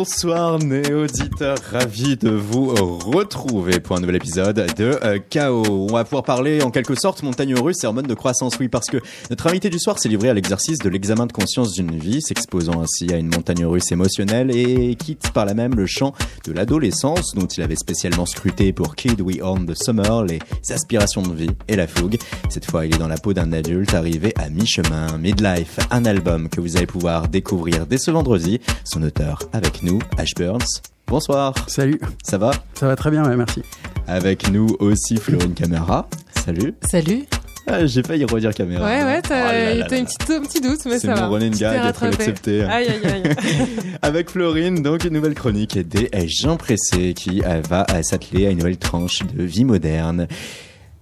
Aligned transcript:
Bonsoir 0.00 0.58
néo-auditeurs, 0.58 1.58
ravi 1.72 2.16
de 2.16 2.30
vous 2.30 2.68
retrouver 2.70 3.80
pour 3.80 3.98
un 3.98 4.00
nouvel 4.00 4.16
épisode 4.16 4.56
de 4.74 4.98
euh, 5.04 5.18
Chaos. 5.28 5.62
On 5.68 5.92
va 5.92 6.04
pouvoir 6.04 6.22
parler 6.22 6.62
en 6.62 6.70
quelque 6.70 6.94
sorte 6.94 7.22
montagne 7.22 7.54
russe 7.54 7.84
et 7.84 7.86
hormones 7.86 8.06
de 8.06 8.14
croissance, 8.14 8.58
oui, 8.58 8.68
parce 8.68 8.86
que 8.86 8.96
notre 9.28 9.46
invité 9.48 9.68
du 9.68 9.78
soir 9.78 9.98
s'est 9.98 10.08
livré 10.08 10.30
à 10.30 10.32
l'exercice 10.32 10.78
de 10.78 10.88
l'examen 10.88 11.26
de 11.26 11.32
conscience 11.32 11.72
d'une 11.72 11.98
vie, 11.98 12.22
s'exposant 12.22 12.80
ainsi 12.80 13.12
à 13.12 13.18
une 13.18 13.26
montagne 13.26 13.66
russe 13.66 13.92
émotionnelle 13.92 14.50
et 14.56 14.94
quitte 14.94 15.32
par 15.34 15.44
là 15.44 15.52
même 15.52 15.74
le 15.74 15.84
champ 15.84 16.14
de 16.46 16.52
l'adolescence 16.52 17.34
dont 17.34 17.46
il 17.46 17.62
avait 17.62 17.76
spécialement 17.76 18.24
scruté 18.24 18.72
pour 18.72 18.96
Kid 18.96 19.20
We 19.20 19.42
Own 19.42 19.66
the 19.66 19.74
Summer, 19.74 20.24
les 20.24 20.38
aspirations 20.70 21.20
de 21.20 21.34
vie 21.34 21.50
et 21.68 21.76
la 21.76 21.86
fougue. 21.86 22.16
Cette 22.48 22.64
fois, 22.64 22.86
il 22.86 22.94
est 22.94 22.98
dans 22.98 23.06
la 23.06 23.18
peau 23.18 23.34
d'un 23.34 23.52
adulte 23.52 23.92
arrivé 23.92 24.32
à 24.38 24.48
mi-chemin. 24.48 25.18
Midlife, 25.18 25.78
un 25.90 26.06
album 26.06 26.48
que 26.48 26.62
vous 26.62 26.78
allez 26.78 26.86
pouvoir 26.86 27.28
découvrir 27.28 27.86
dès 27.86 27.98
ce 27.98 28.10
vendredi. 28.10 28.60
Son 28.84 29.02
auteur 29.02 29.42
avec 29.52 29.82
nous, 29.82 29.89
Ash 30.18 30.34
Burns. 30.36 30.82
Bonsoir. 31.06 31.54
Salut. 31.66 32.00
Ça 32.22 32.38
va? 32.38 32.52
Ça 32.74 32.86
va 32.86 32.96
très 32.96 33.10
bien, 33.10 33.24
ouais, 33.28 33.36
merci. 33.36 33.62
Avec 34.06 34.50
nous 34.50 34.76
aussi 34.78 35.16
Florine 35.16 35.54
Camera. 35.54 36.08
Salut. 36.44 36.74
Salut. 36.88 37.24
Ah, 37.66 37.84
J'ai 37.86 38.02
failli 38.02 38.24
redire 38.24 38.54
caméra. 38.54 38.84
Ouais, 38.84 39.04
ouais, 39.04 39.20
Oh 39.22 39.28
t'as 39.28 39.84
petite, 39.84 40.30
un 40.30 40.40
petit 40.42 40.60
doute, 40.60 40.80
mais 40.86 40.98
C'est 40.98 41.06
ça 41.06 41.14
mon 41.14 41.20
va. 41.22 41.26
running 41.28 41.52
Tu 41.52 41.58
gag, 41.60 41.72
t'es 41.72 41.76
il 41.76 41.80
faut 41.80 41.86
rattrapé. 41.86 42.16
l'accepter. 42.16 42.62
Aïe, 42.64 42.88
aïe, 42.88 43.12
aïe. 43.12 43.22
Avec 44.02 44.30
Florine, 44.30 44.82
donc 44.82 45.04
une 45.04 45.12
nouvelle 45.12 45.34
chronique 45.34 45.78
des 45.78 46.10
gens 46.28 46.56
pressés 46.56 47.12
qui 47.14 47.42
euh, 47.44 47.60
va 47.68 47.86
euh, 47.92 48.02
s'atteler 48.02 48.46
à 48.46 48.50
une 48.50 48.58
nouvelle 48.58 48.78
tranche 48.78 49.20
de 49.34 49.42
vie 49.44 49.64
moderne. 49.64 50.26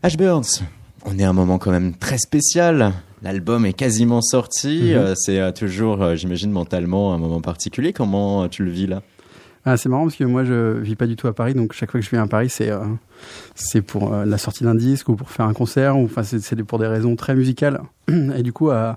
Ash 0.02 0.16
Burns, 0.16 0.62
on 1.06 1.18
est 1.18 1.24
à 1.24 1.30
un 1.30 1.32
moment 1.32 1.58
quand 1.58 1.70
même 1.70 1.94
très 1.94 2.18
spécial. 2.18 2.92
L'album 3.22 3.66
est 3.66 3.72
quasiment 3.72 4.22
sorti. 4.22 4.80
Mhm. 4.84 4.92
Euh, 4.92 5.14
C'est 5.16 5.40
euh, 5.40 5.52
toujours, 5.52 6.02
euh, 6.02 6.14
j'imagine, 6.14 6.50
mentalement 6.50 7.14
un 7.14 7.18
moment 7.18 7.40
particulier. 7.40 7.92
Comment 7.92 8.48
tu 8.48 8.64
le 8.64 8.70
vis 8.70 8.86
là? 8.86 9.02
Ah, 9.64 9.76
c'est 9.76 9.90
marrant 9.90 10.04
parce 10.04 10.16
que 10.16 10.24
moi 10.24 10.44
je 10.44 10.78
vis 10.78 10.96
pas 10.96 11.06
du 11.06 11.14
tout 11.14 11.26
à 11.26 11.34
Paris, 11.34 11.52
donc 11.52 11.74
chaque 11.74 11.90
fois 11.90 12.00
que 12.00 12.06
je 12.06 12.10
viens 12.10 12.22
à 12.22 12.26
Paris, 12.26 12.48
c'est 12.48 12.70
euh, 12.70 12.80
c'est 13.54 13.82
pour 13.82 14.14
euh, 14.14 14.24
la 14.24 14.38
sortie 14.38 14.64
d'un 14.64 14.74
disque 14.74 15.10
ou 15.10 15.14
pour 15.14 15.30
faire 15.30 15.44
un 15.44 15.52
concert, 15.52 15.98
ou 15.98 16.04
enfin 16.04 16.22
c'est 16.22 16.62
pour 16.62 16.78
des 16.78 16.86
raisons 16.86 17.16
très 17.16 17.34
musicales. 17.34 17.82
Et 18.08 18.42
du 18.42 18.54
coup, 18.54 18.70
euh, 18.70 18.94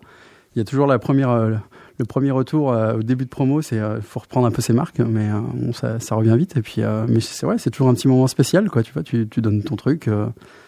il 0.56 0.60
y 0.60 0.62
a 0.62 0.64
toujours 0.64 0.88
la 0.88 0.98
première, 0.98 1.60
le 2.02 2.06
premier 2.06 2.32
retour 2.32 2.74
euh, 2.74 2.96
au 2.98 3.04
début 3.04 3.26
de 3.26 3.30
promo, 3.30 3.62
c'est 3.62 3.78
euh, 3.78 4.02
faut 4.02 4.20
reprendre 4.20 4.48
un 4.48 4.52
peu 4.52 4.62
ses 4.62 4.74
marques, 4.74 5.00
mais 5.00 5.30
euh, 5.30 6.00
ça, 6.00 6.16
revient 6.16 6.36
vite. 6.36 6.58
Et 6.58 6.62
puis, 6.62 6.82
euh, 6.82 7.06
mais 7.08 7.20
c'est 7.20 7.46
vrai, 7.46 7.58
c'est 7.60 7.70
toujours 7.70 7.90
un 7.90 7.94
petit 7.94 8.08
moment 8.08 8.26
spécial, 8.26 8.70
quoi. 8.70 8.82
Tu 8.82 8.92
vois, 8.92 9.04
tu, 9.04 9.28
donnes 9.38 9.62
ton 9.62 9.76
truc, 9.76 10.10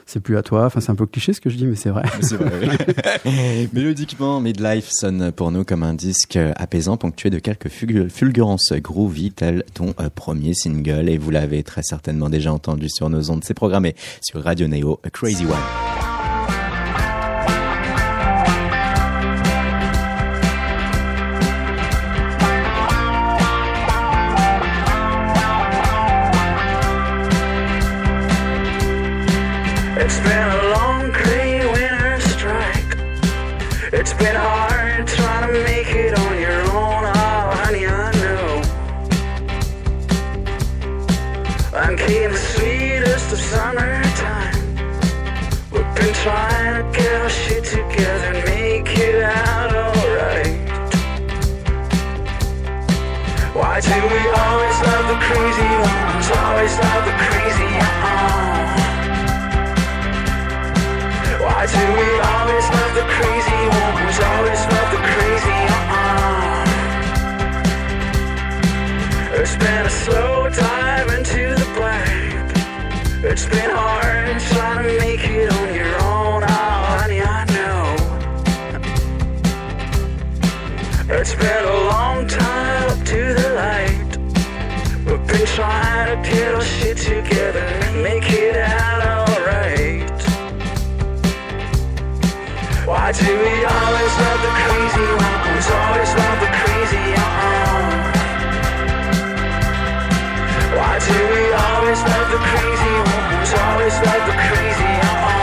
c'est 0.05 0.19
plus 0.19 0.37
à 0.37 0.43
toi. 0.43 0.65
Enfin, 0.65 0.79
c'est 0.79 0.91
un 0.91 0.95
peu 0.95 1.07
cliché 1.07 1.33
ce 1.33 1.41
que 1.41 1.49
je 1.49 1.57
dis, 1.57 1.65
mais 1.65 1.75
c'est 1.75 1.89
vrai. 1.89 2.03
C'est 2.21 2.35
vrai. 2.35 2.51
oui. 3.25 3.69
Mélodiquement, 3.73 4.39
Midlife 4.39 4.89
sonne 4.91 5.31
pour 5.31 5.51
nous 5.51 5.63
comme 5.63 5.81
un 5.81 5.95
disque 5.95 6.37
apaisant, 6.55 6.97
ponctué 6.97 7.31
de 7.31 7.39
quelques 7.39 7.69
fulgu- 7.69 8.09
fulgurances 8.09 8.73
groovy, 8.73 9.31
tel 9.31 9.63
ton 9.73 9.93
premier 10.13 10.53
single. 10.53 11.09
Et 11.09 11.17
vous 11.17 11.31
l'avez 11.31 11.63
très 11.63 11.81
certainement 11.81 12.29
déjà 12.29 12.53
entendu 12.53 12.89
sur 12.89 13.09
nos 13.09 13.31
ondes. 13.31 13.43
C'est 13.43 13.55
programmé 13.55 13.95
sur 14.21 14.43
Radio 14.43 14.67
Neo, 14.67 14.99
A 15.03 15.09
Crazy 15.09 15.45
One. 15.45 15.92
Do 53.83 53.91
we 53.91 54.21
always 54.43 54.77
love 54.87 55.05
the 55.11 55.19
crazy 55.27 55.71
ones? 55.91 56.27
Always 56.31 56.73
love 56.79 57.03
the 57.05 57.15
crazy 57.25 57.43
why 61.43 61.65
do 61.65 61.83
we 61.99 62.09
always 62.33 62.65
love 62.75 62.93
the 62.95 63.05
crazy 63.15 63.61
ones? 63.81 64.15
Always 64.31 64.61
love 64.73 64.89
the 64.95 65.01
crazy, 65.11 65.59
uh-uh. 65.75 66.63
It's 69.39 69.55
been 69.57 69.85
a 69.85 69.89
slow 69.89 70.49
dive 70.49 71.09
into 71.17 71.55
the 71.61 71.67
black. 71.75 72.55
It's 73.23 73.45
been 73.45 73.71
hard 73.71 74.39
trying 74.39 74.83
to 74.87 74.93
make 74.99 75.23
it 75.25 75.51
on 75.51 75.73
your 75.75 75.95
own, 76.03 76.43
oh, 76.43 76.47
honey, 76.47 77.21
I 77.21 77.43
know. 77.55 77.83
It's 81.09 81.35
been 81.35 81.65
a 81.65 81.77
long 81.91 82.27
time 82.27 82.52
to 83.13 83.33
the 83.35 83.49
light. 83.53 84.11
We've 85.05 85.27
been 85.27 85.45
trying 85.45 86.07
to 86.09 86.17
get 86.29 86.55
our 86.55 86.61
shit 86.61 86.97
together 86.97 87.65
and 87.85 88.01
make 88.01 88.27
it 88.31 88.57
out 88.57 89.01
alright. 89.13 90.21
Why 92.89 93.11
do 93.11 93.31
we 93.45 93.55
always 93.77 94.13
love 94.23 94.39
the 94.47 94.53
crazy 94.63 95.09
ones? 95.25 95.65
Always 95.81 96.11
love 96.21 96.37
the 96.45 96.51
crazy 96.59 97.05
uh 97.21 97.83
Why 100.77 100.93
do 101.07 101.17
we 101.33 101.43
always 101.67 102.01
love 102.11 102.27
the 102.35 102.41
crazy 102.49 102.95
ones? 103.13 103.49
Always 103.65 103.95
love 104.07 104.23
the 104.29 104.37
crazy 104.47 104.91
uh 105.09 105.42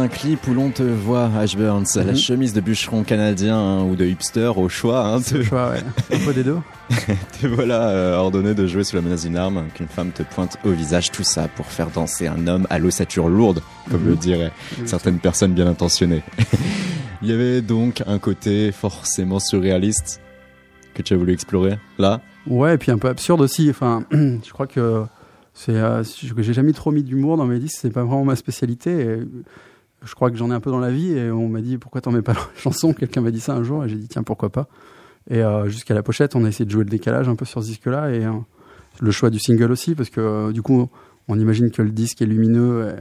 un 0.00 0.08
clip 0.08 0.46
où 0.48 0.54
l'on 0.54 0.70
te 0.70 0.82
voit, 0.82 1.30
Ash 1.38 1.56
Burns, 1.56 1.84
la 1.96 2.04
Mhm. 2.04 2.16
chemise 2.16 2.52
de 2.52 2.60
bûcheron 2.60 3.02
canadien 3.04 3.56
hein, 3.58 3.82
ou 3.84 3.96
de 3.96 4.04
hipster 4.04 4.52
au 4.56 4.68
choix. 4.68 5.06
Hein, 5.06 5.20
te, 5.20 5.34
Le 5.36 5.44
choix, 5.44 5.70
ouais. 5.70 5.82
Un 6.16 6.24
peu 6.24 6.32
des 6.32 6.44
deux. 6.44 6.58
te 7.40 7.46
voilà 7.46 7.88
euh, 7.90 8.16
ordonné 8.16 8.54
de 8.54 8.66
jouer 8.66 8.84
sous 8.84 8.96
la 8.96 9.02
menace 9.02 9.22
d'une 9.24 9.36
arme, 9.36 9.64
qu'une 9.74 9.88
femme 9.88 10.10
te 10.10 10.22
pointe 10.22 10.56
au 10.64 10.70
visage, 10.70 11.10
tout 11.10 11.22
ça 11.24 11.48
pour 11.48 11.66
faire 11.66 11.90
danser 11.90 12.26
un 12.26 12.46
homme 12.46 12.66
à 12.70 12.78
l'ossature 12.78 13.28
lourde, 13.28 13.60
comme 13.90 14.02
Mhm. 14.02 14.08
le 14.08 14.16
diraient 14.16 14.52
certaines 14.86 15.18
personnes 15.18 15.52
bien 15.52 15.66
intentionnées. 15.66 16.22
Il 17.22 17.28
y 17.28 17.32
avait 17.32 17.60
donc 17.62 18.02
un 18.06 18.18
côté 18.18 18.70
forcément 18.72 19.40
surréaliste 19.40 20.20
que 20.94 21.02
tu 21.02 21.14
as 21.14 21.16
voulu 21.16 21.32
explorer 21.32 21.78
là? 21.98 22.20
Ouais, 22.46 22.74
et 22.74 22.78
puis 22.78 22.90
un 22.92 22.98
peu 22.98 23.08
absurde 23.08 23.40
aussi. 23.40 23.68
Enfin, 23.70 24.04
je 24.12 24.50
crois 24.52 24.66
que 24.66 25.02
c'est, 25.52 25.74
euh, 25.74 26.02
j'ai 26.38 26.52
jamais 26.54 26.72
trop 26.72 26.92
mis 26.92 27.02
d'humour 27.02 27.36
dans 27.36 27.44
mes 27.46 27.58
disques. 27.58 27.78
C'est 27.82 27.90
pas 27.90 28.04
vraiment 28.04 28.24
ma 28.24 28.36
spécialité. 28.36 28.90
Et 29.00 29.18
je 30.04 30.14
crois 30.14 30.30
que 30.30 30.36
j'en 30.36 30.50
ai 30.50 30.54
un 30.54 30.60
peu 30.60 30.70
dans 30.70 30.78
la 30.78 30.90
vie. 30.90 31.12
Et 31.12 31.30
on 31.30 31.48
m'a 31.48 31.60
dit 31.60 31.78
pourquoi 31.78 32.00
t'en 32.00 32.12
mets 32.12 32.22
pas 32.22 32.34
dans 32.34 32.40
la 32.40 32.60
chanson? 32.60 32.92
Quelqu'un 32.92 33.20
m'a 33.20 33.30
dit 33.30 33.40
ça 33.40 33.54
un 33.54 33.62
jour 33.62 33.84
et 33.84 33.88
j'ai 33.88 33.96
dit 33.96 34.08
tiens 34.08 34.22
pourquoi 34.22 34.50
pas? 34.50 34.68
Et 35.30 35.42
euh, 35.42 35.68
jusqu'à 35.68 35.94
la 35.94 36.02
pochette, 36.02 36.36
on 36.36 36.44
a 36.44 36.48
essayé 36.48 36.64
de 36.64 36.70
jouer 36.70 36.84
le 36.84 36.90
décalage 36.90 37.28
un 37.28 37.36
peu 37.36 37.44
sur 37.44 37.62
ce 37.62 37.68
disque-là 37.68 38.10
et 38.10 38.24
euh, 38.24 38.32
le 39.00 39.10
choix 39.10 39.30
du 39.30 39.38
single 39.38 39.70
aussi 39.70 39.94
parce 39.94 40.10
que 40.10 40.20
euh, 40.20 40.52
du 40.52 40.62
coup, 40.62 40.88
on 41.28 41.38
imagine 41.38 41.70
que 41.70 41.82
le 41.82 41.90
disque 41.90 42.22
est 42.22 42.26
lumineux. 42.26 42.94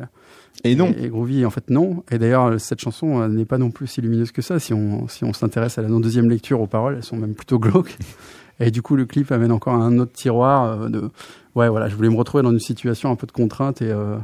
Et, 0.64 0.72
Et 0.72 0.76
non. 0.76 0.94
Et, 0.98 1.06
et 1.06 1.10
groovy, 1.10 1.46
en 1.46 1.50
fait, 1.50 1.70
non. 1.70 2.04
Et 2.12 2.18
d'ailleurs, 2.18 2.60
cette 2.60 2.82
chanson 2.82 3.28
n'est 3.30 3.46
pas 3.46 3.58
non 3.58 3.72
plus 3.72 3.88
si 3.88 4.02
lumineuse 4.02 4.32
que 4.32 4.42
ça. 4.42 4.60
Si 4.60 4.74
on, 4.74 5.08
si 5.08 5.24
on 5.24 5.32
s'intéresse 5.32 5.78
à 5.78 5.82
la 5.82 5.88
deuxième 5.88 6.30
lecture 6.30 6.60
aux 6.60 6.68
paroles, 6.68 6.96
elles 6.96 7.04
sont 7.04 7.18
même 7.18 7.36
plutôt 7.36 7.60
glauques. 7.60 7.98
Et 8.60 8.72
du 8.72 8.82
coup, 8.82 8.96
le 8.96 9.06
clip 9.06 9.32
amène 9.32 9.52
encore 9.52 9.76
un 9.76 10.00
autre 10.00 10.14
tiroir 10.14 10.90
de. 10.90 11.12
Ouais, 11.58 11.70
voilà, 11.70 11.90
je 11.90 11.96
voulais 11.96 12.10
me 12.10 12.16
retrouver 12.16 12.44
dans 12.44 12.52
une 12.52 12.60
situation 12.60 13.10
un 13.10 13.16
peu 13.16 13.26
de 13.26 13.32
contrainte 13.32 13.82
et 13.82 13.90
euh, 13.90 14.18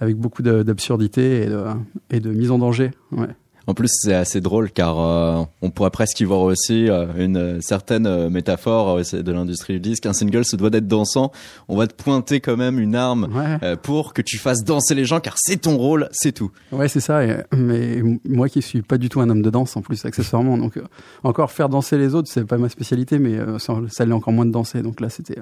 avec 0.00 0.16
beaucoup 0.16 0.42
d'absurdité 0.42 1.42
et 1.42 1.46
de, 1.46 1.62
et 2.10 2.20
de 2.20 2.30
mise 2.30 2.50
en 2.50 2.58
danger. 2.58 2.90
Ouais. 3.12 3.28
En 3.68 3.74
plus, 3.74 3.88
c'est 3.90 4.14
assez 4.14 4.40
drôle 4.40 4.70
car 4.70 5.00
euh, 5.00 5.42
on 5.60 5.70
pourrait 5.70 5.90
presque 5.90 6.20
y 6.20 6.24
voir 6.24 6.42
aussi 6.42 6.88
euh, 6.88 7.06
une 7.18 7.36
euh, 7.36 7.60
certaine 7.60 8.06
euh, 8.06 8.30
métaphore 8.30 8.98
de 9.12 9.32
l'industrie 9.32 9.72
du 9.72 9.80
disque. 9.80 10.06
Un 10.06 10.12
single 10.12 10.44
se 10.44 10.54
doit 10.54 10.70
d'être 10.70 10.86
dansant. 10.86 11.32
On 11.66 11.76
va 11.76 11.88
te 11.88 11.94
pointer 12.00 12.38
quand 12.38 12.56
même 12.56 12.78
une 12.78 12.94
arme 12.94 13.28
Ouais, 13.34 13.74
pour 13.78 14.14
que 14.14 14.22
tu 14.22 14.38
fasses 14.38 14.62
danser 14.62 14.94
les 14.94 15.04
gens 15.04 15.18
car 15.18 15.34
c'est 15.36 15.62
ton 15.62 15.76
rôle, 15.78 16.08
c'est 16.12 16.30
tout. 16.30 16.52
ouais 16.70 16.86
c'est 16.86 17.00
ça. 17.00 17.24
Et- 17.24 17.42
mais 17.56 18.00
moi 18.24 18.48
qui 18.48 18.62
suis 18.62 18.82
pas 18.82 18.98
du 18.98 19.08
tout 19.08 19.20
un 19.20 19.28
homme 19.30 19.42
de 19.42 19.50
danse 19.50 19.76
en 19.76 19.82
plus, 19.82 20.04
accessoirement. 20.04 20.56
Donc, 20.58 20.78
encore 21.24 21.50
faire 21.50 21.68
danser 21.68 21.98
les 21.98 22.14
autres, 22.14 22.28
c'est 22.32 22.44
pas 22.44 22.58
ma 22.58 22.68
spécialité, 22.68 23.18
mais 23.18 23.36
ça, 23.58 23.74
ça 23.88 24.04
l'est 24.06 24.12
encore 24.12 24.32
moins 24.32 24.46
de 24.46 24.52
danser. 24.52 24.80
Donc 24.82 25.00
là, 25.00 25.08
c'était 25.08 25.40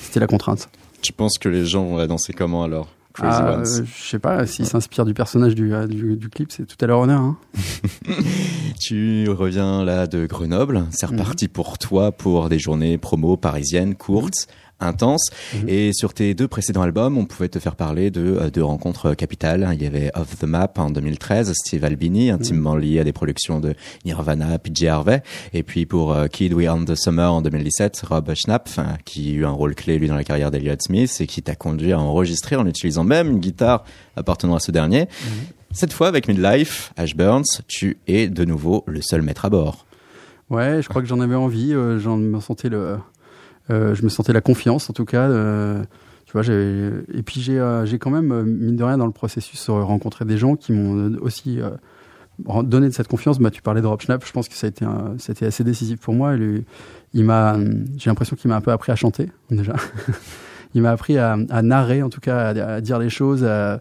c'était 0.00 0.18
la 0.18 0.26
contrainte. 0.26 0.68
Tu 1.00 1.12
penses 1.12 1.38
que 1.38 1.48
les 1.48 1.64
gens 1.64 1.84
vont 1.84 2.04
danser 2.08 2.32
comment 2.32 2.64
alors? 2.64 2.88
Crazy 3.14 3.38
Ah, 3.40 3.54
Ones 3.58 3.66
euh, 3.66 3.84
je 3.84 4.08
sais 4.08 4.18
pas, 4.18 4.46
s'il 4.46 4.66
s'inspire 4.66 5.04
du 5.04 5.12
personnage 5.14 5.54
du, 5.54 5.74
euh, 5.74 5.86
du, 5.86 6.16
du 6.16 6.28
clip, 6.28 6.50
c'est 6.50 6.66
tout 6.66 6.76
à 6.80 6.86
leur 6.86 7.00
honneur. 7.00 7.20
Hein. 7.20 7.36
Tu 8.80 9.28
reviens 9.28 9.84
là 9.84 10.06
de 10.06 10.26
Grenoble. 10.26 10.86
C'est 10.90 11.08
Mhm. 11.10 11.18
reparti 11.20 11.48
pour 11.48 11.78
toi 11.78 12.10
pour 12.12 12.48
des 12.48 12.58
journées 12.58 12.98
promo 12.98 13.36
parisiennes 13.36 13.94
courtes. 13.94 14.48
Intenses 14.82 15.30
Mhm. 15.54 15.68
et 15.68 15.92
sur 15.92 16.14
tes 16.14 16.34
deux 16.34 16.48
précédents 16.48 16.82
albums 16.82 17.18
on 17.18 17.24
pouvait 17.26 17.48
te 17.48 17.58
faire 17.58 17.76
parler 17.76 18.10
de 18.10 18.20
euh, 18.40 18.50
deux 18.50 18.64
rencontres 18.64 19.14
capitales 19.14 19.68
il 19.74 19.82
y 19.82 19.86
avait 19.86 20.10
Off 20.14 20.36
the 20.38 20.44
Map 20.44 20.72
en 20.76 20.90
2013 20.90 21.52
Steve 21.54 21.84
Albini 21.84 22.28
Mhm. 22.30 22.34
intimement 22.34 22.76
lié 22.76 23.00
à 23.00 23.04
des 23.04 23.12
productions 23.12 23.60
de 23.60 23.74
Nirvana 24.04 24.58
PJ 24.58 24.84
Harvey 24.86 25.22
et 25.52 25.62
puis 25.62 25.86
pour 25.86 26.12
euh, 26.12 26.26
Kid 26.26 26.52
We 26.54 26.68
On 26.68 26.84
the 26.84 26.94
Summer 26.94 27.32
en 27.32 27.42
2017 27.42 28.02
Rob 28.08 28.32
Schnapp 28.34 28.64
enfin, 28.68 28.96
qui 29.04 29.30
a 29.30 29.32
eu 29.34 29.44
un 29.44 29.50
rôle 29.50 29.74
clé 29.74 29.98
lui 29.98 30.08
dans 30.08 30.14
la 30.16 30.24
carrière 30.24 30.50
d'Elliott 30.50 30.82
Smith 30.82 31.14
et 31.20 31.26
qui 31.26 31.42
t'a 31.42 31.54
conduit 31.54 31.92
à 31.92 31.98
enregistrer 32.00 32.56
en 32.56 32.66
utilisant 32.66 33.04
même 33.04 33.30
une 33.30 33.38
guitare 33.40 33.84
appartenant 34.16 34.54
à 34.56 34.60
ce 34.60 34.70
dernier 34.72 35.08
cette 35.72 35.92
fois 35.92 36.08
avec 36.08 36.28
Midlife 36.28 36.92
Ash 36.96 37.16
Burns 37.16 37.44
tu 37.68 37.96
es 38.06 38.28
de 38.28 38.44
nouveau 38.44 38.84
le 38.86 39.00
seul 39.02 39.22
maître 39.22 39.44
à 39.44 39.50
bord 39.50 39.86
Ouais, 40.50 40.82
je 40.82 40.88
crois 40.90 41.00
que 41.00 41.08
j'en 41.08 41.20
avais 41.20 41.34
envie. 41.34 41.72
euh, 41.72 41.98
j'en 41.98 42.18
me 42.18 42.38
sentais 42.40 42.68
le, 42.68 42.76
euh, 42.76 42.96
je 43.68 44.02
me 44.02 44.08
sentais 44.08 44.32
la 44.32 44.40
confiance 44.40 44.90
en 44.90 44.92
tout 44.92 45.04
cas. 45.04 45.28
euh, 45.28 45.82
tu 46.24 46.32
vois, 46.38 46.42
et 46.46 47.22
puis 47.22 47.40
j'ai 47.42 47.58
euh, 47.58 47.84
j'ai 47.84 47.98
quand 47.98 48.10
même 48.10 48.32
euh, 48.32 48.42
mine 48.42 48.76
de 48.76 48.84
rien 48.84 48.96
dans 48.96 49.06
le 49.06 49.12
processus 49.12 49.68
euh, 49.68 49.72
rencontré 49.74 50.24
des 50.24 50.38
gens 50.38 50.56
qui 50.56 50.72
m'ont 50.72 50.96
euh, 50.96 51.18
aussi 51.20 51.60
euh, 51.60 51.70
donné 52.62 52.86
de 52.88 52.92
cette 52.94 53.08
confiance. 53.08 53.38
Bah, 53.38 53.50
tu 53.50 53.60
parlais 53.60 53.82
de 53.82 53.86
Rob 53.86 54.00
Schnapp, 54.00 54.24
je 54.24 54.32
pense 54.32 54.48
que 54.48 54.54
ça 54.54 54.66
a 54.66 54.70
été 54.70 54.84
un- 54.84 55.14
c'était 55.18 55.44
assez 55.46 55.62
décisif 55.64 56.00
pour 56.00 56.14
moi. 56.14 56.34
Il 57.12 57.24
m'a, 57.24 57.56
j'ai 57.98 58.08
l'impression 58.08 58.36
qu'il 58.36 58.48
m'a 58.48 58.56
un 58.56 58.60
peu 58.62 58.70
appris 58.72 58.92
à 58.92 58.96
chanter 58.96 59.30
déjà. 59.50 59.74
il 60.74 60.80
m'a 60.80 60.90
appris 60.92 61.18
à, 61.18 61.36
à 61.50 61.60
narrer, 61.62 62.02
en 62.02 62.08
tout 62.08 62.20
cas, 62.20 62.48
à, 62.48 62.80
dire 62.80 62.98
les 62.98 63.10
choses, 63.10 63.44
à, 63.44 63.80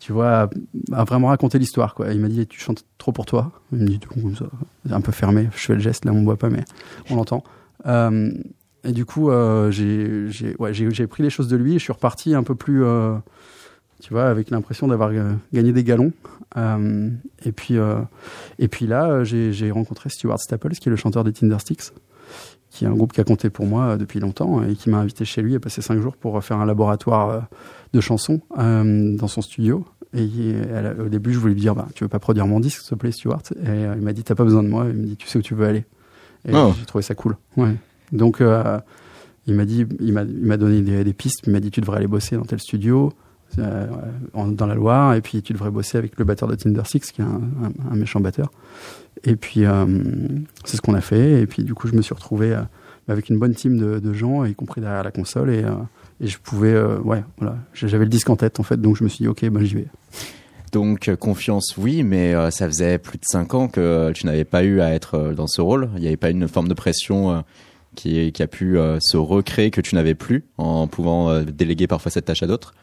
tu 0.00 0.12
vois, 0.12 0.50
à, 0.92 1.04
vraiment 1.04 1.28
raconter 1.28 1.60
l'histoire. 1.60 1.94
Quoi. 1.94 2.12
Il 2.12 2.20
m'a 2.20 2.28
dit, 2.28 2.46
tu 2.48 2.58
chantes 2.58 2.84
trop 2.98 3.12
pour 3.12 3.26
toi? 3.26 3.52
Il 3.72 3.78
me 3.78 3.86
dit, 3.86 3.98
tout 4.00 4.12
comme 4.12 4.34
ça, 4.34 4.46
un 4.90 5.00
peu 5.00 5.12
fermé. 5.12 5.48
Je 5.54 5.60
fais 5.66 5.74
le 5.74 5.80
geste, 5.80 6.04
là, 6.04 6.12
on 6.12 6.24
voit 6.24 6.36
pas, 6.38 6.50
mais 6.50 6.64
on 7.10 7.14
l'entend. 7.16 7.44
Euh, 7.86 8.32
et 8.84 8.92
du 8.92 9.04
coup, 9.04 9.30
euh, 9.30 9.70
j'ai, 9.70 10.26
j'ai, 10.30 10.54
ouais, 10.58 10.72
j'ai, 10.74 10.90
j'ai 10.90 11.06
pris 11.06 11.22
les 11.22 11.30
choses 11.30 11.48
de 11.48 11.56
lui 11.56 11.72
et 11.74 11.78
je 11.78 11.84
suis 11.84 11.92
reparti 11.92 12.34
un 12.34 12.42
peu 12.42 12.54
plus, 12.54 12.84
euh, 12.84 13.14
tu 14.00 14.12
vois, 14.12 14.24
avec 14.24 14.50
l'impression 14.50 14.88
d'avoir 14.88 15.10
euh, 15.12 15.32
gagné 15.52 15.72
des 15.72 15.84
galons. 15.84 16.12
Euh, 16.56 17.08
et 17.44 17.52
puis, 17.52 17.78
euh, 17.78 17.96
et 18.58 18.68
puis 18.68 18.86
là, 18.86 19.24
j'ai, 19.24 19.70
rencontré 19.70 20.10
Stuart 20.10 20.38
Staples, 20.40 20.70
qui 20.74 20.88
est 20.88 20.90
le 20.90 20.96
chanteur 20.96 21.24
des 21.24 21.32
Tindersticks, 21.32 21.92
qui 22.70 22.84
est 22.84 22.88
un 22.88 22.92
groupe 22.94 23.12
qui 23.12 23.20
a 23.20 23.24
compté 23.24 23.50
pour 23.50 23.66
moi 23.66 23.96
depuis 23.96 24.18
longtemps 24.20 24.62
et 24.62 24.74
qui 24.74 24.90
m'a 24.90 24.98
invité 24.98 25.24
chez 25.24 25.42
lui 25.42 25.54
à 25.54 25.60
passer 25.60 25.82
cinq 25.82 26.00
jours 26.00 26.16
pour 26.16 26.42
faire 26.42 26.58
un 26.58 26.66
laboratoire 26.66 27.48
de 27.92 28.00
chansons 28.00 28.40
euh, 28.58 29.16
dans 29.16 29.28
son 29.28 29.42
studio. 29.42 29.84
Et 30.14 30.26
elle- 30.74 31.00
au 31.00 31.08
début, 31.08 31.32
je 31.32 31.38
voulais 31.38 31.54
lui 31.54 31.60
dire, 31.60 31.74
bah, 31.74 31.86
tu 31.94 32.04
veux 32.04 32.08
pas 32.08 32.18
produire 32.18 32.46
mon 32.46 32.60
disque, 32.60 32.80
s'il 32.80 32.90
te 32.90 32.94
plaît, 32.96 33.12
Stuart? 33.12 33.42
Et 33.64 33.82
il 33.96 34.02
m'a 34.02 34.12
dit, 34.12 34.22
t'as 34.24 34.34
pas 34.34 34.44
besoin 34.44 34.62
de 34.62 34.68
moi. 34.68 34.86
Il 34.90 34.96
me 34.98 35.06
dit, 35.06 35.16
tu 35.16 35.26
sais 35.26 35.38
où 35.38 35.42
tu 35.42 35.54
veux 35.54 35.66
aller. 35.66 35.84
Et 36.46 36.50
Oh. 36.54 36.74
j'ai 36.78 36.84
trouvé 36.84 37.02
ça 37.02 37.14
cool. 37.14 37.36
Ouais. 37.56 37.74
Donc, 38.12 38.40
euh, 38.40 38.78
il 39.46 39.54
m'a 39.54 39.64
dit, 39.64 39.86
il 40.00 40.12
m'a, 40.12 40.56
donné 40.56 40.82
des, 40.82 41.12
pistes. 41.12 41.42
Il 41.46 41.52
m'a 41.52 41.60
dit, 41.60 41.70
tu 41.70 41.80
devrais 41.80 41.96
aller 41.96 42.06
bosser 42.06 42.36
dans 42.36 42.44
tel 42.44 42.60
studio, 42.60 43.12
euh, 43.58 43.86
dans 44.34 44.66
la 44.66 44.74
Loire, 44.74 45.14
et 45.14 45.20
puis 45.20 45.42
tu 45.42 45.52
devrais 45.52 45.70
bosser 45.70 45.98
avec 45.98 46.18
le 46.18 46.24
batteur 46.24 46.48
de 46.48 46.54
Tinder 46.54 46.82
Six, 46.84 47.10
qui 47.10 47.22
est 47.22 47.24
un, 47.24 47.96
méchant 47.96 48.20
batteur. 48.20 48.50
Et 49.24 49.36
puis, 49.36 49.64
euh, 49.64 49.86
c'est 50.64 50.76
ce 50.76 50.82
qu'on 50.82 50.94
a 50.94 51.00
fait. 51.00 51.40
Et 51.40 51.46
puis, 51.46 51.64
du 51.64 51.74
coup, 51.74 51.88
je 51.88 51.94
me 51.94 52.02
suis 52.02 52.14
retrouvé 52.14 52.56
avec 53.08 53.30
une 53.30 53.38
bonne 53.38 53.54
team 53.54 53.78
de, 53.78 54.12
gens, 54.12 54.44
y 54.44 54.54
compris 54.54 54.80
derrière 54.80 55.02
la 55.02 55.10
console. 55.10 55.50
Et, 55.50 55.64
et 56.20 56.26
je 56.26 56.38
pouvais, 56.38 56.80
ouais, 56.80 57.24
voilà, 57.38 57.56
j'avais 57.72 58.04
le 58.04 58.10
disque 58.10 58.30
en 58.30 58.36
tête, 58.36 58.60
en 58.60 58.62
fait. 58.62 58.80
Donc, 58.80 58.96
je 58.96 59.04
me 59.04 59.08
suis 59.08 59.24
dit, 59.24 59.28
ok, 59.28 59.48
ben 59.48 59.64
j'y 59.64 59.74
vais. 59.74 59.88
Donc 60.70 61.14
confiance, 61.16 61.74
oui, 61.76 62.02
mais 62.02 62.32
ça 62.50 62.66
faisait 62.66 62.96
plus 62.96 63.18
de 63.18 63.24
cinq 63.26 63.52
ans 63.52 63.68
que 63.68 64.10
tu 64.12 64.24
n'avais 64.24 64.46
pas 64.46 64.64
eu 64.64 64.80
à 64.80 64.94
être 64.94 65.34
dans 65.36 65.46
ce 65.46 65.60
rôle. 65.60 65.90
Il 65.96 66.00
n'y 66.00 66.06
avait 66.06 66.16
pas 66.16 66.30
une 66.30 66.48
forme 66.48 66.68
de 66.68 66.72
pression 66.72 67.44
qui, 67.94 68.32
qui 68.32 68.42
a 68.42 68.46
pu 68.46 68.78
euh, 68.78 68.98
se 69.00 69.16
recréer 69.16 69.70
que 69.70 69.80
tu 69.80 69.94
n'avais 69.94 70.14
plus 70.14 70.44
en 70.58 70.86
pouvant 70.86 71.30
euh, 71.30 71.44
déléguer 71.44 71.86
parfois 71.86 72.10
cette 72.10 72.24
tâche 72.24 72.42
à 72.42 72.46
d'autres? 72.46 72.74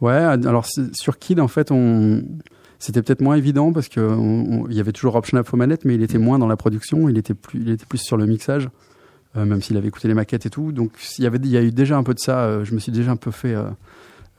Ouais, 0.00 0.12
alors 0.14 0.66
sur 0.92 1.18
Kid, 1.18 1.38
en 1.40 1.48
fait, 1.48 1.70
on... 1.70 2.22
c'était 2.78 3.02
peut-être 3.02 3.20
moins 3.20 3.36
évident 3.36 3.72
parce 3.72 3.88
que 3.88 4.00
on- 4.00 4.62
on- 4.64 4.68
il 4.68 4.74
y 4.76 4.80
avait 4.80 4.92
toujours 4.92 5.12
Rob 5.12 5.24
Schnapp 5.24 5.52
aux 5.52 5.56
manettes, 5.56 5.84
mais 5.84 5.94
il 5.94 6.02
était 6.02 6.18
moins 6.18 6.38
dans 6.38 6.48
la 6.48 6.56
production, 6.56 7.08
il 7.08 7.18
était 7.18 7.34
plus, 7.34 7.60
il 7.60 7.70
était 7.70 7.86
plus 7.86 7.98
sur 7.98 8.16
le 8.16 8.26
mixage, 8.26 8.68
euh, 9.36 9.44
même 9.44 9.62
s'il 9.62 9.76
avait 9.76 9.88
écouté 9.88 10.08
les 10.08 10.14
maquettes 10.14 10.46
et 10.46 10.50
tout. 10.50 10.72
Donc 10.72 10.92
il 11.18 11.24
y 11.24 11.26
avait, 11.26 11.38
il 11.38 11.46
y 11.50 11.56
a 11.56 11.62
eu 11.62 11.70
déjà 11.70 11.96
un 11.96 12.02
peu 12.02 12.14
de 12.14 12.18
ça. 12.18 12.40
euh, 12.40 12.64
je 12.64 12.74
me 12.74 12.80
suis 12.80 12.90
déjà 12.92 13.12
un 13.12 13.16
peu 13.16 13.30
fait 13.30 13.54
euh, 13.54 13.64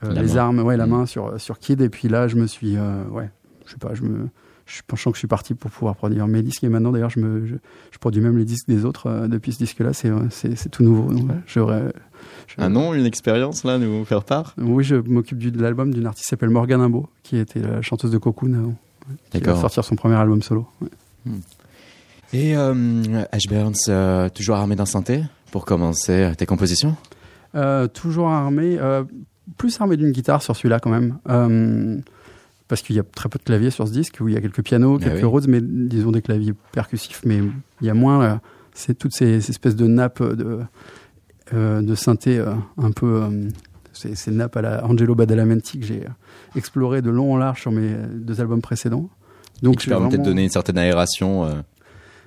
les 0.02 0.22
main. 0.22 0.36
armes, 0.36 0.60
ouais, 0.60 0.76
la 0.76 0.86
Mm. 0.86 0.90
main 0.90 1.06
sur 1.06 1.40
sur 1.40 1.58
Kid, 1.58 1.80
et 1.80 1.88
puis 1.88 2.08
là, 2.08 2.28
je 2.28 2.36
me 2.36 2.46
suis, 2.46 2.76
ouais, 3.10 3.30
je 3.64 3.72
sais 3.72 3.78
pas, 3.78 3.94
je 3.94 4.02
me 4.02 4.28
je 4.66 4.80
pensant 4.86 5.10
que 5.10 5.16
je 5.16 5.20
suis 5.20 5.28
parti 5.28 5.54
pour 5.54 5.70
pouvoir 5.70 5.94
produire 5.96 6.26
mes 6.26 6.42
disques. 6.42 6.64
Et 6.64 6.68
maintenant 6.68 6.90
d'ailleurs 6.92 7.10
je 7.10 7.20
me 7.20 7.46
je, 7.46 7.54
je 7.90 7.98
produis 7.98 8.20
même 8.22 8.36
les 8.38 8.44
disques 8.44 8.66
des 8.68 8.84
autres 8.84 9.06
euh, 9.08 9.28
depuis 9.28 9.52
ce 9.52 9.58
disque 9.58 9.80
là 9.80 9.92
c'est 9.92 10.08
euh, 10.08 10.28
c'est 10.30 10.68
tout 10.70 10.82
nouveau. 10.82 11.12
Donc 11.12 11.30
je- 11.46 11.60
Un 12.58 12.68
nom, 12.70 12.94
une 12.94 13.06
expérience 13.06 13.64
là, 13.64 13.78
nous 13.78 14.04
faire 14.04 14.24
part? 14.24 14.54
Oui, 14.58 14.84
je 14.84 14.96
m'occupe 14.96 15.38
du- 15.38 15.50
de 15.50 15.60
l'album 15.60 15.92
d'une 15.92 16.06
artiste 16.06 16.26
qui 16.26 16.30
s'appelle 16.30 16.50
Morgane 16.50 16.80
Imbo, 16.80 17.08
qui 17.22 17.36
était 17.38 17.60
la 17.60 17.82
chanteuse 17.82 18.10
de 18.10 18.18
Cocoon, 18.18 18.52
euh, 18.54 19.14
qui 19.30 19.40
va 19.40 19.56
sortir 19.56 19.84
son 19.84 19.96
premier 19.96 20.14
album 20.14 20.40
solo. 20.42 20.66
Ouais. 20.80 20.88
Et 22.32 22.56
euh, 22.56 23.24
Ash 23.32 23.46
Burns, 23.48 23.74
euh, 23.88 24.28
toujours 24.28 24.56
armé 24.56 24.76
d'un 24.76 24.86
synthé 24.86 25.22
pour 25.52 25.64
commencer 25.64 26.32
tes 26.38 26.46
compositions? 26.46 26.96
Toujours 27.92 28.28
armé, 28.30 28.78
plus 29.56 29.80
armé 29.80 29.96
d'une 29.96 30.10
guitare 30.10 30.42
sur 30.42 30.56
celui-là 30.56 30.80
quand 30.80 30.90
même, 30.90 31.18
parce 32.68 32.82
qu'il 32.82 32.96
y 32.96 32.98
a 32.98 33.02
très 33.02 33.28
peu 33.28 33.38
de 33.38 33.44
claviers 33.44 33.70
sur 33.70 33.86
ce 33.86 33.92
disque, 33.92 34.18
où 34.20 34.28
il 34.28 34.34
y 34.34 34.36
a 34.36 34.40
quelques 34.40 34.62
pianos, 34.62 34.98
Ah 35.00 35.04
quelques 35.04 35.16
oui. 35.18 35.24
Rhodes, 35.24 35.48
mais 35.48 35.60
disons 35.62 36.12
des 36.12 36.22
claviers 36.22 36.54
percussifs, 36.72 37.22
mais 37.24 37.40
il 37.80 37.86
y 37.86 37.90
a 37.90 37.94
moins, 37.94 38.22
euh, 38.22 38.34
c'est 38.72 38.96
toutes 38.98 39.12
ces, 39.14 39.40
ces 39.40 39.50
espèces 39.50 39.76
de 39.76 39.86
nappes 39.86 40.22
de, 40.22 40.60
euh, 41.52 41.82
de 41.82 41.94
synthé 41.94 42.38
euh, 42.38 42.54
un 42.78 42.90
peu... 42.90 43.22
euh, 43.22 43.48
ces, 43.92 44.16
ces 44.16 44.32
nappes 44.32 44.56
à 44.56 44.62
la 44.62 44.84
Angelo 44.84 45.14
Badalamenti 45.14 45.78
que 45.78 45.86
j'ai 45.86 46.00
euh, 46.04 46.08
exploré 46.56 47.00
de 47.00 47.10
long 47.10 47.34
en 47.34 47.36
large 47.36 47.60
sur 47.60 47.70
mes 47.70 47.92
euh, 47.92 48.06
deux 48.12 48.40
albums 48.40 48.60
précédents. 48.60 49.08
Donc, 49.62 49.76
qui 49.76 49.86
permettait 49.88 50.16
vraiment- 50.16 50.24
de 50.24 50.28
donner 50.30 50.42
une 50.42 50.50
certaine 50.50 50.78
aération. 50.78 51.44
euh, 51.44 51.52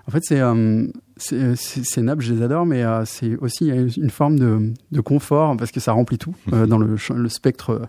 En 0.07 0.11
fait, 0.11 0.23
c'est 0.23 0.39
euh, 0.39 0.87
ces 1.17 2.01
nappes, 2.01 2.21
je 2.21 2.33
les 2.33 2.41
adore, 2.41 2.65
mais 2.65 2.83
euh, 2.85 3.03
c'est 3.03 3.35
aussi 3.37 3.67
une 3.67 4.09
forme 4.09 4.39
de, 4.39 4.71
de 4.93 5.01
confort 5.01 5.57
parce 5.57 5.71
que 5.71 5.81
ça 5.81 5.91
remplit 5.91 6.17
tout 6.17 6.35
euh, 6.53 6.65
dans 6.67 6.77
le, 6.77 6.95
spectre 7.27 7.71
euh, 7.71 7.85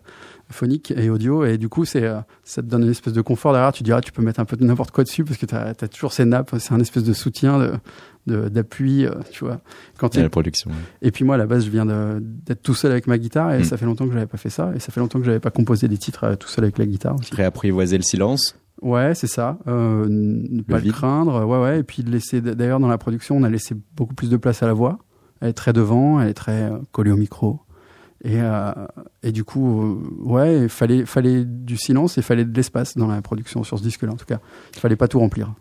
phonique 0.51 0.93
et 0.97 1.11
audio. 1.11 1.45
Et 1.45 1.59
du 1.59 1.69
coup, 1.69 1.85
c'est 1.85 2.05
euh, 2.05 2.21
ça 2.45 2.63
te 2.63 2.67
donne 2.67 2.83
une 2.85 2.91
espèce 2.91 3.13
de 3.13 3.21
confort 3.21 3.53
derrière. 3.53 3.73
Tu 3.73 3.83
diras, 3.83 4.01
tu 4.01 4.13
peux 4.13 4.23
mettre 4.23 4.41
un 4.41 4.45
peu 4.45 4.57
de 4.57 4.65
n'importe 4.65 4.91
quoi 4.91 5.05
dessus 5.05 5.25
parce 5.25 5.39
que 5.39 5.47
tu 5.47 5.55
as, 5.55 5.75
toujours 5.89 6.13
ces 6.13 6.25
nappes. 6.25 6.55
C'est 6.59 6.73
un 6.75 6.81
espèce 6.81 7.05
de 7.05 7.13
soutien, 7.13 7.59
de- 7.59 7.73
de- 8.27 8.49
d'appui, 8.49 9.07
euh, 9.07 9.11
tu 9.31 9.45
vois. 9.45 9.61
Quand 9.99 10.15
Et 10.17 10.23
la 10.23 10.29
production. 10.29 10.71
et 11.03 11.11
puis 11.11 11.25
moi, 11.25 11.37
à 11.37 11.39
la 11.39 11.47
base, 11.47 11.65
je 11.65 11.71
viens 11.71 11.87
de- 11.87 12.19
d'être 12.21 12.63
tout 12.63 12.75
seul 12.75 12.91
avec 12.93 13.07
ma 13.07 13.19
guitare 13.19 13.53
et 13.55 13.61
Mm. 13.61 13.65
ça 13.65 13.77
fait 13.77 13.87
longtemps 13.87 14.07
que 14.07 14.13
j'avais 14.13 14.27
pas 14.27 14.39
fait 14.39 14.51
ça. 14.51 14.73
Et 14.75 14.81
ça 14.81 14.93
fait 14.93 15.01
longtemps 15.01 15.19
que 15.19 15.25
j'avais 15.25 15.41
pas 15.41 15.51
composé 15.51 15.89
des 15.89 15.99
titres 15.99 16.25
euh, 16.25 16.37
tout 16.37 16.49
seul 16.49 16.65
avec 16.65 16.79
la 16.79 16.87
guitare 16.87 17.17
aussi. 17.19 17.35
Réapprivoiser 17.35 17.97
le 17.97 18.03
silence. 18.03 18.55
Ouais, 18.81 19.15
c'est 19.17 19.27
ça. 19.27 19.59
Euh, 19.67 20.07
ne 20.09 20.63
pas 20.63 20.79
le, 20.79 20.93
craindre. 20.93 21.45
Ouais, 21.47 21.59
ouais. 21.61 21.81
Et 21.81 21.83
puis 21.83 22.03
de 22.05 22.11
laisser. 22.11 22.41
D'ailleurs, 22.41 22.79
dans 22.81 22.87
la 22.89 22.97
production, 22.99 23.37
on 23.37 23.43
a 23.43 23.51
laissé 23.51 23.75
beaucoup 23.97 24.15
plus 24.15 24.31
de 24.31 24.37
place 24.37 24.63
à 24.63 24.67
la 24.67 24.73
voix. 24.73 24.99
Elle 25.41 25.49
est 25.49 25.53
très 25.53 25.73
devant, 25.73 26.21
elle 26.21 26.29
est 26.29 26.35
très 26.35 26.71
collée 26.93 27.11
au 27.11 27.17
micro. 27.17 27.61
Et, 28.25 28.41
euh, 28.41 28.73
et 29.23 29.31
du 29.33 29.45
coup, 29.45 29.83
euh, 29.83 29.97
ouais, 30.25 30.63
il 30.63 30.69
fallait, 30.69 31.07
fallait 31.07 31.45
du 31.45 31.77
silence 31.77 32.19
et 32.19 32.23
fallait 32.23 32.45
de 32.45 32.55
l'espace 32.57 32.97
dans 32.97 33.07
la 33.07 33.23
production 33.23 33.63
sur 33.63 33.79
ce 33.79 33.83
disque-là, 33.85 34.13
en 34.13 34.17
tout 34.17 34.27
cas. 34.27 34.41
Il 34.75 34.81
fallait 34.81 34.97
pas 34.97 35.07
tout 35.09 35.21
remplir. 35.21 35.53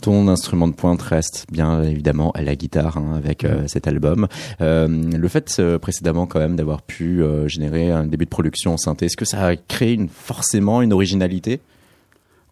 Ton 0.00 0.26
instrument 0.26 0.66
de 0.66 0.72
pointe 0.74 1.00
reste 1.00 1.46
bien 1.52 1.80
évidemment 1.84 2.32
la 2.34 2.56
guitare 2.56 2.96
hein, 2.96 3.12
avec 3.14 3.44
euh, 3.44 3.68
cet 3.68 3.86
album. 3.86 4.26
Le 4.58 5.28
fait 5.28 5.62
précédemment 5.80 6.26
quand 6.26 6.40
même 6.40 6.56
d'avoir 6.56 6.82
pu 6.82 7.22
générer 7.46 7.92
un 7.92 8.04
début 8.06 8.24
de 8.24 8.30
production 8.30 8.72
en 8.72 8.76
synthé, 8.76 9.06
est-ce 9.06 9.16
que 9.16 9.24
ça 9.24 9.46
a 9.46 9.54
créé 9.56 9.92
une, 9.92 10.08
forcément 10.08 10.82
une 10.82 10.92
originalité? 10.92 11.60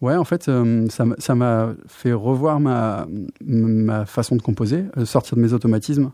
Ouais, 0.00 0.14
en 0.16 0.24
fait, 0.24 0.48
euh, 0.48 0.88
ça 0.88 1.04
m'a- 1.04 1.16
ça 1.18 1.34
m'a 1.34 1.74
fait 1.86 2.12
revoir 2.14 2.58
ma, 2.58 3.06
ma 3.44 4.06
façon 4.06 4.34
de 4.34 4.40
composer, 4.40 4.84
euh, 4.96 5.04
sortir 5.04 5.36
de 5.36 5.42
mes 5.42 5.52
automatismes. 5.52 6.10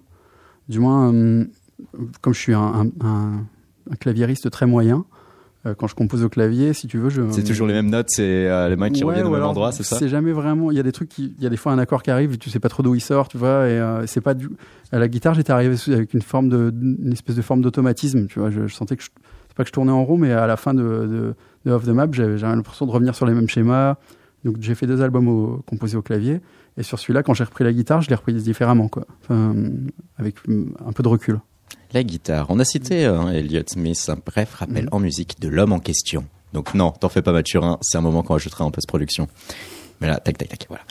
Du 0.69 0.81
moins, 0.81 1.13
euh, 1.15 1.45
comme 2.21 2.35
je 2.35 2.39
suis 2.41 2.55
un, 2.55 2.61
un, 2.61 2.87
un- 3.07 3.45
un 3.91 3.95
claviériste 3.97 4.51
très 4.51 4.67
moyen, 4.67 5.05
euh, 5.65 5.75
quand 5.75 5.87
je 5.87 5.95
compose 5.95 6.25
au 6.25 6.29
clavier, 6.29 6.73
si 6.73 6.87
tu 6.89 6.99
veux, 6.99 7.09
je. 7.09 7.23
C'est 7.31 7.45
toujours 7.45 7.67
les 7.67 7.75
mêmes 7.75 7.91
notes, 7.91 8.09
c'est 8.11 8.49
euh, 8.49 8.69
les 8.69 8.77
mains 8.77 8.91
qui 8.91 9.05
Ouais, 9.05 9.11
reviennent 9.11 9.27
au 9.27 9.31
même 9.31 9.43
endroit, 9.45 9.73
c'est 9.73 9.83
ça 9.83 9.99
C'est 9.99 10.09
jamais 10.09 10.33
vraiment. 10.33 10.71
Il 10.71 10.77
y 10.77 10.81
a 10.81 10.83
des 10.83 10.93
trucs 10.93 11.09
qui, 11.09 11.35
il 11.39 11.43
y 11.43 11.47
a 11.47 11.51
des 11.51 11.57
fois 11.57 11.73
un 11.73 11.79
accord 11.79 12.03
qui 12.03 12.11
arrive, 12.11 12.37
tu 12.39 12.51
sais 12.51 12.61
pas 12.61 12.69
trop 12.69 12.83
d'où 12.83 12.95
il 12.95 13.01
sort, 13.01 13.29
tu 13.29 13.37
vois. 13.39 13.69
Et 13.69 13.79
euh, 13.79 14.07
c'est 14.07 14.21
pas 14.21 14.35
du. 14.35 14.49
À 14.93 14.99
la 14.99 15.09
guitare, 15.09 15.35
j'étais 15.35 15.53
arrivé 15.53 15.77
avec 15.93 16.15
une 16.15 16.23
forme 16.23 16.49
de, 16.49 16.73
une 16.81 17.13
espèce 17.13 17.37
de 17.37 17.43
forme 17.43 17.61
d'automatisme, 17.63 18.27
tu 18.27 18.39
vois. 18.41 18.51
Je, 18.51 18.67
je 18.67 18.75
sentais 18.75 18.97
que 18.97 19.03
je, 19.03 19.09
c'est 19.49 19.57
pas 19.57 19.63
que 19.65 19.69
je 19.69 19.73
tournais 19.73 19.93
en 19.93 20.05
rond, 20.05 20.19
mais 20.19 20.33
à 20.33 20.47
la 20.47 20.57
fin 20.57 20.75
de, 20.75 20.83
de, 20.83 21.35
de 21.65 21.71
Off 21.73 21.85
the 21.85 21.89
Map, 21.91 22.09
j'avais 22.13 22.37
l'impression 22.39 22.87
de 22.87 22.91
revenir 22.93 23.15
sur 23.15 23.27
les 23.27 23.35
mêmes 23.35 23.49
schémas. 23.49 23.97
Donc 24.45 24.57
j'ai 24.61 24.75
fait 24.77 24.87
deux 24.87 25.03
albums 25.03 25.27
au- 25.29 25.63
composés 25.67 25.97
au 25.97 26.03
clavier, 26.03 26.41
et 26.77 26.83
sur 26.85 26.99
celui-là, 27.01 27.23
quand 27.25 27.35
j'ai 27.35 27.43
repris 27.45 27.65
la 27.65 27.73
guitare, 27.73 28.03
je 28.03 28.09
l'ai 28.11 28.15
repris 28.15 28.33
différemment, 28.35 28.87
quoi. 28.89 29.07
Enfin, 29.23 29.55
avec 30.19 30.37
un 30.87 30.93
peu 30.93 31.03
de 31.03 31.09
recul. 31.09 31.41
La 31.93 32.03
guitare. 32.03 32.47
On 32.51 32.59
a 32.59 32.65
cité 32.65 33.07
euh, 33.07 33.29
Elliott 33.33 33.69
Smith, 33.71 34.05
un 34.09 34.19
bref 34.25 34.55
rappel 34.55 34.85
Mhm. 34.85 34.89
en 34.93 34.99
musique 35.01 35.41
de 35.41 35.49
l'homme 35.49 35.73
en 35.73 35.79
question. 35.79 36.25
Donc 36.53 36.75
non, 36.75 36.91
t'en 36.93 37.09
fais 37.09 37.23
pas 37.23 37.33
Mathurin, 37.33 37.79
c'est 37.83 37.99
un 37.99 38.01
moment 38.01 38.23
qu'on 38.23 38.35
ajoutera 38.35 38.65
en 38.65 38.71
post-production. 38.71 39.29
Mais 40.01 40.09
là, 40.09 40.19
tac, 40.21 40.37
tac, 40.37 40.49
tac, 40.49 40.67
voilà. 40.69 40.85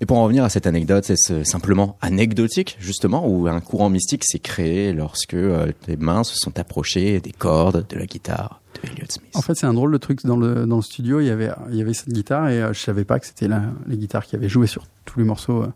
Et 0.00 0.06
pour 0.06 0.18
en 0.18 0.24
revenir 0.24 0.42
à 0.42 0.48
cette 0.48 0.66
anecdote, 0.66 1.04
c'est 1.04 1.16
ce- 1.16 1.44
simplement 1.44 1.96
anecdotique, 2.00 2.76
justement, 2.80 3.24
où 3.28 3.46
un 3.46 3.60
courant 3.60 3.88
mystique 3.88 4.24
s'est 4.24 4.40
créé 4.40 4.92
lorsque 4.92 5.34
euh, 5.34 5.70
tes 5.86 5.96
mains 5.96 6.24
se 6.24 6.34
sont 6.36 6.58
approchées 6.58 7.20
des 7.20 7.30
cordes 7.30 7.86
de 7.88 7.96
la 7.96 8.06
guitare 8.06 8.60
de 8.82 8.88
Elliott 8.90 9.12
Smith. 9.12 9.30
En 9.34 9.42
fait, 9.42 9.54
c'est 9.54 9.66
un 9.66 9.74
drôle 9.74 9.92
de 9.92 9.98
truc. 9.98 10.24
Dans 10.24 10.36
le, 10.36 10.66
dans 10.66 10.76
le 10.76 10.82
studio, 10.82 11.20
il 11.20 11.26
y 11.26 11.30
avait, 11.30 11.50
il 11.70 11.76
y 11.76 11.80
avait 11.82 11.94
cette 11.94 12.12
guitare 12.12 12.48
et 12.48 12.60
euh, 12.60 12.72
je 12.72 12.80
savais 12.80 13.04
pas 13.04 13.20
que 13.20 13.26
c'était 13.26 13.46
la, 13.46 13.62
les 13.86 13.96
guitares 13.96 14.26
qui 14.26 14.34
avaient 14.34 14.48
joué 14.48 14.66
sur 14.66 14.86
tous 15.04 15.20
les 15.20 15.24
morceaux. 15.24 15.62
euh. 15.62 15.68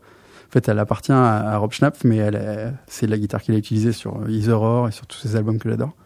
En 0.53 0.55
fait, 0.55 0.69
elle 0.69 0.79
appartient 0.79 1.13
à, 1.13 1.57
Rob 1.57 1.73
Schnapf, 1.73 2.05
mais 2.05 2.17
elle 2.19 2.35
est- 2.35 2.73
c'est 2.87 3.07
la 3.07 3.17
guitare 3.17 3.41
qu'il 3.41 3.55
a 3.55 3.59
utilisée 3.59 3.93
sur 3.93 4.19
euh, 4.21 4.31
Is 4.31 4.51
Aurore 4.51 4.89
et 4.89 4.93
sur 4.93 5.07
tous 5.07 5.17
ses 5.17 5.35
albums 5.35 5.59
que 5.59 5.71
j'adore. 5.71 5.97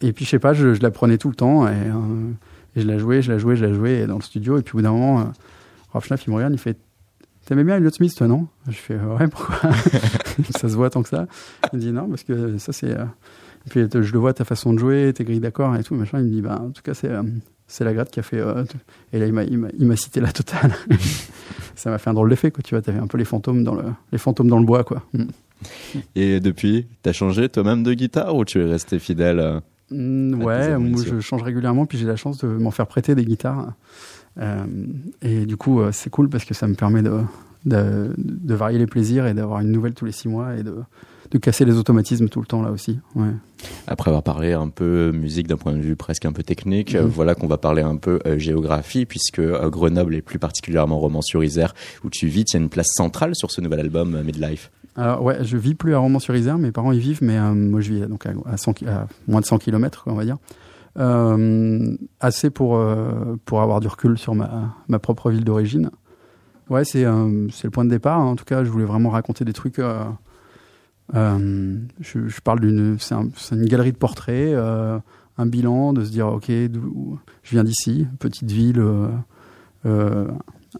Et 0.00 0.12
puis, 0.12 0.24
je 0.24 0.30
sais 0.30 0.38
pas, 0.38 0.52
je, 0.52 0.74
je 0.74 0.80
la 0.80 0.92
prenais 0.92 1.18
tout 1.18 1.28
le 1.28 1.34
temps 1.34 1.66
et, 1.66 1.72
euh, 1.72 2.30
et 2.76 2.82
je 2.82 2.86
la 2.86 2.98
jouais, 2.98 3.20
je 3.20 3.32
la 3.32 3.38
jouais, 3.38 3.56
je 3.56 3.64
la 3.66 3.72
jouais 3.72 4.06
dans 4.06 4.14
le 4.14 4.22
studio. 4.22 4.58
Et 4.58 4.62
puis, 4.62 4.74
au 4.74 4.76
bout 4.78 4.82
d'un 4.82 4.92
moment, 4.92 5.20
euh, 5.20 5.24
Rob 5.92 6.04
Schnapf, 6.04 6.24
il 6.26 6.30
me 6.30 6.36
regarde, 6.36 6.52
il 6.54 6.58
fait 6.58 6.78
T'aimais 7.46 7.64
bien 7.64 7.78
Elliott 7.78 7.94
Smith, 7.94 8.14
toi, 8.14 8.28
non? 8.28 8.46
Je 8.68 8.76
fais 8.76 8.94
Ouais, 8.96 9.26
pourquoi? 9.26 9.70
Ça 10.60 10.68
se 10.68 10.76
voit 10.76 10.88
tant 10.90 11.02
que 11.02 11.08
ça. 11.08 11.26
Il 11.72 11.76
me 11.78 11.80
dit 11.80 11.90
Non, 11.90 12.08
parce 12.08 12.22
que 12.22 12.58
ça, 12.58 12.72
c'est. 12.72 12.96
euh, 12.96 13.04
et 13.66 13.70
puis 13.70 13.80
je 13.92 14.12
le 14.12 14.18
vois, 14.20 14.32
ta 14.34 14.44
façon 14.44 14.72
de 14.72 14.78
jouer, 14.78 15.12
tes 15.12 15.24
grilles 15.24 15.40
d'accords 15.40 15.74
et 15.74 15.82
tout, 15.82 15.96
machin. 15.96 16.20
Il 16.20 16.26
me 16.26 16.30
dit, 16.30 16.42
bah, 16.42 16.60
en 16.62 16.70
tout 16.70 16.82
cas, 16.82 16.94
c'est 16.94 17.10
euh, 17.10 17.22
c'est 17.72 17.84
la 17.84 17.94
gratte 17.94 18.10
qui 18.10 18.20
a 18.20 18.22
fait. 18.22 18.38
euh, 18.40 18.64
et 19.12 19.18
là, 19.18 19.26
il 19.26 19.32
m'a- 19.86 19.96
cité 19.96 20.20
la 20.20 20.32
totale. 20.32 20.72
ça 21.76 21.90
m'a 21.90 21.98
fait 21.98 22.10
un 22.10 22.14
drôle 22.14 22.28
d'effet, 22.30 22.50
quoi. 22.50 22.62
Tu 22.62 22.74
vois, 22.74 22.82
t'avais 22.82 22.98
un 22.98 23.06
peu 23.06 23.16
les 23.18 23.24
fantômes 23.24 23.64
dans 23.64 23.74
le, 23.74 23.84
les 24.12 24.18
fantômes 24.18 24.48
dans 24.48 24.58
le 24.58 24.66
bois, 24.66 24.84
quoi. 24.84 25.02
Mm. 25.14 25.24
Et 26.16 26.40
depuis, 26.40 26.86
t'as 27.02 27.12
changé 27.12 27.48
toi-même 27.48 27.82
de 27.82 27.92
guitare 27.94 28.34
ou 28.34 28.44
tu 28.44 28.60
es 28.60 28.64
resté 28.64 28.98
fidèle 28.98 29.40
euh, 29.40 29.60
Mm, 29.92 30.40
À 30.42 30.44
ouais, 30.44 30.78
moi, 30.78 31.02
je 31.04 31.18
change 31.20 31.42
régulièrement, 31.42 31.84
puis 31.84 31.98
j'ai 31.98 32.06
la 32.06 32.14
chance 32.16 32.38
de 32.38 32.46
m'en 32.46 32.70
faire 32.70 32.86
prêter 32.86 33.14
des 33.16 33.24
guitares. 33.24 33.72
Euh, 34.38 34.64
et 35.20 35.46
du 35.46 35.56
coup, 35.56 35.80
c'est 35.90 36.10
cool 36.10 36.28
parce 36.28 36.44
que 36.44 36.54
ça 36.54 36.68
me 36.68 36.74
permet 36.74 37.02
de, 37.02 37.18
de, 37.64 38.14
de 38.16 38.54
varier 38.54 38.78
les 38.78 38.86
plaisirs 38.86 39.26
et 39.26 39.34
d'avoir 39.34 39.60
une 39.60 39.72
nouvelle 39.72 39.94
tous 39.94 40.04
les 40.04 40.12
six 40.12 40.28
mois 40.28 40.54
et 40.56 40.62
de, 40.62 40.76
de 41.30 41.38
casser 41.38 41.64
les 41.64 41.76
automatismes 41.76 42.28
tout 42.28 42.40
le 42.40 42.46
temps 42.46 42.60
là 42.62 42.70
aussi. 42.70 42.98
Ouais. 43.14 43.28
Après 43.86 44.10
avoir 44.10 44.22
parlé 44.22 44.52
un 44.52 44.68
peu 44.68 45.12
musique 45.12 45.46
d'un 45.46 45.56
point 45.56 45.72
de 45.72 45.80
vue 45.80 45.94
presque 45.96 46.24
un 46.24 46.32
peu 46.32 46.42
technique, 46.42 46.94
euh, 46.94 47.02
Mhm. 47.04 47.08
voilà 47.08 47.34
qu'on 47.34 47.46
va 47.46 47.56
parler 47.58 47.82
un 47.82 47.96
peu 47.96 48.18
euh, 48.26 48.38
géographie, 48.38 49.06
puisque 49.06 49.38
euh, 49.38 49.70
Grenoble 49.70 50.14
et 50.16 50.22
plus 50.22 50.38
particulièrement 50.38 50.98
Romans-sur-Isère, 50.98 51.74
où 52.04 52.10
tu 52.10 52.26
vis, 52.26 52.44
tient 52.44 52.58
une 52.60 52.68
place 52.68 52.88
centrale 52.94 53.34
sur 53.36 53.50
ce 53.50 53.60
nouvel 53.60 53.80
album 53.80 54.14
euh, 54.16 54.22
Midlife. 54.24 54.70
Alors 54.96 55.22
ouais, 55.22 55.44
je 55.44 55.56
vis 55.56 55.74
plus 55.76 55.94
à 55.94 55.98
Romans-sur-Isère, 55.98 56.58
mes 56.58 56.72
parents 56.72 56.90
y 56.92 56.98
vivent, 56.98 57.20
mais 57.22 57.38
euh, 57.38 57.54
moi 57.54 57.80
je 57.80 57.92
vis 57.92 58.00
donc 58.08 58.26
à, 58.26 58.32
à 58.46 58.56
100 58.56 58.72
ki- 58.72 58.86
à 58.88 59.06
moins 59.28 59.40
de 59.40 59.46
100 59.46 59.58
km, 59.58 60.04
on 60.06 60.14
va 60.14 60.24
dire. 60.24 60.36
Assez 62.20 62.50
pour, 62.50 62.78
pour 63.44 63.60
avoir 63.62 63.80
du 63.80 63.86
recul 63.88 64.18
sur 64.18 64.34
ma, 64.34 64.74
ma 64.88 64.98
propre 64.98 65.30
ville 65.30 65.44
d'origine. 65.44 65.90
Ouais, 66.68 66.84
c'est 66.84 67.04
c'est 67.52 67.64
le 67.64 67.70
point 67.70 67.84
de 67.84 67.90
départ. 67.90 68.18
hein. 68.20 68.24
En 68.26 68.36
tout 68.36 68.44
cas, 68.44 68.64
je 68.64 68.70
voulais 68.70 68.84
vraiment 68.84 69.10
raconter 69.10 69.44
des 69.44 69.52
trucs. 69.52 69.80
Euh, 71.14 71.76
je, 72.00 72.40
parle 72.42 72.60
d'une, 72.60 72.98
c'est 72.98 73.14
un- 73.14 73.28
c'est 73.36 73.54
une 73.54 73.66
galerie 73.66 73.92
de 73.92 73.96
portraits, 73.96 74.52
euh, 74.54 74.98
un 75.38 75.46
bilan, 75.46 75.92
de 75.92 76.04
se 76.04 76.10
dire 76.10 76.28
ok, 76.28 76.46
je 76.48 76.70
viens 77.50 77.64
d'ici, 77.64 78.06
petite 78.18 78.50
ville 78.50 78.82
euh, 79.86 80.28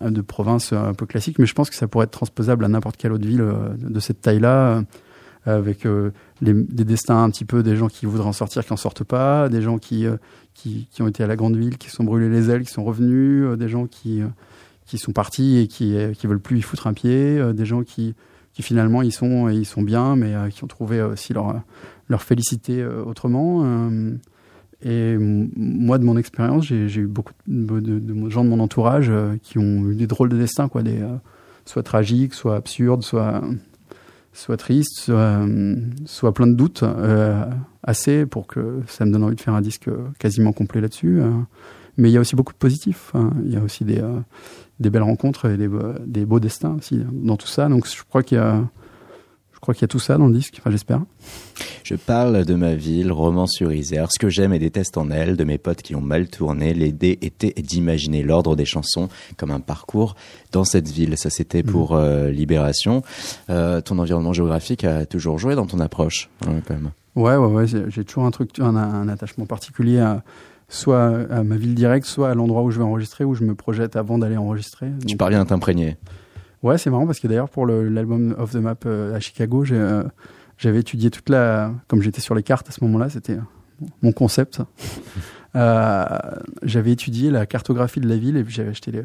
de 0.01 0.21
province 0.21 0.73
un 0.73 0.95
peu 0.95 1.07
classique, 1.07 1.39
mais 1.39 1.47
je 1.47 1.55
pense 1.55 1.71
que 1.71 1.77
ça 1.77 1.89
pourrait 1.89 2.05
être 2.05 2.11
transposable 2.13 2.65
à 2.65 2.69
n'importe 2.69 2.97
quelle 2.97 3.13
autre 3.13 3.27
ville 3.27 3.45
de 3.79 4.01
cette 4.01 4.21
taille-là, 4.21 4.85
avec 5.47 5.87
des 6.43 6.85
destins 6.85 7.25
un 7.25 7.31
petit 7.31 7.47
peu 7.47 7.63
des 7.63 7.75
gens 7.75 7.89
qui 7.89 8.07
voudraient 8.07 8.29
en 8.29 8.33
sortir, 8.33 8.65
qui 8.65 8.73
en 8.73 8.77
sortent 8.77 9.05
pas, 9.05 9.49
des 9.49 9.63
gens 9.63 9.79
qui, 9.79 10.07
qui, 10.55 10.87
ont 11.01 11.09
été 11.09 11.25
à 11.25 11.27
la 11.27 11.35
grande 11.37 11.57
ville, 11.57 11.79
qui 11.79 11.89
se 11.89 11.97
sont 11.97 12.05
brûlés 12.05 12.29
les 12.29 12.51
ailes, 12.51 12.63
qui 12.63 12.71
sont 12.73 12.85
revenus, 12.85 13.59
des 13.59 13.69
gens 13.69 13.87
qui, 13.87 14.21
qui 14.85 14.99
sont 14.99 15.13
partis 15.13 15.57
et 15.59 15.67
qui, 15.67 15.97
qui 16.17 16.27
veulent 16.27 16.41
plus 16.41 16.59
y 16.59 16.63
foutre 16.63 16.87
un 16.87 16.93
pied, 16.93 17.41
des 17.55 17.65
gens 17.65 17.83
qui, 17.83 18.15
qui 18.53 18.63
finalement 18.63 19.03
ils 19.03 19.13
sont, 19.13 19.49
ils 19.49 19.67
sont 19.67 19.83
bien, 19.83 20.17
mais 20.17 20.35
euh, 20.35 20.49
qui 20.49 20.65
ont 20.65 20.69
trouvé 20.69 20.99
euh, 20.99 21.13
aussi 21.13 21.33
leur, 21.33 21.63
leur 22.09 22.23
félicité 22.23 22.81
euh, 22.81 23.03
autrement. 23.05 23.65
et 24.83 25.17
moi, 25.19 25.99
de 25.99 26.05
mon 26.05 26.17
expérience, 26.17 26.65
j'ai 26.65 27.01
eu 27.01 27.07
beaucoup 27.07 27.35
de, 27.47 28.31
gens 28.31 28.45
de 28.45 28.49
mon 28.49 28.61
entourage 28.61 29.13
qui 29.43 29.59
ont 29.59 29.91
eu 29.91 29.95
des 29.95 30.07
drôles 30.07 30.31
de 30.31 30.39
destin, 30.39 30.69
quoi, 30.69 30.83
des, 30.83 31.05
soit 31.67 31.83
tragiques, 31.83 32.35
soit 32.35 32.57
absurdes, 32.57 33.03
soit, 33.03 33.43
soit 34.33 34.57
tristes, 34.57 34.99
soit, 34.99 35.47
soit 36.07 36.33
plein 36.33 36.47
de 36.47 36.55
doutes, 36.55 36.83
assez 37.83 38.27
pour 38.27 38.47
que 38.47 38.81
ça 38.87 39.05
me 39.05 39.13
donne 39.13 39.25
envie 39.25 39.37
de 39.37 39.41
faire 39.41 39.55
un 39.55 39.61
disque 39.63 39.89
quasiment 40.19 40.53
complet 40.53 40.81
là-dessus. 40.81 41.21
euh. 41.21 41.31
Mais 41.97 42.09
il 42.11 42.13
y 42.13 42.17
a 42.17 42.21
aussi 42.21 42.37
beaucoup 42.37 42.53
de 42.53 42.59
positifs. 42.59 43.11
hein. 43.15 43.31
Il 43.45 43.53
y 43.53 43.57
a 43.57 43.61
aussi 43.63 43.85
des, 43.85 43.99
euh, 43.99 44.21
des 44.79 44.91
belles 44.91 45.03
rencontres 45.03 45.51
et 45.51 45.57
des, 45.57 45.69
beaux- 45.69 45.99
des 46.07 46.25
beaux 46.25 46.41
destins 46.41 46.77
aussi 46.79 47.01
dans 47.13 47.37
tout 47.37 47.47
ça. 47.49 47.69
Donc 47.69 47.87
je 47.87 48.03
crois 48.09 48.23
qu'il 48.23 48.39
y 48.39 48.41
a, 48.41 48.63
je 49.53 49.59
crois 49.61 49.75
qu'il 49.75 49.83
y 49.83 49.85
a 49.85 49.89
tout 49.89 49.99
ça 49.99 50.17
dans 50.17 50.27
le 50.29 50.33
disque. 50.33 50.57
Enfin, 50.61 50.71
j'espère. 50.71 51.03
Je 51.85 51.95
parle 51.97 52.45
de 52.47 52.55
ma 52.55 52.75
ville, 52.75 53.11
Romans-sur-Isère, 53.13 54.09
ce 54.11 54.19
que 54.19 54.31
j'aime 54.31 54.53
et 54.55 54.59
déteste 54.59 54.97
en 54.97 55.11
elle, 55.11 55.37
de 55.37 55.45
mes 55.45 55.59
potes 55.59 55.83
qui 55.83 55.95
ont 55.95 56.01
mal 56.01 56.29
tourné. 56.29 56.73
L'idée 56.73 57.19
était 57.21 57.53
d'imaginer 57.61 58.23
l'ordre 58.23 58.57
des 58.57 58.65
chansons 58.65 59.09
comme 59.37 59.51
un 59.51 59.61
parcours 59.61 60.15
dans 60.53 60.65
cette 60.65 60.89
ville. 60.89 61.19
Ça, 61.19 61.29
c'était 61.29 61.63
pour 61.65 61.95
euh, 61.97 62.31
Libération. 62.31 63.03
Euh, 63.51 63.81
ton 63.81 63.99
environnement 63.99 64.33
géographique 64.33 64.85
a 64.85 65.05
toujours 65.05 65.39
joué 65.39 65.55
dans 65.57 65.67
ton 65.67 65.81
approche, 65.81 66.31
hein, 66.47 66.61
quand 66.67 66.75
même. 66.75 66.93
Ouais, 67.17 67.37
ouais, 67.37 67.47
ouais. 67.47 67.67
J'ai 67.67 68.05
toujours 68.05 68.25
un 68.25 68.31
truc, 68.31 68.59
un, 68.59 68.77
un 68.77 69.09
attachement 69.09 69.47
particulier 69.47 69.99
à 69.99 70.23
soit 70.69 71.27
à 71.31 71.43
ma 71.43 71.57
ville 71.57 71.75
directe, 71.75 72.07
soit 72.07 72.31
à 72.31 72.35
l'endroit 72.35 72.63
où 72.63 72.71
je 72.71 72.79
vais 72.79 72.85
enregistrer, 72.85 73.25
où 73.25 73.35
je 73.35 73.45
me 73.45 73.55
projette 73.55 73.97
avant 73.97 74.19
d'aller 74.19 74.37
enregistrer. 74.37 74.87
Tu 75.01 75.09
Donc, 75.09 75.19
parviens 75.19 75.41
à 75.41 75.45
t'imprégner. 75.45 75.97
Ouais, 76.63 76.79
c'est 76.79 76.91
marrant 76.91 77.07
parce 77.07 77.21
que 77.21 77.27
d'ailleurs 77.27 77.49
pour 77.49 77.67
l'album 77.67 78.35
Off 78.39 78.53
the 78.53 78.57
Map 78.57 78.77
euh, 78.87 79.15
à 79.15 79.21
Chicago, 79.21 79.65
euh, 79.73 80.05
j'avais 80.59 80.81
étudié 80.81 81.11
toute 81.11 81.29
la, 81.29 81.73
comme 81.89 82.03
j'étais 82.03 82.21
sur 82.21 82.35
les 82.35 82.43
cartes 82.43 82.69
à 82.69 82.73
ce 82.73 82.85
moment-là, 82.85 83.09
c'était 83.11 83.35
euh, 83.35 83.87
mon 84.03 84.13
concept. 84.13 84.63
Euh, 85.57 86.07
j'avais 86.63 86.93
étudié 86.93 87.29
la 87.29 87.45
cartographie 87.45 87.99
de 87.99 88.09
la 88.09 88.17
ville 88.17 88.37
et 88.37 88.45
puis 88.45 88.55
j'avais 88.55 88.71
acheté 88.71 88.93
les, 88.93 89.03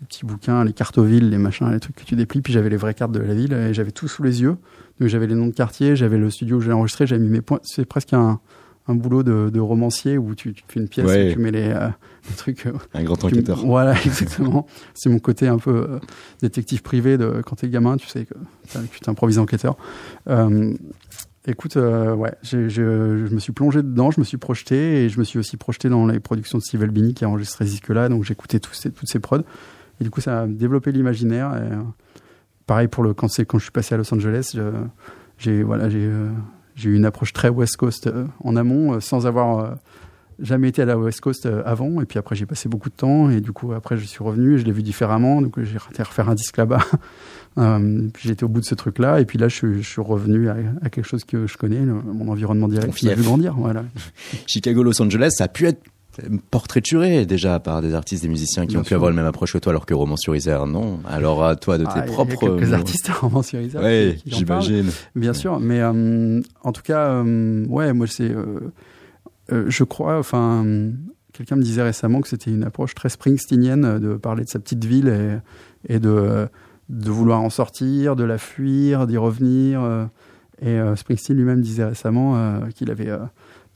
les 0.00 0.06
petits 0.06 0.24
bouquins, 0.26 0.64
les 0.64 0.72
cartes 0.72 0.98
aux 0.98 1.04
villes, 1.04 1.28
les 1.30 1.38
machins, 1.38 1.70
les 1.70 1.80
trucs 1.80 1.96
que 1.96 2.04
tu 2.04 2.14
déplies. 2.16 2.40
Puis 2.40 2.52
j'avais 2.52 2.70
les 2.70 2.76
vraies 2.76 2.94
cartes 2.94 3.12
de 3.12 3.20
la 3.20 3.34
ville 3.34 3.52
et 3.52 3.74
j'avais 3.74 3.90
tout 3.90 4.08
sous 4.08 4.22
les 4.22 4.42
yeux. 4.42 4.56
Donc 5.00 5.08
j'avais 5.08 5.26
les 5.26 5.34
noms 5.34 5.46
de 5.48 5.52
quartiers, 5.54 5.96
j'avais 5.96 6.18
le 6.18 6.30
studio 6.30 6.56
où 6.58 6.60
j'ai 6.60 6.72
enregistré, 6.72 7.06
j'avais 7.06 7.22
mis 7.22 7.30
mes 7.30 7.40
points. 7.40 7.60
C'est 7.62 7.84
presque 7.84 8.12
un, 8.12 8.40
un 8.86 8.94
boulot 8.94 9.22
de, 9.22 9.50
de 9.50 9.60
romancier 9.60 10.16
où 10.18 10.34
tu, 10.34 10.52
tu 10.54 10.62
fais 10.68 10.80
une 10.80 10.88
pièce 10.88 11.06
Ouais. 11.06 11.30
et 11.30 11.32
tu 11.32 11.38
mets 11.38 11.50
les, 11.50 11.68
euh, 11.70 11.88
les 12.28 12.34
trucs. 12.36 12.66
euh, 12.66 12.72
Un 12.94 13.02
grand 13.04 13.22
enquêteur. 13.24 13.64
Voilà, 13.66 13.94
exactement. 14.06 14.66
C'est 14.94 15.10
mon 15.10 15.18
côté 15.18 15.46
un 15.48 15.58
peu 15.58 15.70
euh, 15.74 15.98
détective 16.42 16.82
privé 16.82 17.18
de 17.18 17.42
quand 17.44 17.56
t'es 17.56 17.68
gamin, 17.68 17.96
tu 17.96 18.06
sais 18.08 18.24
que 18.24 18.34
tu 18.92 19.00
t'improvises 19.00 19.38
enquêteur. 19.38 19.76
Écoute, 21.46 21.76
ouais, 21.76 22.34
je, 22.42 22.68
je 22.68 23.34
me 23.34 23.38
suis 23.38 23.52
plongé 23.52 23.82
dedans, 23.82 24.10
je 24.10 24.20
me 24.20 24.24
suis 24.24 24.36
projeté 24.36 25.04
et 25.04 25.08
je 25.08 25.18
me 25.18 25.24
suis 25.24 25.38
aussi 25.38 25.56
projeté 25.56 25.88
dans 25.88 26.06
les 26.06 26.20
productions 26.20 26.58
de 26.58 26.62
Steve 26.62 26.82
Albini 26.82 27.14
qui 27.14 27.24
a 27.24 27.28
enregistré 27.28 27.64
ce 27.64 27.70
disque-là, 27.70 28.10
donc 28.10 28.22
j'écoutais 28.24 28.60
tous 28.60 28.74
ces, 28.74 28.90
toutes 28.90 29.08
ces 29.08 29.18
prods. 29.18 29.44
Et 30.00 30.04
du 30.04 30.10
coup, 30.10 30.20
ça 30.20 30.42
a 30.42 30.46
développé 30.46 30.92
l'imaginaire. 30.92 31.50
Et, 31.56 31.72
euh, 31.72 31.82
pareil 32.66 32.88
pour 32.88 33.02
le 33.04 33.14
quand 33.14 33.28
quand 33.46 33.58
je 33.58 33.62
suis 33.64 33.72
passé 33.72 33.94
à 33.94 33.98
Los 33.98 34.12
Angeles, 34.12 34.56
j'ai 35.38 35.62
voilà, 35.62 35.88
j'ai 35.88 36.04
euh, 36.04 36.28
j'ai 36.76 36.90
eu 36.90 36.94
une 36.96 37.04
approche 37.04 37.32
très 37.32 37.48
West 37.48 37.76
Coast 37.76 38.06
euh, 38.06 38.26
en 38.44 38.54
amont, 38.56 39.00
sans 39.00 39.26
avoir 39.26 39.76
jamais 40.40 40.68
été 40.68 40.82
à 40.82 40.84
la 40.84 40.96
West 40.96 41.20
Coast 41.20 41.48
avant. 41.64 42.00
Et 42.00 42.04
puis 42.04 42.18
après, 42.18 42.36
j'ai 42.36 42.46
passé 42.46 42.68
beaucoup 42.68 42.90
de 42.90 42.94
temps. 42.94 43.28
Et 43.30 43.40
du 43.40 43.50
coup, 43.52 43.72
après, 43.72 43.96
je 43.96 44.04
suis 44.04 44.22
revenu 44.22 44.54
et 44.54 44.58
je 44.58 44.64
l'ai 44.64 44.70
vu 44.72 44.82
différemment. 44.84 45.42
Donc, 45.42 45.60
j'ai 45.60 45.76
été 45.90 46.02
refaire 46.02 46.28
un 46.28 46.34
disque 46.34 46.56
là-bas. 46.56 46.80
Euh, 47.56 48.08
puis 48.14 48.28
j'étais 48.28 48.44
au 48.44 48.48
bout 48.48 48.60
de 48.60 48.64
ce 48.64 48.76
truc-là. 48.76 49.20
Et 49.20 49.24
puis 49.24 49.36
là, 49.36 49.48
je, 49.48 49.54
suis- 49.56 49.82
je 49.82 49.88
suis 49.88 50.00
revenu 50.02 50.48
à, 50.48 50.54
à 50.80 50.90
quelque 50.90 51.06
chose 51.06 51.24
que 51.24 51.48
je 51.48 51.56
connais, 51.56 51.80
le- 51.80 51.94
mon 51.94 52.28
environnement 52.28 52.68
direct, 52.68 52.86
Ton 52.90 52.92
qui 52.92 53.06
m'a 53.06 53.14
vu 53.14 53.24
grandir. 53.24 53.54
Voilà. 53.56 53.82
Chicago, 54.46 54.84
Los 54.84 55.02
Angeles, 55.02 55.30
ça 55.32 55.44
a 55.44 55.48
pu 55.48 55.66
être 55.66 55.82
portraituré 56.50 57.26
déjà 57.26 57.60
par 57.60 57.80
des 57.82 57.94
artistes, 57.94 58.22
des 58.22 58.28
musiciens 58.28 58.64
qui 58.66 58.72
Bien 58.72 58.80
ont 58.80 58.84
pu 58.84 58.94
avoir 58.94 59.10
le 59.10 59.16
même 59.16 59.26
approche 59.26 59.52
que 59.52 59.58
toi, 59.58 59.70
alors 59.72 59.86
que 59.86 59.94
Roman 59.94 60.16
sur 60.16 60.34
Isère, 60.34 60.66
non. 60.66 61.00
Alors 61.08 61.44
à 61.44 61.56
toi 61.56 61.78
de 61.78 61.84
tes 61.84 61.90
Ah, 61.94 62.04
il 62.04 62.08
y 62.08 62.10
a 62.10 62.12
propres. 62.12 62.36
quelques 62.40 62.68
mots. 62.68 62.74
artistes 62.74 63.08
vraiment 63.10 63.42
sur 63.42 63.60
Isère 63.60 63.82
j'imagine. 64.26 64.90
Bien 65.14 65.32
sûr, 65.32 65.60
mais 65.60 65.80
euh, 65.80 66.40
en 66.62 66.72
tout 66.72 66.82
cas, 66.82 67.08
euh, 67.12 67.64
ouais, 67.66 67.92
moi 67.92 68.06
c'est, 68.06 68.30
euh, 68.30 68.72
euh, 69.52 69.64
je 69.68 69.84
crois, 69.84 70.18
enfin, 70.18 70.64
euh, 70.66 70.90
quelqu'un 71.32 71.56
me 71.56 71.62
disait 71.62 71.82
récemment 71.82 72.20
que 72.20 72.28
c'était 72.28 72.50
une 72.50 72.64
approche 72.64 72.94
très 72.94 73.08
springsteenienne 73.08 73.84
euh, 73.84 73.98
de 73.98 74.14
parler 74.16 74.44
de 74.44 74.48
sa 74.48 74.58
petite 74.58 74.84
ville 74.84 75.08
et, 75.08 75.94
et 75.94 75.98
de, 76.00 76.08
euh, 76.10 76.46
de 76.88 77.10
vouloir 77.10 77.40
en 77.42 77.50
sortir, 77.50 78.16
de 78.16 78.24
la 78.24 78.38
fuir, 78.38 79.06
d'y 79.06 79.16
revenir. 79.16 79.82
euh, 79.82 80.04
et 80.60 80.70
euh, 80.80 80.96
Springsteen 80.96 81.36
lui-même 81.36 81.60
disait 81.60 81.84
récemment 81.84 82.36
euh, 82.36 82.58
qu'il 82.74 82.90
avait 82.90 83.10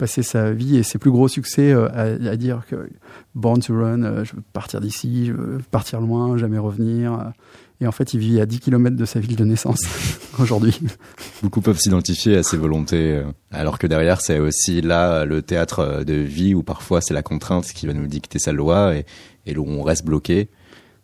passé 0.03 0.25
sa 0.25 0.51
vie 0.51 0.79
et 0.79 0.83
ses 0.83 0.99
plus 0.99 1.13
gros 1.13 1.29
succès 1.29 1.71
euh, 1.71 1.89
à, 2.29 2.35
dire 2.35 2.63
que 2.69 2.91
Born 3.37 3.61
to 3.61 3.73
Run, 3.73 4.03
euh, 4.03 4.25
je 4.25 4.35
veux 4.35 4.43
partir 4.53 4.81
d'ici, 4.81 5.27
je 5.27 5.33
veux 5.33 5.61
partir 5.71 6.01
loin, 6.01 6.37
jamais 6.37 6.59
revenir. 6.59 7.31
Et 7.81 7.87
en 7.87 7.93
fait, 7.93 8.13
il 8.13 8.19
vit 8.19 8.41
à 8.41 8.47
10 8.47 8.59
km 8.59 8.97
de 8.97 9.05
sa 9.05 9.21
ville 9.21 9.37
de 9.37 9.45
naissance 9.45 9.79
aujourd'hui. 10.41 10.77
Beaucoup 11.41 11.61
peuvent 11.61 11.79
s'identifier 11.79 12.39
à 12.39 12.43
ces 12.43 12.57
volontés, 12.57 13.19
euh, 13.19 13.27
alors 13.53 13.79
que 13.79 13.87
derrière, 13.87 14.21
c'est 14.21 14.41
aussi 14.41 14.81
là 14.81 15.25
le 15.25 15.41
théâtre 15.41 16.03
de 16.05 16.15
vie 16.15 16.53
où 16.53 16.65
parfois 16.65 17.01
c'est 17.01 17.15
la 17.15 17.23
contrainte 17.23 17.67
qui 17.67 17.87
va 17.87 17.93
nous 17.93 18.09
dicter 18.09 18.41
sa 18.41 18.51
loi 18.51 18.97
et 19.47 19.57
où 19.57 19.65
on 19.65 19.85
reste 19.85 20.05
bloqué. 20.05 20.49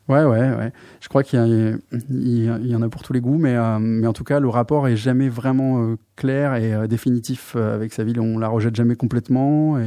Ouais, 0.09 0.25
ouais, 0.25 0.50
ouais. 0.55 0.73
Je 1.00 1.09
crois 1.09 1.23
qu'il 1.23 1.38
y, 1.38 2.75
en 2.75 2.83
a 2.83 2.88
pour 2.88 3.03
tous 3.03 3.12
les 3.12 3.21
goûts, 3.21 3.37
mais, 3.37 3.57
euh, 3.57 3.79
mais 3.79 4.07
en 4.07 4.15
tout 4.15 4.25
cas, 4.25 4.41
le 4.41 4.49
rapport 4.49 4.88
est 4.88 4.97
jamais 4.97 5.29
vraiment 5.29 5.83
euh, 5.83 5.97
clair 6.17 6.55
et 6.55 6.73
euh, 6.73 6.87
définitif 6.87 7.57
avec 7.57 7.93
sa 7.93 8.05
ville. 8.05 8.19
On 8.19 8.38
la 8.38 8.49
rejette 8.49 8.75
jamais 8.75 8.97
complètement 8.97 9.79
et 9.79 9.87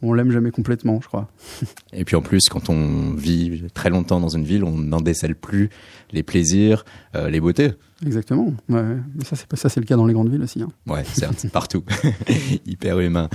on 0.00 0.14
l'aime 0.14 0.30
jamais 0.30 0.50
complètement, 0.50 1.00
je 1.02 1.08
crois. 1.08 1.28
Et 1.92 2.04
puis 2.04 2.16
en 2.16 2.22
plus, 2.22 2.48
quand 2.48 2.70
on 2.70 3.12
vit 3.14 3.64
très 3.74 3.90
longtemps 3.90 4.20
dans 4.20 4.28
une 4.28 4.44
ville, 4.44 4.64
on 4.64 4.78
n'en 4.78 5.00
décèle 5.00 5.34
plus 5.34 5.68
les 6.12 6.22
plaisirs, 6.22 6.84
les 7.14 7.40
beautés. 7.40 7.72
Exactement. 8.06 8.54
Ouais, 8.68 8.80
ouais. 8.80 8.96
Ça, 9.54 9.68
c'est 9.68 9.80
le 9.80 9.86
cas 9.86 9.96
dans 9.96 10.06
les 10.06 10.14
grandes 10.14 10.30
villes 10.30 10.42
aussi. 10.42 10.62
hein. 10.62 10.68
Ouais, 10.86 11.02
certes, 11.04 11.46
partout. 11.52 11.82
Hyper 12.66 13.00
humain. 13.00 13.28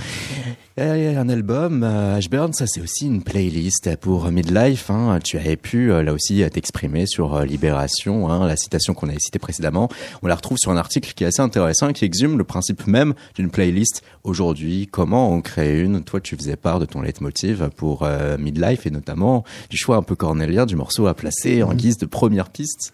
Et 0.76 1.14
un 1.14 1.28
album, 1.28 1.84
euh, 1.84 2.16
Ashburn, 2.16 2.52
ça 2.52 2.66
c'est 2.66 2.80
aussi 2.80 3.06
une 3.06 3.22
playlist 3.22 3.94
pour 4.00 4.28
Midlife. 4.32 4.90
Hein. 4.90 5.20
Tu 5.22 5.38
avais 5.38 5.54
pu 5.54 5.92
euh, 5.92 6.02
là 6.02 6.12
aussi 6.12 6.42
t'exprimer 6.50 7.06
sur 7.06 7.36
euh, 7.36 7.44
Libération, 7.44 8.28
hein, 8.28 8.44
la 8.48 8.56
citation 8.56 8.92
qu'on 8.92 9.08
avait 9.08 9.20
citée 9.20 9.38
précédemment. 9.38 9.88
On 10.22 10.26
la 10.26 10.34
retrouve 10.34 10.58
sur 10.58 10.72
un 10.72 10.76
article 10.76 11.12
qui 11.14 11.22
est 11.22 11.28
assez 11.28 11.42
intéressant 11.42 11.90
et 11.90 11.92
qui 11.92 12.04
exhume 12.04 12.36
le 12.36 12.42
principe 12.42 12.88
même 12.88 13.14
d'une 13.36 13.50
playlist 13.50 14.02
aujourd'hui. 14.24 14.88
Comment 14.90 15.30
on 15.30 15.42
crée 15.42 15.80
une? 15.80 16.02
Toi, 16.02 16.20
tu 16.20 16.36
faisais 16.36 16.56
part 16.56 16.80
de 16.80 16.86
ton 16.86 17.02
leitmotiv 17.02 17.70
pour 17.76 18.02
euh, 18.02 18.36
Midlife 18.36 18.84
et 18.84 18.90
notamment 18.90 19.44
du 19.70 19.76
choix 19.76 19.94
un 19.94 20.02
peu 20.02 20.16
cornélien 20.16 20.66
du 20.66 20.74
morceau 20.74 21.06
à 21.06 21.14
placer 21.14 21.62
en 21.62 21.72
guise 21.72 21.98
de 21.98 22.06
première 22.06 22.50
piste. 22.50 22.92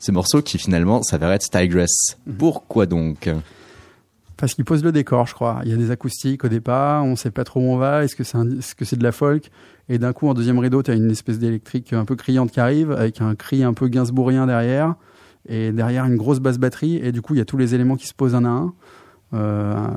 Ce 0.00 0.10
morceau 0.10 0.42
qui 0.42 0.58
finalement 0.58 1.00
s'avère 1.04 1.30
être 1.30 1.48
Tigress. 1.48 2.16
Pourquoi 2.38 2.86
donc? 2.86 3.30
Parce 4.44 4.52
qu'il 4.52 4.66
pose 4.66 4.84
le 4.84 4.92
décor, 4.92 5.26
je 5.26 5.32
crois. 5.32 5.62
Il 5.64 5.70
y 5.70 5.72
a 5.72 5.76
des 5.78 5.90
acoustiques 5.90 6.44
au 6.44 6.48
départ, 6.48 7.02
on 7.02 7.16
sait 7.16 7.30
pas 7.30 7.44
trop 7.44 7.60
où 7.60 7.62
on 7.62 7.78
va. 7.78 8.04
Est-ce 8.04 8.14
que 8.14 8.24
c'est 8.24 8.36
est-ce 8.36 8.74
que 8.74 8.84
c'est 8.84 8.96
de 8.96 9.02
la 9.02 9.10
folk? 9.10 9.50
Et 9.88 9.96
d'un 9.96 10.12
coup, 10.12 10.28
en 10.28 10.34
deuxième 10.34 10.58
rideau, 10.58 10.82
tu 10.82 10.90
as 10.90 10.94
une 10.94 11.10
espèce 11.10 11.38
d'électrique 11.38 11.94
un 11.94 12.04
peu 12.04 12.14
criante 12.14 12.50
qui 12.50 12.60
arrive, 12.60 12.92
avec 12.92 13.22
un 13.22 13.34
cri 13.36 13.64
un 13.64 13.72
peu 13.72 13.88
gainsbourgien 13.88 14.46
derrière. 14.46 14.96
Et 15.48 15.72
derrière, 15.72 16.04
une 16.04 16.16
grosse 16.16 16.40
basse 16.40 16.58
batterie. 16.58 16.96
Et 16.96 17.10
du 17.10 17.22
coup, 17.22 17.34
il 17.34 17.38
y 17.38 17.40
a 17.40 17.46
tous 17.46 17.56
les 17.56 17.74
éléments 17.74 17.96
qui 17.96 18.06
se 18.06 18.12
posent 18.12 18.34
un 18.34 18.44
à 18.44 18.48
un. 18.48 18.74
Euh, 19.32 19.88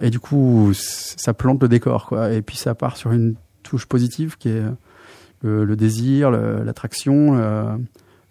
et 0.00 0.10
du 0.10 0.20
coup, 0.20 0.70
ça 0.74 1.34
plante 1.34 1.60
le 1.60 1.68
décor, 1.68 2.06
quoi. 2.06 2.30
Et 2.30 2.40
puis, 2.40 2.56
ça 2.56 2.76
part 2.76 2.96
sur 2.96 3.10
une 3.10 3.34
touche 3.64 3.86
positive 3.86 4.36
qui 4.38 4.50
est 4.50 4.62
le, 5.42 5.64
le 5.64 5.74
désir, 5.74 6.30
l'attraction, 6.30 7.36
euh, 7.36 7.76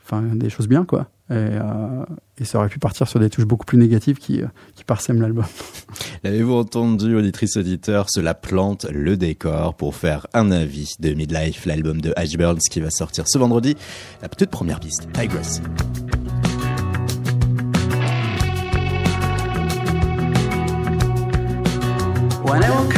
enfin, 0.10 0.22
des 0.22 0.50
choses 0.50 0.68
bien, 0.68 0.86
quoi. 0.86 1.10
Et, 1.30 1.34
euh, 1.34 2.06
et 2.40 2.46
ça 2.46 2.58
aurait 2.58 2.70
pu 2.70 2.80
partir 2.80 3.08
sur 3.08 3.20
des 3.20 3.30
touches 3.30 3.46
beaucoup 3.46 3.66
plus 3.66 3.78
négatives 3.78 4.18
qui, 4.18 4.42
euh, 4.42 4.48
qui 4.76 4.86
parsèment 4.86 5.22
l'album. 5.22 5.46
L'avez-vous 6.24 6.54
entendu, 6.54 7.16
auditrice 7.16 7.58
auditeur, 7.58 8.10
cela 8.10 8.34
plante 8.34 8.86
le 8.90 9.18
décor 9.18 9.76
pour 9.76 9.96
faire 9.96 10.28
un 10.34 10.52
avis 10.52 10.96
de 11.00 11.14
Midlife, 11.14 11.66
l'album 11.66 12.00
de 12.00 12.14
Ashburns 12.16 12.60
qui 12.72 12.80
va 12.80 12.90
sortir 12.90 13.26
ce 13.28 13.38
vendredi. 13.38 13.76
La 14.22 14.30
toute 14.30 14.50
première 14.50 14.80
piste, 14.80 15.08
Tigress. 15.14 15.62
when 22.48 22.97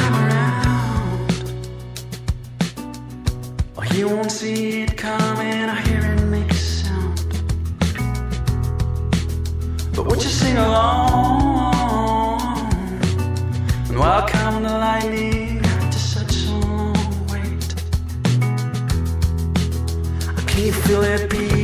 will 21.00 21.06
it 21.06 21.30
be? 21.30 21.59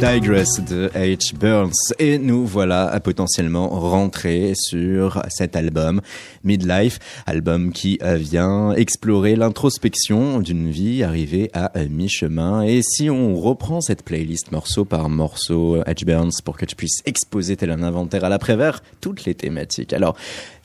Tigress 0.00 0.60
de 0.60 0.88
H. 0.94 1.34
Burns. 1.34 1.92
Et 1.98 2.16
nous 2.16 2.46
voilà 2.46 2.88
à 2.88 3.00
potentiellement 3.00 3.68
rentrer 3.68 4.54
sur 4.56 5.22
cet 5.28 5.56
album, 5.56 6.00
Midlife, 6.42 6.98
album 7.26 7.70
qui 7.70 7.98
euh, 8.02 8.14
vient 8.14 8.72
explorer 8.72 9.36
l'introspection 9.36 10.40
d'une 10.40 10.70
vie 10.70 11.02
arrivée 11.02 11.50
à 11.52 11.78
euh, 11.78 11.86
mi-chemin. 11.90 12.62
Et 12.62 12.80
si 12.82 13.10
on 13.10 13.36
reprend 13.36 13.82
cette 13.82 14.02
playlist 14.02 14.52
morceau 14.52 14.86
par 14.86 15.10
morceau, 15.10 15.76
H. 15.82 16.06
Burns, 16.06 16.40
pour 16.42 16.56
que 16.56 16.64
tu 16.64 16.76
puisses 16.76 17.02
exposer 17.04 17.58
tel 17.58 17.70
un 17.70 17.82
inventaire 17.82 18.24
à 18.24 18.30
l'après-vert, 18.30 18.82
toutes 19.02 19.26
les 19.26 19.34
thématiques. 19.34 19.92
Alors, 19.92 20.16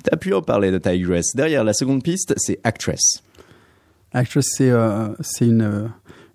t'as 0.04 0.16
pu 0.16 0.34
en 0.34 0.42
parler 0.42 0.72
de 0.72 0.78
Tigress. 0.78 1.36
Derrière 1.36 1.66
la 1.66 1.74
seconde 1.74 2.04
piste, 2.04 2.34
c'est 2.38 2.60
Actress. 2.64 3.22
Actress, 4.14 4.46
c'est 4.56 4.72
euh, 4.72 5.10
une, 5.42 5.62
euh, 5.62 5.88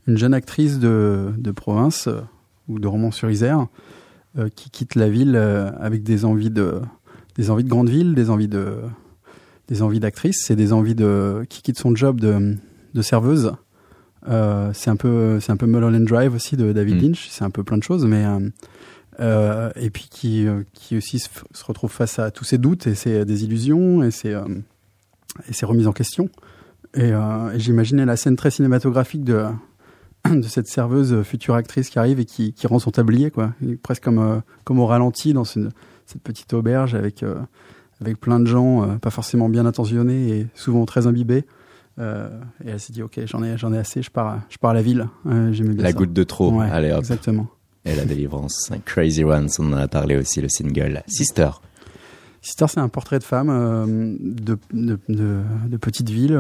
une 0.06 0.18
jeune 0.18 0.34
actrice 0.34 0.78
de, 0.78 1.32
de 1.38 1.50
province 1.50 2.08
euh, 2.08 2.20
ou 2.70 2.78
de 2.78 2.87
Romans-sur-Isère 2.87 3.66
euh, 4.38 4.48
qui 4.48 4.70
quitte 4.70 4.94
la 4.94 5.09
ville 5.09 5.35
euh, 5.35 5.72
avec 5.80 6.04
des 6.04 6.24
envies 6.24 6.50
de 6.50 6.80
des 7.37 7.50
envies 7.50 7.64
de 7.64 7.68
grande 7.68 7.88
ville, 7.88 8.14
des 8.14 8.30
envies 8.30 8.48
de 8.48 8.76
des 9.66 9.83
envies 9.83 9.98
d'actrice, 9.98 10.44
c'est 10.44 10.56
des 10.56 10.72
envies 10.72 10.94
de 10.94 11.44
qui 11.48 11.62
quitte 11.62 11.78
son 11.78 11.94
job 11.96 12.20
de 12.20 12.56
de 12.94 13.02
serveuse. 13.02 13.52
Euh, 14.28 14.70
c'est 14.72 14.90
un 14.90 14.96
peu 14.96 15.40
c'est 15.40 15.50
un 15.50 15.56
peu 15.56 15.66
Mulholland 15.66 16.04
Drive 16.04 16.35
aussi 16.35 16.56
de 16.56 16.72
David 16.72 16.96
Mm. 16.96 17.00
Lynch. 17.00 17.28
C'est 17.28 17.42
un 17.44 17.50
peu 17.50 17.64
plein 17.64 17.76
de 17.76 17.83
choses, 17.83 18.06
mais 18.06 18.24
euh, 19.18 19.70
et 19.74 19.90
puis 19.90 20.09
qui 20.09 20.46
qui 20.72 20.96
aussi 20.96 21.18
se, 21.18 21.28
retrouve 21.64 21.90
face 21.90 22.20
à 22.20 22.30
tous 22.30 22.44
ses 22.44 22.59
doutes 22.59 22.87
et 22.87 22.94
ses 22.94 23.24
désillusions 23.24 24.04
et 24.04 24.12
ses 24.12 24.33
euh, 24.33 24.44
et 25.48 25.52
ses 25.52 25.66
remises 25.66 25.88
en 25.88 25.92
question. 25.92 26.28
Et, 26.94 27.11
et 27.11 27.59
j'imaginais 27.59 28.04
la 28.04 28.16
scène 28.16 28.37
très 28.37 28.50
cinématographique 28.50 29.22
de 29.24 29.44
de 30.28 30.42
cette 30.42 30.66
serveuse 30.66 31.22
future 31.22 31.54
actrice 31.54 31.88
qui 31.90 31.98
arrive 31.98 32.20
et 32.20 32.24
qui, 32.24 32.52
qui 32.52 32.66
rend 32.66 32.78
son 32.78 32.90
tablier 32.90 33.30
quoi, 33.30 33.52
presque 33.83 34.04
comme 34.04 34.18
euh, 34.18 34.40
comme 34.64 34.78
au 34.78 34.87
ralenti 34.87 35.33
dans 35.33 35.44
une, 35.44 35.70
cette 36.06 36.22
petite 36.22 36.52
auberge 36.52 36.94
avec 36.94 37.22
euh, 37.22 37.37
avec 38.00 38.18
plein 38.20 38.40
de 38.40 38.46
gens 38.46 38.83
euh, 38.83 38.96
pas 38.96 39.11
forcément 39.11 39.48
bien 39.48 39.66
intentionnés 39.66 40.28
et 40.38 40.46
souvent 40.54 40.85
très 40.85 41.06
imbibés. 41.06 41.44
Euh, 41.98 42.28
et 42.64 42.70
elle 42.70 42.80
s'est 42.80 42.92
dit 42.92 43.02
ok 43.02 43.20
j'en 43.26 43.42
ai 43.42 43.59
j'en 43.59 43.72
ai 43.72 43.78
assez 43.78 44.00
je 44.02 44.11
pars 44.11 44.26
à- 44.26 44.40
je 44.48 44.59
pars 44.59 44.70
à 44.70 44.74
la 44.74 44.83
ville. 44.83 45.09
Euh, 45.26 45.50
bien 45.50 45.74
La 45.83 45.90
ça. 45.90 45.92
goutte 45.92 46.12
de 46.12 46.22
trop. 46.24 46.50
Ouais, 46.52 46.68
Allez 46.70 46.92
hop. 46.92 46.98
Exactement. 47.00 47.46
Et 47.85 47.94
la 47.96 48.04
délivrance. 48.04 48.70
Crazy 48.85 49.24
Ones, 49.24 49.48
on 49.59 49.72
en 49.72 49.76
a 49.78 49.88
parlé 49.88 50.16
aussi, 50.18 50.42
le 50.42 50.48
single. 50.50 51.02
Sister. 51.06 51.50
Sister, 52.42 52.66
c'est 52.68 52.80
un 52.80 52.88
portrait 52.88 53.18
de 53.18 53.24
femme 53.24 53.48
euh, 53.50 53.87
de, 54.20 54.59
de, 54.72 54.98
de, 55.09 55.40
de 55.66 55.76
petite 55.78 56.11
ville, 56.11 56.38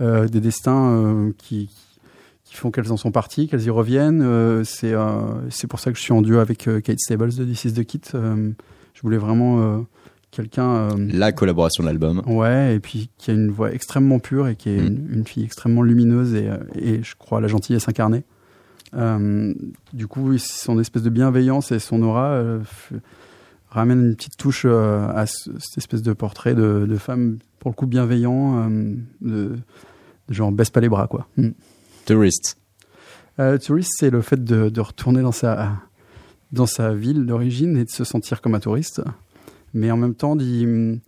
des 0.00 0.40
destins 0.40 1.30
qui, 1.38 1.70
qui 2.52 2.58
font 2.58 2.70
qu'elles 2.70 2.92
en 2.92 2.98
sont 2.98 3.10
parties, 3.12 3.48
qu'elles 3.48 3.62
y 3.62 3.70
reviennent. 3.70 4.20
Euh, 4.20 4.62
c'est 4.62 4.92
euh, 4.92 5.48
c'est 5.48 5.66
pour 5.66 5.80
ça 5.80 5.90
que 5.90 5.96
je 5.96 6.02
suis 6.02 6.12
en 6.12 6.20
duo 6.20 6.38
avec 6.38 6.68
euh, 6.68 6.80
Kate 6.80 6.98
Stables 7.00 7.34
de 7.34 7.44
This 7.46 7.64
is 7.64 7.72
the 7.72 7.82
Kit. 7.84 8.02
Je 8.12 9.00
voulais 9.02 9.16
vraiment 9.16 9.84
quelqu'un, 10.30 10.88
La 11.12 11.32
collaboration 11.32 11.82
de 11.82 11.88
l'album. 11.88 12.20
ouais, 12.26 12.74
et 12.76 12.78
puis 12.80 13.08
qui 13.16 13.30
a 13.30 13.34
une 13.34 13.50
voix 13.50 13.72
extrêmement 13.72 14.18
pure 14.18 14.48
et 14.48 14.56
qui 14.56 14.68
est 14.68 14.80
Mm. 14.82 14.86
une, 14.86 15.08
une 15.14 15.26
fille 15.26 15.44
extrêmement 15.44 15.82
lumineuse 15.82 16.34
et, 16.34 16.50
et 16.76 17.02
je 17.02 17.14
crois 17.18 17.40
la 17.40 17.48
gentillesse 17.48 17.88
incarnée. 17.88 18.22
Du 19.94 20.06
coup, 20.06 20.36
son 20.38 20.78
espèce 20.78 21.02
de 21.02 21.10
bienveillance 21.10 21.72
et 21.72 21.78
son 21.78 22.02
aura 22.02 22.38
ramène 23.70 24.00
une 24.08 24.14
petite 24.16 24.36
touche 24.36 24.64
euh, 24.66 25.08
à 25.14 25.24
ce- 25.26 25.50
cette 25.58 25.78
espèce 25.78 26.02
de 26.02 26.12
portrait 26.12 26.54
de, 26.54 26.84
de 26.86 26.96
femme, 26.96 27.38
pour 27.58 27.70
le 27.70 27.74
coup, 27.74 27.86
bienveillant, 27.86 28.68
euh, 28.68 28.94
de, 29.22 29.56
de 30.28 30.34
genre 30.34 30.52
baisse 30.52 30.68
pas 30.70 30.80
les 30.80 30.90
bras, 30.90 31.06
quoi. 31.06 31.26
Mm. 31.38 31.48
Tourist. 32.06 32.58
Euh, 33.38 33.58
touriste, 33.58 33.92
c'est 33.96 34.10
le 34.10 34.20
fait 34.20 34.42
de, 34.42 34.68
de 34.68 34.80
retourner 34.80 35.22
dans 35.22 35.32
sa, 35.32 35.72
dans 36.52 36.66
sa 36.66 36.94
ville 36.94 37.24
d'origine 37.26 37.76
et 37.76 37.84
de 37.84 37.90
se 37.90 38.04
sentir 38.04 38.40
comme 38.40 38.54
un 38.54 38.60
touriste, 38.60 39.02
mais 39.72 39.90
en 39.90 39.96
même 39.96 40.14
temps 40.14 40.36
d'y 40.36 41.00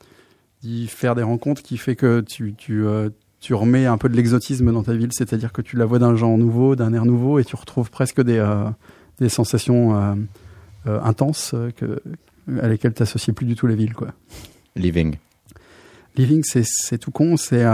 faire 0.88 1.14
des 1.14 1.22
rencontres 1.22 1.62
qui 1.62 1.76
fait 1.76 1.96
que 1.96 2.20
tu, 2.20 2.54
tu, 2.54 2.86
euh, 2.86 3.10
tu 3.40 3.54
remets 3.54 3.86
un 3.86 3.98
peu 3.98 4.08
de 4.08 4.16
l'exotisme 4.16 4.72
dans 4.72 4.82
ta 4.82 4.94
ville, 4.94 5.10
c'est-à-dire 5.12 5.52
que 5.52 5.62
tu 5.62 5.76
la 5.76 5.84
vois 5.84 5.98
d'un 5.98 6.16
genre 6.16 6.38
nouveau, 6.38 6.76
d'un 6.76 6.94
air 6.94 7.04
nouveau, 7.04 7.38
et 7.38 7.44
tu 7.44 7.56
retrouves 7.56 7.90
presque 7.90 8.22
des, 8.22 8.38
euh, 8.38 8.64
des 9.20 9.28
sensations 9.28 9.94
euh, 10.86 11.00
intenses 11.02 11.54
que, 11.76 12.00
à 12.60 12.68
lesquelles 12.68 12.94
tu 12.94 13.02
n'associes 13.02 13.32
plus 13.32 13.46
du 13.46 13.54
tout 13.54 13.66
les 13.66 13.76
villes. 13.76 13.94
Quoi. 13.94 14.08
Living. 14.76 15.16
Living, 16.16 16.42
c'est 16.44 16.64
c'est 16.64 16.98
tout 16.98 17.10
con, 17.10 17.36
c'est 17.36 17.64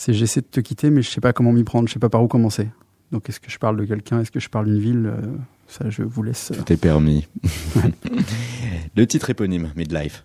c'est 0.00 0.12
j'essaie 0.12 0.40
de 0.42 0.46
te 0.46 0.60
quitter, 0.60 0.90
mais 0.90 1.02
je 1.02 1.10
sais 1.10 1.20
pas 1.20 1.32
comment 1.32 1.50
m'y 1.52 1.64
prendre, 1.64 1.88
je 1.88 1.92
sais 1.92 1.98
pas 1.98 2.08
par 2.08 2.22
où 2.22 2.28
commencer. 2.28 2.68
Donc 3.10 3.28
est-ce 3.28 3.40
que 3.40 3.50
je 3.50 3.58
parle 3.58 3.76
de 3.76 3.84
quelqu'un, 3.84 4.20
est-ce 4.20 4.30
que 4.30 4.38
je 4.38 4.48
parle 4.48 4.66
d'une 4.66 4.78
ville 4.78 5.06
euh, 5.12 5.20
Ça, 5.66 5.90
je 5.90 6.02
vous 6.02 6.22
laisse. 6.22 6.52
euh. 6.52 6.54
Tout 6.54 6.72
est 6.72 6.76
permis. 6.76 7.26
le 8.96 9.06
titre 9.06 9.30
éponyme, 9.30 9.72
Midlife. 9.76 10.24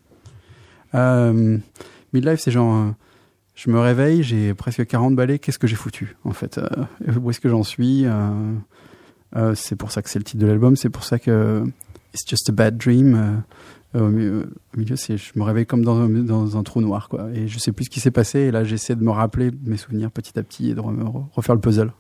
Euh, 0.96 1.58
midlife, 2.14 2.40
c'est 2.40 2.52
genre, 2.52 2.94
je 3.56 3.70
me 3.72 3.80
réveille, 3.80 4.22
j'ai 4.22 4.54
presque 4.54 4.86
40 4.86 5.16
balais, 5.16 5.40
qu'est-ce 5.40 5.58
que 5.60 5.66
j'ai 5.68 5.76
foutu 5.76 6.16
en 6.24 6.32
fait 6.34 6.60
Euh, 6.60 6.86
Où 7.22 7.32
est-ce 7.32 7.40
que 7.40 7.50
j'en 7.50 7.64
suis 7.64 8.06
euh, 8.06 9.56
C'est 9.56 9.76
pour 9.76 9.92
ça 9.92 10.02
que 10.04 10.10
c'est 10.10 10.20
le 10.20 10.26
titre 10.26 10.42
de 10.42 10.48
l'album, 10.48 10.76
c'est 10.76 10.90
pour 10.90 11.04
ça 11.04 11.18
que 11.18 11.64
It's 12.14 12.30
Just 12.30 12.50
a 12.50 12.52
Bad 12.52 12.78
Dream. 12.78 13.42
Euh, 13.96 14.00
euh, 14.00 14.08
au 14.08 14.10
milieu, 14.10 14.50
au 14.76 14.80
milieu, 14.80 14.96
c'est 14.96 15.18
je 15.18 15.32
me 15.36 15.44
réveille 15.44 15.66
comme 15.66 15.84
dans, 15.84 15.98
un- 16.00 16.10
dans 16.10 16.58
un 16.58 16.64
trou 16.64 16.82
noir 16.82 17.10
quoi 17.10 17.28
et 17.34 17.48
je 17.48 17.60
sais 17.60 17.72
plus 17.72 17.86
ce 17.86 17.90
qui 17.90 18.00
s'est 18.00 18.12
passé 18.12 18.40
et 18.40 18.52
là 18.52 18.64
j'essaie 18.64 18.96
de 18.96 19.04
me 19.04 19.12
rappeler 19.12 19.52
mes 19.66 19.78
souvenirs 19.78 20.12
petit 20.12 20.38
à 20.40 20.44
petit 20.44 20.70
et 20.70 20.74
de 20.74 20.80
re- 20.82 21.24
refaire 21.34 21.56
le 21.56 21.62
puzzle 21.62 21.92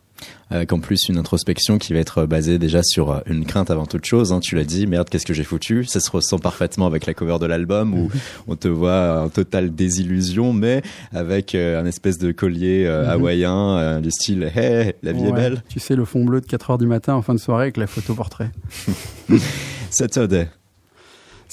Avec 0.49 0.71
en 0.73 0.79
plus 0.79 1.09
une 1.09 1.17
introspection 1.17 1.77
qui 1.77 1.93
va 1.93 1.99
être 1.99 2.25
basée 2.25 2.57
déjà 2.59 2.81
sur 2.83 3.11
euh, 3.11 3.19
une 3.27 3.45
crainte 3.45 3.69
avant 3.71 3.85
toute 3.85 4.05
chose. 4.05 4.31
hein. 4.31 4.39
Tu 4.39 4.55
l'as 4.55 4.63
dit, 4.63 4.87
merde, 4.87 5.09
qu'est-ce 5.09 5.25
que 5.25 5.33
j'ai 5.33 5.43
foutu? 5.43 5.83
Ça 5.85 5.99
se 5.99 6.09
ressent 6.11 6.39
parfaitement 6.39 6.85
avec 6.87 7.05
la 7.05 7.13
cover 7.13 7.37
de 7.39 7.45
l'album 7.45 7.93
où 7.93 8.09
on 8.47 8.55
te 8.55 8.67
voit 8.67 9.23
en 9.23 9.29
totale 9.29 9.73
désillusion, 9.75 10.53
mais 10.53 10.81
avec 11.11 11.55
euh, 11.55 11.81
un 11.81 11.85
espèce 11.85 12.17
de 12.19 12.31
collier 12.31 12.85
euh, 12.87 13.03
Mhm. 13.03 13.09
hawaïen 13.11 13.77
euh, 13.77 13.99
du 13.99 14.11
style 14.11 14.49
Hey, 14.55 14.93
la 15.03 15.11
vie 15.13 15.25
est 15.25 15.31
belle. 15.31 15.63
tu 15.69 15.79
sais 15.79 15.95
le 15.95 16.05
fond 16.05 16.23
bleu 16.23 16.41
de 16.41 16.45
4 16.45 16.71
heures 16.71 16.77
du 16.77 16.87
matin 16.87 17.15
en 17.15 17.21
fin 17.21 17.33
de 17.33 17.39
soirée 17.39 17.63
avec 17.63 17.77
la 17.77 17.87
photo 17.87 18.13
portrait 18.15 18.51
Saturday. 19.89 20.47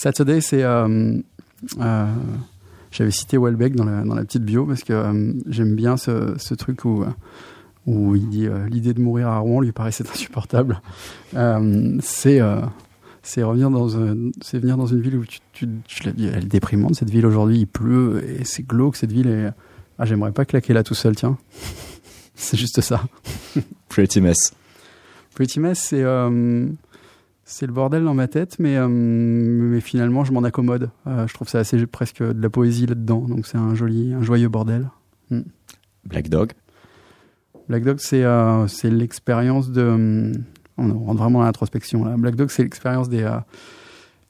Saturday, 0.01 0.41
c'est. 0.41 0.63
euh, 0.63 1.19
euh, 1.79 2.15
J'avais 2.91 3.11
cité 3.11 3.37
Welbeck 3.39 3.77
dans 3.77 3.85
la, 3.85 4.03
dans 4.03 4.15
la 4.15 4.25
petite 4.25 4.45
bio 4.45 4.65
parce 4.65 4.83
que 4.83 4.93
euh, 4.95 5.33
j'aime 5.47 5.75
bien 5.77 5.97
ce, 5.97 6.35
ce 6.39 6.55
truc 6.55 6.85
où, 6.87 7.05
où 7.87 8.17
il 8.17 8.29
dit 8.31 8.47
euh, 8.47 8.67
l'idée 8.69 8.95
de 8.95 9.01
mourir 9.01 9.29
à 9.29 9.39
Rouen 9.39 9.61
lui 9.61 9.73
paraissait 9.73 10.09
insupportable. 10.13 10.81
Euh, 11.37 11.99
c'est. 12.01 12.41
euh, 12.41 12.61
c'est 13.23 13.43
revenir 13.43 13.69
dans 13.69 13.87
c'est 14.41 14.59
venir 14.59 14.79
dans 14.79 14.87
une 14.87 15.03
ville 15.03 15.17
où 15.19 15.27
tu, 15.27 15.41
tu, 15.53 15.69
tu 15.87 16.05
l'as 16.05 16.13
dit, 16.13 16.27
elle 16.33 16.45
est 16.45 16.49
déprimante 16.49 16.95
cette 16.95 17.11
ville 17.11 17.27
aujourd'hui, 17.27 17.59
il 17.59 17.67
pleut 17.67 18.25
et 18.27 18.45
c'est 18.47 18.63
glauque 18.67 18.97
cette 18.97 19.13
ville 19.13 19.29
et 19.29 19.51
ah 19.99 20.07
j'aimerais 20.07 20.33
pas 20.33 20.47
claquer 20.47 20.73
là 20.73 20.83
tout 20.83 20.95
seul 20.95 21.15
tiens. 21.15 21.37
c'est 22.35 22.57
juste 22.57 22.81
ça. 22.81 23.03
Pretty 23.91 24.23
Mess. 24.23 24.55
Pretty 25.35 25.61
Mess, 25.61 25.81
c'est 25.91 26.03
c'est 27.51 27.67
le 27.67 27.73
bordel 27.73 28.05
dans 28.05 28.15
ma 28.15 28.29
tête, 28.29 28.57
mais, 28.59 28.77
euh, 28.77 28.87
mais 28.89 29.81
finalement, 29.81 30.25
je 30.25 30.33
m'en 30.33 30.45
accommode. 30.45 30.91
Euh, 31.07 31.27
je 31.27 31.35
trouve 31.35 31.49
ça 31.49 31.59
assez 31.59 31.85
presque 31.87 32.23
de 32.23 32.41
la 32.41 32.49
poésie 32.49 32.87
là-dedans, 32.87 33.23
donc 33.23 33.47
c'est 33.47 33.59
un 33.59 33.75
joli, 33.75 34.15
un 34.15 34.23
joyeux 34.23 34.49
bordel. 34.49 34.89
Black 36.05 36.29
Dog. 36.29 36.53
Black 37.69 37.85
Dog, 37.85 37.99
c'est 37.99 38.23
euh, 38.25 38.67
l'expérience 38.85 39.71
de. 39.71 39.83
euh, 39.83 40.33
on 40.79 41.05
rentre 41.05 41.21
vraiment 41.21 41.41
dans 41.41 41.45
l'introspection 41.45 42.05
là. 42.05 42.17
Black 42.17 42.37
Dog, 42.37 42.51
c'est 42.51 42.63
l'expérience 42.63 43.09
des. 43.09 43.29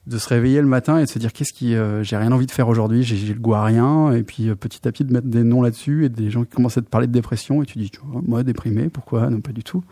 de 0.07 0.17
se 0.17 0.27
réveiller 0.27 0.59
le 0.59 0.67
matin 0.67 0.97
et 0.97 1.05
de 1.05 1.09
se 1.09 1.19
dire 1.19 1.31
qu'est-ce 1.31 1.53
qui 1.53 1.75
j'ai 2.03 2.17
rien 2.17 2.31
envie 2.31 2.47
de 2.47 2.51
faire 2.51 2.67
aujourd'hui 2.67 3.03
j'ai 3.03 3.33
le 3.33 3.39
goût 3.39 3.53
à 3.53 3.63
rien 3.63 4.11
et 4.11 4.23
puis 4.23 4.53
petit 4.55 4.85
à 4.87 4.91
petit 4.91 5.05
de 5.05 5.13
mettre 5.13 5.27
des 5.27 5.43
noms 5.43 5.61
là-dessus 5.61 6.05
et 6.05 6.09
des 6.09 6.29
gens 6.29 6.43
qui 6.43 6.49
commencent 6.49 6.77
à 6.77 6.81
te 6.81 6.89
parler 6.89 7.07
de 7.07 7.13
dépression 7.13 7.63
et 7.63 7.65
tu 7.65 7.77
dis 7.77 7.89
tu 7.89 7.99
vois, 8.03 8.21
moi 8.25 8.43
déprimé 8.43 8.89
pourquoi 8.89 9.29
non 9.29 9.41
pas 9.41 9.53
du 9.53 9.63
tout 9.63 9.83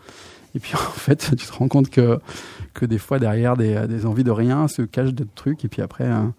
et 0.54 0.60
puis 0.60 0.72
en 0.74 0.78
fait 0.78 1.30
tu 1.36 1.46
te 1.46 1.52
rends 1.52 1.68
compte 1.68 1.90
que 1.90 2.18
que 2.74 2.86
des 2.86 2.98
fois 2.98 3.18
derrière 3.18 3.56
des, 3.56 3.86
des 3.88 4.06
envies 4.06 4.24
de 4.24 4.30
rien 4.30 4.68
se 4.68 4.82
cachent 4.82 5.14
d'autres 5.14 5.34
trucs. 5.34 5.64
Et 5.64 5.68
puis 5.68 5.82
après 5.82 6.06
hein, 6.06 6.34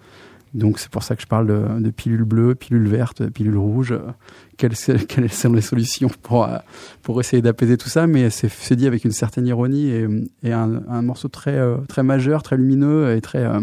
donc 0.54 0.80
c'est 0.80 0.90
pour 0.90 1.04
ça 1.04 1.16
que 1.16 1.22
je 1.22 1.28
parle 1.28 1.48
de, 1.48 1.80
de 1.82 1.90
pilules 1.92 2.24
bleues 2.24 2.56
pilules 2.56 2.88
vertes 2.88 3.28
pilules 3.30 3.58
rouges. 3.58 3.94
Euh, 3.94 4.12
quelles, 4.58 4.76
quelles 5.08 5.32
sont 5.32 5.54
les 5.54 5.62
solutions 5.62 6.10
pour 6.22 6.46
euh, 6.46 6.58
pour 7.02 7.20
essayer 7.20 7.42
d'apaiser 7.42 7.78
tout 7.78 7.90
ça? 7.90 8.08
Mais 8.08 8.30
c'est 8.30 8.76
dit 8.76 8.88
avec 8.88 9.06
une 9.06 9.12
certaine 9.12 9.48
ironie 9.48 9.90
et, 9.90 10.08
et 10.44 10.54
un, 10.54 10.82
un 10.88 11.02
morceau 11.02 11.28
très 11.28 11.58
euh, 11.58 11.78
très 11.88 12.04
majeur 12.04 12.44
très 12.44 12.58
lumineux 12.58 13.16
et 13.16 13.22
très 13.22 13.46
euh, 13.46 13.62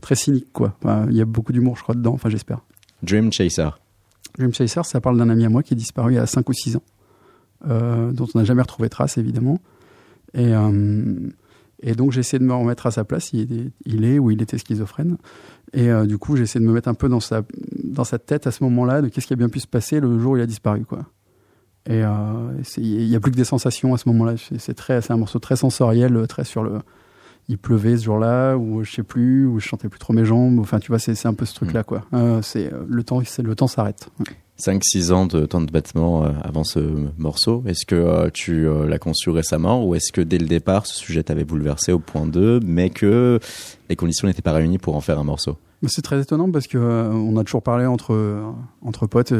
très 0.00 0.14
cynique 0.14 0.48
quoi. 0.52 0.74
Enfin, 0.82 1.06
il 1.10 1.16
y 1.16 1.20
a 1.20 1.24
beaucoup 1.24 1.52
d'humour 1.52 1.76
je 1.76 1.82
crois 1.82 1.94
dedans 1.94 2.14
enfin 2.14 2.28
j'espère. 2.28 2.60
Dream 3.02 3.32
Chaser. 3.32 3.68
Dream 4.36 4.52
Chaser, 4.52 4.82
ça 4.84 5.00
parle 5.00 5.18
d'un 5.18 5.30
ami 5.30 5.44
à 5.44 5.48
moi 5.48 5.62
qui 5.62 5.74
est 5.74 5.76
disparu 5.76 6.12
il 6.12 6.16
y 6.16 6.18
a 6.18 6.26
5 6.26 6.48
ou 6.48 6.52
6 6.52 6.76
ans, 6.76 6.82
euh, 7.68 8.12
dont 8.12 8.26
on 8.34 8.38
n'a 8.38 8.44
jamais 8.44 8.62
retrouvé 8.62 8.88
trace, 8.88 9.18
évidemment. 9.18 9.58
Et, 10.34 10.54
euh, 10.54 11.30
et 11.82 11.94
donc, 11.94 12.12
j'ai 12.12 12.20
essayé 12.20 12.38
de 12.38 12.44
me 12.44 12.54
remettre 12.54 12.86
à 12.86 12.90
sa 12.90 13.04
place. 13.04 13.32
Il 13.32 13.52
est, 13.52 13.72
il 13.84 14.04
est 14.04 14.18
ou 14.18 14.30
il 14.30 14.42
était 14.42 14.58
schizophrène. 14.58 15.16
Et 15.72 15.90
euh, 15.90 16.06
du 16.06 16.18
coup, 16.18 16.36
j'ai 16.36 16.44
essayé 16.44 16.64
de 16.64 16.68
me 16.68 16.74
mettre 16.74 16.88
un 16.88 16.94
peu 16.94 17.08
dans 17.08 17.20
sa, 17.20 17.42
dans 17.84 18.04
sa 18.04 18.18
tête 18.18 18.46
à 18.46 18.50
ce 18.50 18.64
moment-là, 18.64 19.02
de 19.02 19.08
qu'est-ce 19.08 19.26
qui 19.26 19.32
a 19.32 19.36
bien 19.36 19.48
pu 19.48 19.60
se 19.60 19.66
passer 19.66 20.00
le 20.00 20.18
jour 20.18 20.32
où 20.32 20.36
il 20.36 20.42
a 20.42 20.46
disparu. 20.46 20.84
Quoi. 20.84 21.06
Et 21.86 22.02
euh, 22.04 22.52
il 22.76 23.08
n'y 23.08 23.16
a 23.16 23.20
plus 23.20 23.30
que 23.30 23.36
des 23.36 23.44
sensations 23.44 23.94
à 23.94 23.98
ce 23.98 24.08
moment-là. 24.08 24.34
C'est 24.36 24.58
c'est 24.58 24.74
très, 24.74 25.00
c'est 25.00 25.12
un 25.12 25.16
morceau 25.16 25.38
très 25.38 25.56
sensoriel, 25.56 26.26
très 26.28 26.44
sur 26.44 26.62
le. 26.62 26.80
Il 27.50 27.56
pleuvait 27.56 27.96
ce 27.96 28.04
jour-là, 28.04 28.56
ou 28.56 28.84
je 28.84 28.92
sais 28.92 29.02
plus, 29.02 29.46
ou 29.46 29.58
je 29.58 29.66
chantais 29.66 29.88
plus 29.88 29.98
trop 29.98 30.12
mes 30.12 30.26
jambes. 30.26 30.58
Enfin, 30.58 30.80
tu 30.80 30.88
vois, 30.88 30.98
c'est 30.98 31.24
un 31.24 31.32
peu 31.32 31.46
ce 31.46 31.54
truc-là, 31.54 31.82
quoi. 31.82 32.04
Euh, 32.12 32.42
c'est 32.42 32.70
euh, 32.70 32.84
le 32.86 33.02
temps, 33.02 33.22
c'est 33.24 33.42
le 33.42 33.54
temps 33.54 33.68
s'arrête. 33.68 34.10
5-6 34.60 35.12
ans 35.12 35.26
de 35.26 35.46
temps 35.46 35.60
de 35.60 35.70
battement 35.70 36.24
euh, 36.24 36.30
avant 36.42 36.64
ce 36.64 36.80
morceau. 37.16 37.62
Est-ce 37.66 37.86
que 37.86 37.94
euh, 37.94 38.30
tu 38.32 38.66
euh, 38.66 38.86
l'as 38.86 38.98
conçu 38.98 39.30
récemment 39.30 39.84
ou 39.84 39.94
est-ce 39.94 40.12
que 40.12 40.20
dès 40.20 40.38
le 40.38 40.46
départ 40.46 40.86
ce 40.86 40.96
sujet 40.96 41.22
t'avait 41.22 41.44
bouleversé 41.44 41.92
au 41.92 42.00
point 42.00 42.26
2 42.26 42.60
mais 42.64 42.90
que 42.90 43.38
les 43.88 43.96
conditions 43.96 44.26
n'étaient 44.26 44.42
pas 44.42 44.52
réunies 44.52 44.78
pour 44.78 44.96
en 44.96 45.00
faire 45.00 45.18
un 45.18 45.24
morceau? 45.24 45.58
C'est 45.86 46.02
très 46.02 46.20
étonnant 46.20 46.50
parce 46.50 46.66
que 46.66 46.76
euh, 46.76 47.08
on 47.12 47.36
a 47.36 47.44
toujours 47.44 47.62
parlé 47.62 47.86
entre 47.86 48.42
entre 48.82 49.06
potes. 49.06 49.32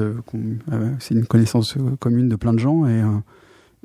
c'est 1.01 1.15
une 1.15 1.27
connaissance 1.27 1.77
commune 1.99 2.29
de 2.29 2.37
plein 2.37 2.53
de 2.53 2.61
gens 2.61 2.87
et 2.87 3.03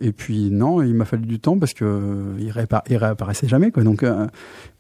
Et 0.02 0.12
puis 0.12 0.50
non, 0.50 0.82
il 0.82 0.96
m'a 0.96 1.06
fallu 1.06 1.26
du 1.28 1.40
temps 1.40 1.58
parce 1.60 1.74
que 1.74 1.86
euh, 1.86 2.36
il, 2.40 2.50
réappa- 2.50 2.82
il 2.90 2.98
réapparaissait 2.98 3.48
jamais 3.48 3.70
quoi. 3.72 3.84
Donc 3.84 4.02
euh, 4.04 4.28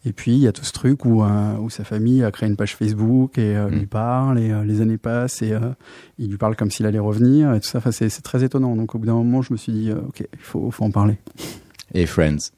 et 0.06 0.12
puis 0.12 0.32
il 0.34 0.39
y 0.39 0.47
a 0.47 0.52
tout 0.52 0.63
ce 0.65 0.71
truc 0.73 1.06
où 1.06 1.23
euh, 1.23 1.56
où 1.60 1.69
sa 1.69 1.84
famille 1.84 2.23
a 2.23 2.32
créé 2.32 2.49
une 2.49 2.56
page 2.56 2.76
Facebook 2.76 3.38
et 3.38 3.56
Mm. 3.56 3.67
lui 3.69 3.86
parle 3.86 4.39
et 4.39 4.52
les 4.65 4.82
années 4.82 4.97
passent 4.97 5.41
et 5.43 5.54
il 6.17 6.30
lui 6.32 6.38
parle 6.38 6.56
comme 6.56 6.71
s'il 6.71 6.86
allait 6.88 6.97
revenir 6.99 7.54
et 7.54 7.60
tout 7.60 7.67
ça. 7.67 7.78
Enfin 7.78 7.91
c'est 7.91 8.10
très 8.23 8.43
étonnant. 8.43 8.76
Donc 8.76 8.95
au 8.95 8.99
bout 8.99 9.06
d'un 9.06 9.13
moment, 9.13 9.41
je 9.43 9.54
me 9.54 9.58
suis 9.58 9.71
dit 9.71 9.91
ok, 9.91 10.21
il 10.34 10.39
faut 10.39 10.71
faut 10.71 10.84
en 10.84 10.91
parler. 10.91 11.17
Et 11.93 12.06
Friends? 12.08 12.49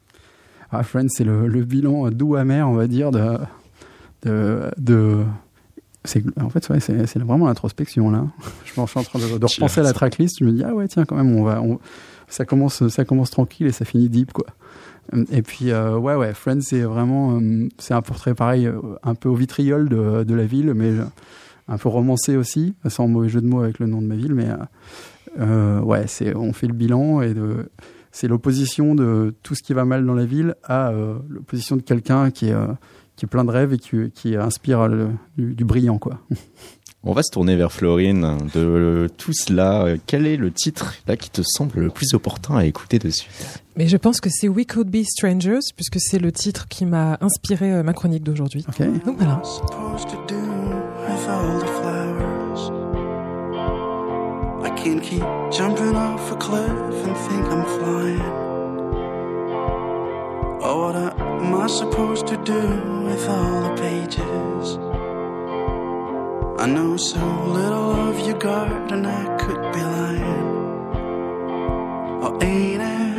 Ah 0.71 0.81
Friends, 0.83 1.07
c'est 1.09 1.23
le, 1.25 1.47
le 1.47 1.63
bilan 1.65 2.09
doux 2.09 2.35
amer, 2.35 2.67
on 2.69 2.73
va 2.75 2.87
dire 2.87 3.11
de 3.11 3.37
de, 4.23 5.23
en 6.39 6.49
fait 6.49 6.67
ouais, 6.69 6.79
c'est 6.79 7.17
vraiment 7.19 7.47
l'introspection 7.47 8.09
là. 8.11 8.25
Je 8.65 8.71
suis 8.71 8.79
en 8.81 8.85
train 8.85 9.01
de, 9.19 9.37
de 9.37 9.45
repenser 9.45 9.81
à 9.81 9.83
la 9.83 9.93
tracklist. 9.93 10.37
Je 10.39 10.45
me 10.45 10.51
dis 10.51 10.63
ah 10.63 10.73
ouais 10.73 10.87
tiens 10.87 11.05
quand 11.05 11.15
même 11.15 11.35
on 11.35 11.43
va 11.43 11.61
on- 11.61 11.79
ça 12.27 12.45
commence 12.45 12.87
ça 12.87 13.05
commence 13.05 13.31
tranquille 13.31 13.67
et 13.67 13.71
ça 13.71 13.85
finit 13.85 14.09
deep 14.09 14.33
quoi. 14.33 14.45
Et 15.31 15.41
puis 15.43 15.71
euh, 15.71 15.97
ouais 15.97 16.15
ouais 16.15 16.33
Friends 16.33 16.61
c'est 16.61 16.81
vraiment 16.81 17.39
euh, 17.39 17.67
c'est 17.77 17.93
un 17.93 18.01
portrait 18.01 18.33
pareil 18.33 18.65
euh, 18.65 18.79
un 19.03 19.13
peu 19.13 19.29
au 19.29 19.35
vitriol 19.35 19.87
de, 19.87 20.33
la 20.33 20.45
ville 20.45 20.73
mais 20.73 20.93
un 21.67 21.77
peu 21.77 21.89
romancé 21.89 22.35
aussi 22.35 22.73
sans 22.87 23.07
mauvais 23.07 23.29
jeu 23.29 23.41
de 23.41 23.47
mots 23.47 23.61
avec 23.61 23.79
le 23.79 23.85
nom 23.85 24.01
de 24.01 24.07
ma 24.07 24.15
ville 24.15 24.33
mais 24.33 24.49
ouais 25.83 26.07
c'est 26.07 26.35
on 26.35 26.53
fait 26.53 26.67
le 26.67 26.73
bilan 26.73 27.21
et 27.21 27.33
c'est 28.11 28.27
l'opposition 28.27 28.95
de 28.95 29.35
tout 29.43 29.53
ce 29.53 29.61
qui 29.61 29.73
va 29.73 29.85
mal 29.85 30.05
dans 30.05 30.15
la 30.15 30.25
ville 30.25 30.55
à 30.63 30.91
l'opposition 31.29 31.75
de 31.75 31.81
quelqu'un 31.81 32.31
qui 32.31 32.47
est 32.47 33.27
plein 33.29 33.45
de 33.45 33.51
rêves 33.51 33.73
et 33.73 33.77
qui, 33.77 34.35
inspire 34.35 34.89
du, 35.37 35.53
du 35.53 35.65
brillant 35.65 35.99
quoi. 35.99 36.19
On 37.07 37.13
va 37.13 37.21
se 37.21 37.29
tourner 37.29 37.55
vers 37.55 37.71
Florine. 37.71 38.37
De 38.55 39.07
tout 39.15 39.31
cela, 39.31 39.83
euh, 39.83 39.97
quel 40.07 40.25
est 40.25 40.37
le 40.37 40.49
titre 40.49 40.95
là 41.07 41.15
qui 41.15 41.29
te 41.29 41.43
semble 41.43 41.79
le 41.79 41.89
plus 41.91 42.15
opportun 42.15 42.57
à 42.57 42.65
écouter 42.65 42.97
dessus 42.97 43.29
Mais 43.75 43.87
je 43.87 43.95
pense 43.95 44.19
que 44.19 44.29
c'est 44.31 44.47
We 44.47 44.65
Could 44.65 44.89
Be 44.89 45.03
Strangers, 45.03 45.59
puisque 45.75 45.99
c'est 45.99 46.17
le 46.17 46.31
titre 46.31 46.67
qui 46.67 46.83
m'a 46.83 47.19
inspiré 47.21 47.71
euh, 47.71 47.83
ma 47.83 47.93
chronique 47.93 48.23
d'aujourd'hui. 48.23 48.65
Donc 49.05 49.17
voilà. 49.17 49.39
supposed 49.43 50.09
to 50.09 50.17
do 50.25 50.35
with 50.35 51.29
all 51.29 51.59
the 51.59 51.67
flowers? 51.67 52.71
I 54.63 54.71
can't 54.75 55.03
keep 55.03 55.21
jumping 55.51 55.95
off 55.95 56.31
a 56.31 56.35
cliff 56.37 57.05
and 57.05 57.15
think 57.15 57.45
I'm 57.45 57.65
flying. 57.65 58.21
Oh, 60.63 60.87
what 60.87 60.95
am 60.95 61.53
I 61.53 61.67
supposed 61.67 62.25
to 62.27 62.37
do 62.37 62.59
with 63.05 63.29
all 63.29 63.61
the 63.61 63.79
pages? 63.79 64.79
I 66.57 66.67
know 66.67 66.95
so 66.95 67.19
little 67.19 67.91
of 68.09 68.17
your 68.25 68.37
garden, 68.37 69.05
I 69.05 69.25
could 69.37 69.73
be 69.73 69.81
lying. 69.81 70.93
Oh, 72.23 72.39
ain't 72.41 72.81
it 72.81 73.17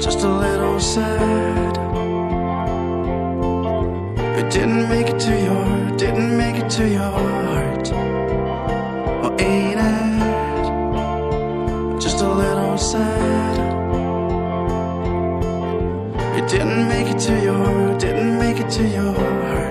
just 0.00 0.24
a 0.24 0.28
little 0.28 0.80
sad? 0.80 1.78
It 4.36 4.50
didn't 4.52 4.88
make 4.88 5.06
it 5.06 5.20
to 5.20 5.30
your, 5.30 5.96
didn't 5.96 6.36
make 6.36 6.56
it 6.56 6.68
to 6.70 6.88
your 6.88 7.12
heart. 7.18 7.92
Oh, 9.22 9.36
ain't 9.38 9.78
it 9.78 10.70
just 12.02 12.20
a 12.20 12.28
little 12.28 12.76
sad? 12.76 13.58
It 16.36 16.48
didn't 16.48 16.88
make 16.88 17.06
it 17.06 17.20
to 17.20 17.40
your, 17.40 17.96
didn't 17.96 18.38
make 18.40 18.58
it 18.58 18.68
to 18.70 18.82
your 18.88 19.12
heart. 19.12 19.63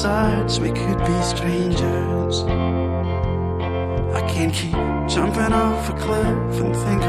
Sides 0.00 0.58
we 0.58 0.68
could 0.68 0.98
be 0.98 1.22
strangers. 1.22 2.42
I 4.14 4.22
can't 4.32 4.54
keep 4.54 4.72
jumping 5.06 5.52
off 5.52 5.90
a 5.90 5.92
cliff 5.92 6.60
and 6.62 6.74
think 6.74 7.02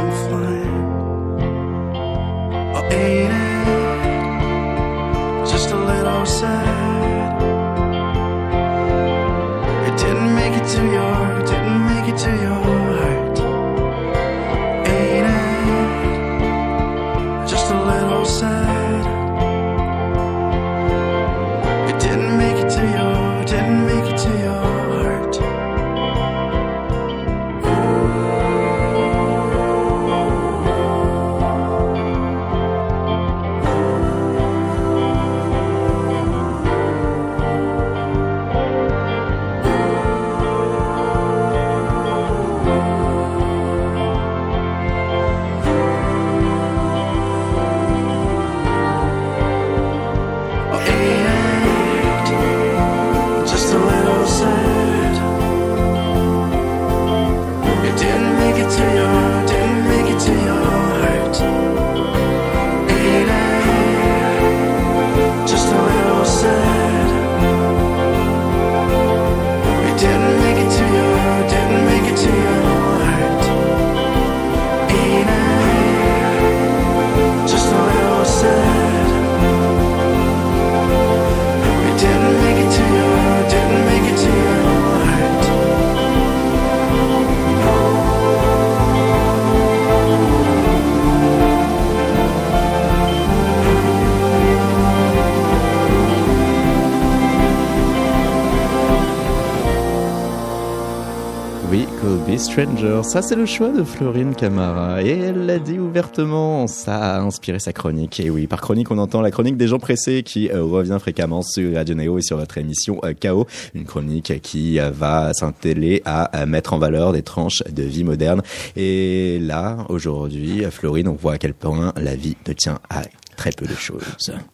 Strangers. 102.51 103.03
Ça, 103.03 103.21
c'est 103.21 103.37
le 103.37 103.45
choix 103.45 103.69
de 103.69 103.81
Florine 103.81 104.35
Camara. 104.35 105.01
Et 105.01 105.17
elle 105.17 105.45
l'a 105.45 105.57
dit 105.57 105.79
ouvertement. 105.79 106.67
Ça 106.67 107.15
a 107.15 107.21
inspiré 107.21 107.59
sa 107.59 107.71
chronique. 107.71 108.19
Et 108.19 108.29
oui, 108.29 108.45
par 108.45 108.59
chronique, 108.59 108.91
on 108.91 108.97
entend 108.97 109.21
la 109.21 109.31
chronique 109.31 109.55
des 109.55 109.69
gens 109.69 109.79
pressés 109.79 110.21
qui 110.21 110.49
euh, 110.49 110.61
revient 110.61 110.97
fréquemment 110.99 111.43
sur 111.43 111.73
Radio 111.73 111.95
Néo 111.95 112.17
et 112.17 112.21
sur 112.21 112.35
votre 112.35 112.57
émission 112.57 112.99
euh, 113.05 113.13
KO. 113.13 113.47
Une 113.73 113.85
chronique 113.85 114.41
qui 114.41 114.79
va 114.79 115.33
s'inteller 115.33 116.01
à, 116.03 116.45
mettre 116.45 116.73
en 116.73 116.77
valeur 116.77 117.13
des 117.13 117.21
tranches 117.21 117.63
de 117.71 117.83
vie 117.83 118.03
moderne. 118.03 118.41
Et 118.75 119.39
là, 119.39 119.85
aujourd'hui, 119.87 120.65
Florine, 120.71 121.07
on 121.07 121.15
voit 121.15 121.33
à 121.33 121.37
quel 121.37 121.53
point 121.53 121.93
la 121.95 122.17
vie 122.17 122.35
ne 122.49 122.51
tient 122.51 122.79
à 122.89 123.03
très 123.37 123.51
peu 123.51 123.65
de 123.65 123.75
choses. 123.75 124.03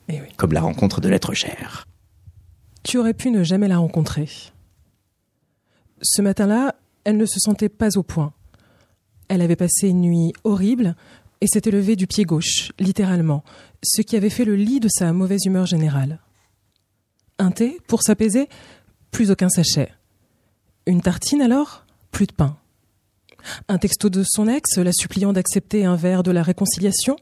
Eh 0.08 0.14
oui. 0.14 0.28
Comme 0.38 0.54
la 0.54 0.62
rencontre 0.62 1.02
de 1.02 1.10
l'être 1.10 1.34
cher. 1.34 1.88
Tu 2.84 3.00
aurais 3.00 3.16
pu 3.16 3.32
ne 3.32 3.44
jamais 3.44 3.68
la 3.68 3.80
rencontrer. 3.80 4.30
Ce 6.04 6.22
matin-là, 6.22 6.76
elle 7.08 7.16
ne 7.16 7.26
se 7.26 7.40
sentait 7.40 7.70
pas 7.70 7.98
au 7.98 8.04
point. 8.04 8.34
Elle 9.30 9.42
avait 9.42 9.56
passé 9.56 9.88
une 9.88 10.02
nuit 10.02 10.34
horrible 10.44 10.98
et 11.40 11.48
s'était 11.48 11.72
levée 11.72 11.96
du 11.96 12.06
pied 12.06 12.26
gauche, 12.26 12.74
littéralement, 12.80 13.46
ce 13.82 14.02
qui 14.02 14.18
avait 14.18 14.30
fait 14.30 14.44
le 14.44 14.58
lit 14.58 14.82
de 14.82 14.90
sa 14.90 15.14
mauvaise 15.14 15.46
humeur 15.46 15.66
générale. 15.66 16.20
Un 17.40 17.52
thé, 17.52 17.80
pour 17.88 18.04
s'apaiser? 18.04 18.50
Plus 19.10 19.32
aucun 19.32 19.48
sachet. 19.48 19.94
Une 20.86 21.00
tartine 21.00 21.42
alors? 21.42 21.86
Plus 22.12 22.28
de 22.28 22.34
pain. 22.34 22.58
Un 23.70 23.78
texto 23.78 24.10
de 24.10 24.26
son 24.28 24.50
ex, 24.50 24.76
la 24.76 24.92
suppliant 24.92 25.32
d'accepter 25.32 25.86
un 25.86 25.96
verre 25.96 26.24
de 26.24 26.32
la 26.32 26.44
réconciliation? 26.44 27.16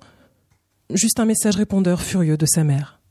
Juste 0.89 1.19
un 1.19 1.25
message 1.25 1.57
répondeur 1.57 2.01
furieux 2.01 2.37
de 2.37 2.47
sa 2.47 2.63
mère. 2.63 3.01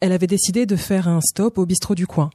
Elle 0.00 0.10
avait 0.10 0.26
décidé 0.26 0.66
de 0.66 0.74
faire 0.74 1.06
un 1.06 1.20
stop 1.20 1.58
au 1.58 1.64
bistrot 1.64 1.94
du 1.94 2.08
coin. 2.08 2.30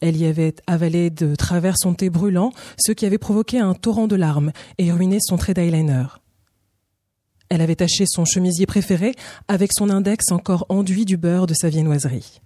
Elle 0.00 0.16
y 0.16 0.26
avait 0.26 0.54
avalé 0.66 1.10
de 1.10 1.34
travers 1.34 1.76
son 1.78 1.94
thé 1.94 2.10
brûlant, 2.10 2.52
ce 2.78 2.92
qui 2.92 3.06
avait 3.06 3.18
provoqué 3.18 3.58
un 3.58 3.74
torrent 3.74 4.06
de 4.06 4.16
larmes 4.16 4.52
et 4.78 4.92
ruiné 4.92 5.18
son 5.20 5.36
trait 5.36 5.54
d'eyeliner. 5.54 6.04
Elle 7.48 7.60
avait 7.60 7.76
taché 7.76 8.04
son 8.06 8.24
chemisier 8.24 8.66
préféré 8.66 9.14
avec 9.48 9.70
son 9.76 9.90
index 9.90 10.32
encore 10.32 10.66
enduit 10.68 11.04
du 11.04 11.16
beurre 11.16 11.46
de 11.46 11.54
sa 11.54 11.68
viennoiserie. 11.68 12.40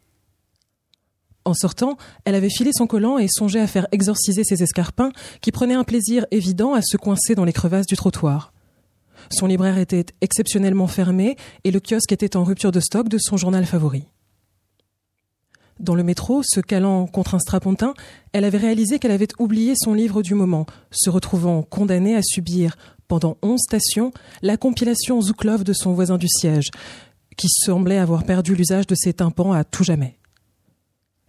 En 1.45 1.55
sortant, 1.55 1.97
elle 2.27 2.35
avait 2.35 2.51
filé 2.51 2.73
son 2.75 2.87
collant 2.87 3.17
et 3.17 3.27
songeait 3.27 3.61
à 3.61 3.67
faire 3.67 3.87
exorciser 3.91 4.45
ses 4.45 4.63
escarpins 4.63 5.13
qui 5.41 5.51
prenaient 5.51 5.75
un 5.75 5.85
plaisir 5.85 6.27
évident 6.31 6.75
à 6.75 6.83
se 6.83 6.99
coincer 6.99 7.35
dans 7.35 7.47
les 7.47 7.55
crevasses 7.55 7.87
du 7.87 7.97
trottoir. 7.97 8.53
Son 9.31 9.47
libraire 9.47 9.79
était 9.79 10.07
exceptionnellement 10.21 10.87
fermé 10.87 11.37
et 11.65 11.71
le 11.71 11.81
kiosque 11.81 12.13
était 12.13 12.37
en 12.37 12.45
rupture 12.45 12.73
de 12.73 12.81
stock 12.81 13.09
de 13.09 13.19
son 13.19 13.39
journal 13.39 13.65
favori. 13.65 14.05
Dans 15.81 15.95
le 15.95 16.03
métro, 16.03 16.43
se 16.43 16.61
calant 16.61 17.07
contre 17.07 17.35
un 17.35 17.38
strapontin, 17.38 17.95
elle 18.33 18.45
avait 18.45 18.59
réalisé 18.59 18.99
qu'elle 18.99 19.12
avait 19.12 19.29
oublié 19.38 19.75
son 19.77 19.95
livre 19.95 20.23
du 20.23 20.35
moment, 20.35 20.67
se 20.91 21.09
retrouvant 21.09 21.62
condamnée 21.62 22.17
à 22.17 22.23
subir, 22.23 22.77
pendant 23.07 23.38
onze 23.43 23.61
stations, 23.61 24.12
la 24.43 24.57
compilation 24.57 25.21
Zouklov 25.21 25.64
de 25.64 25.73
son 25.73 25.95
voisin 25.95 26.19
du 26.19 26.29
siège, 26.29 26.71
qui 27.37 27.49
semblait 27.49 27.99
avoir 27.99 28.25
perdu 28.25 28.55
l'usage 28.55 28.87
de 28.87 28.95
ses 28.95 29.14
tympans 29.14 29.53
à 29.53 29.64
tout 29.64 29.85
jamais. 29.85 30.19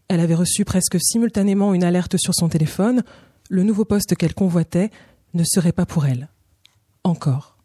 Elle 0.07 0.19
avait 0.19 0.35
reçu 0.35 0.65
presque 0.65 0.99
simultanément 0.99 1.73
une 1.73 1.83
alerte 1.83 2.17
sur 2.17 2.33
son 2.33 2.49
téléphone, 2.49 3.03
le 3.49 3.63
nouveau 3.63 3.85
poste 3.85 4.15
qu'elle 4.15 4.33
convoitait 4.33 4.89
ne 5.35 5.43
serait 5.43 5.71
pas 5.71 5.85
pour 5.85 6.07
elle. 6.07 6.29
Encore. 7.03 7.57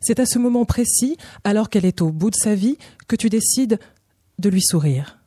C'est 0.00 0.20
à 0.20 0.26
ce 0.26 0.38
moment 0.38 0.64
précis, 0.64 1.16
alors 1.44 1.70
qu'elle 1.70 1.86
est 1.86 2.02
au 2.02 2.10
bout 2.10 2.30
de 2.30 2.36
sa 2.36 2.54
vie, 2.54 2.78
que 3.06 3.16
tu 3.16 3.28
décides 3.28 3.78
de 4.38 4.48
lui 4.48 4.62
sourire. 4.62 5.17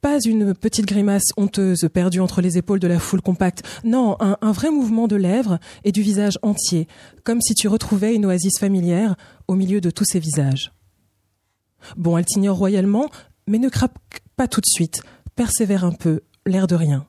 Pas 0.00 0.18
une 0.24 0.54
petite 0.54 0.86
grimace 0.86 1.24
honteuse 1.36 1.86
perdue 1.92 2.20
entre 2.20 2.40
les 2.40 2.56
épaules 2.56 2.78
de 2.78 2.86
la 2.86 2.98
foule 2.98 3.20
compacte. 3.20 3.62
Non, 3.84 4.16
un, 4.20 4.52
vrai 4.52 4.70
mouvement 4.70 5.08
de 5.08 5.16
lèvres 5.16 5.58
et 5.84 5.92
du 5.92 6.00
visage 6.00 6.38
entier, 6.40 6.88
comme 7.22 7.42
si 7.42 7.54
tu 7.54 7.68
retrouvais 7.68 8.14
une 8.14 8.24
oasis 8.24 8.58
familière 8.58 9.16
au 9.46 9.56
milieu 9.56 9.82
de 9.82 9.90
tous 9.90 10.06
ces 10.06 10.18
visages. 10.18 10.72
Bon, 11.98 12.16
elle 12.16 12.24
t'ignore 12.24 12.56
royalement, 12.56 13.10
mais 13.46 13.58
ne 13.58 13.68
craque 13.68 13.94
pas 14.36 14.48
tout 14.48 14.60
de 14.60 14.66
suite. 14.66 15.02
Persévère 15.36 15.84
un 15.84 15.92
peu, 15.92 16.20
l'air 16.46 16.66
de 16.66 16.76
rien. 16.76 17.06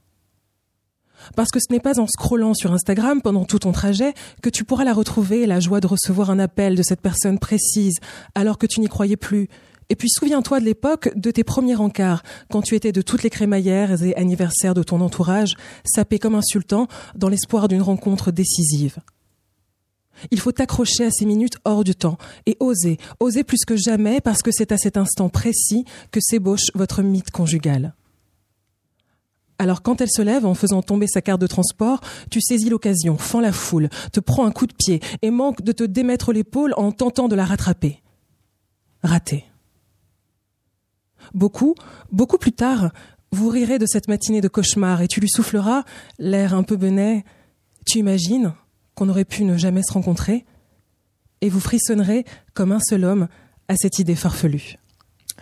Parce 1.36 1.52
que 1.52 1.60
ce 1.60 1.72
n'est 1.72 1.80
pas 1.80 2.00
en 2.00 2.08
scrollant 2.08 2.54
sur 2.54 2.74
Instagram 2.74 3.22
pendant 3.22 3.46
tout 3.46 3.60
ton 3.60 3.72
trajet 3.72 4.14
que 4.42 4.50
tu 4.50 4.64
pourras 4.64 4.84
la 4.84 4.94
retrouver, 4.94 5.46
la 5.46 5.60
joie 5.60 5.80
de 5.80 5.88
recevoir 5.88 6.30
un 6.30 6.40
appel 6.40 6.76
de 6.76 6.84
cette 6.84 7.02
personne 7.02 7.40
précise, 7.40 8.00
alors 8.36 8.58
que 8.58 8.66
tu 8.66 8.80
n'y 8.80 8.88
croyais 8.88 9.18
plus, 9.18 9.48
et 9.92 9.96
puis 9.96 10.10
souviens-toi 10.10 10.62
de 10.62 10.66
l'époque 10.66 11.12
de 11.18 11.32
tes 11.32 11.44
premiers 11.44 11.76
encarts, 11.76 12.24
quand 12.50 12.62
tu 12.62 12.76
étais 12.76 12.94
de 12.94 13.02
toutes 13.02 13.24
les 13.24 13.30
crémaillères 13.30 14.02
et 14.04 14.16
anniversaires 14.16 14.74
de 14.74 14.84
ton 14.84 15.02
entourage, 15.02 15.58
sapé 15.84 16.18
comme 16.18 16.34
un 16.34 16.42
sultan 16.42 16.88
dans 17.14 17.28
l'espoir 17.28 17.68
d'une 17.68 17.82
rencontre 17.82 18.32
décisive. 18.32 19.00
Il 20.32 20.40
faut 20.40 20.54
t'accrocher 20.54 21.04
à 21.04 21.12
ces 21.12 21.26
minutes 21.26 21.58
hors 21.66 21.84
du 21.84 21.94
temps 21.94 22.18
et 22.46 22.56
oser, 22.62 23.00
oser 23.20 23.44
plus 23.44 23.66
que 23.68 23.76
jamais 23.76 24.22
parce 24.22 24.42
que 24.42 24.52
c'est 24.54 24.72
à 24.72 24.78
cet 24.78 24.96
instant 24.96 25.28
précis 25.28 25.84
que 26.12 26.22
s'ébauche 26.22 26.72
votre 26.74 27.02
mythe 27.02 27.32
conjugal. 27.32 27.94
Alors 29.60 29.82
quand 29.82 30.00
elle 30.00 30.10
se 30.10 30.22
lève 30.22 30.46
en 30.46 30.54
faisant 30.54 30.82
tomber 30.82 31.08
sa 31.08 31.22
carte 31.22 31.42
de 31.42 31.48
transport, 31.48 32.00
tu 32.30 32.40
saisis 32.40 32.70
l'occasion, 32.70 33.18
fends 33.18 33.42
la 33.42 33.52
foule, 33.52 33.90
te 34.14 34.22
prends 34.22 34.46
un 34.46 34.52
coup 34.52 34.68
de 34.68 34.74
pied 34.74 35.02
et 35.22 35.32
manques 35.32 35.64
de 35.64 35.74
te 35.74 35.84
démettre 35.84 36.32
l'épaule 36.32 36.74
en 36.78 36.94
tentant 36.94 37.28
de 37.28 37.36
la 37.36 37.44
rattraper. 37.44 38.02
Raté. 39.04 39.51
Beaucoup, 41.34 41.76
beaucoup 42.12 42.38
plus 42.38 42.52
tard, 42.52 42.92
vous 43.32 43.50
rirez 43.50 43.80
de 43.80 43.86
cette 43.86 44.08
matinée 44.08 44.42
de 44.42 44.48
cauchemar 44.48 45.02
et 45.02 45.08
tu 45.08 45.20
lui 45.20 45.30
souffleras, 45.30 45.84
l'air 46.20 46.54
un 46.54 46.64
peu 46.64 46.76
benet, 46.76 47.24
tu 47.86 48.00
imagines 48.00 48.54
qu'on 48.96 49.10
aurait 49.10 49.26
pu 49.26 49.46
ne 49.46 49.58
jamais 49.58 49.84
se 49.84 49.94
rencontrer, 49.94 50.46
et 51.42 51.50
vous 51.50 51.60
frissonnerez 51.60 52.26
comme 52.54 52.72
un 52.72 52.80
seul 52.80 53.04
homme 53.04 53.28
à 53.68 53.76
cette 53.76 54.00
idée 54.00 54.16
farfelue. 54.16 54.78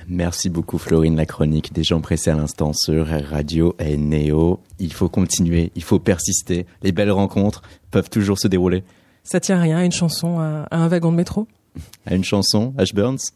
Merci 0.07 0.49
beaucoup 0.49 0.77
Florine, 0.77 1.17
la 1.17 1.25
chronique 1.25 1.73
des 1.73 1.83
gens 1.83 1.99
pressés 1.99 2.29
à 2.29 2.35
l'instant 2.35 2.71
sur 2.73 3.05
Radio 3.07 3.75
et 3.79 3.97
Néo. 3.97 4.59
Il 4.79 4.93
faut 4.93 5.09
continuer, 5.09 5.71
il 5.75 5.83
faut 5.83 5.99
persister. 5.99 6.65
Les 6.83 6.91
belles 6.91 7.11
rencontres 7.11 7.63
peuvent 7.91 8.09
toujours 8.09 8.39
se 8.39 8.47
dérouler. 8.47 8.83
Ça 9.23 9.39
tient 9.39 9.59
rien 9.59 9.77
à 9.79 9.85
une 9.85 9.91
chanson, 9.91 10.39
à, 10.39 10.67
un 10.71 10.87
wagon 10.87 11.11
de 11.11 11.17
métro? 11.17 11.47
À 12.05 12.15
une 12.15 12.23
chanson, 12.23 12.73
Ash 12.77 12.93
Burns? 12.93 13.33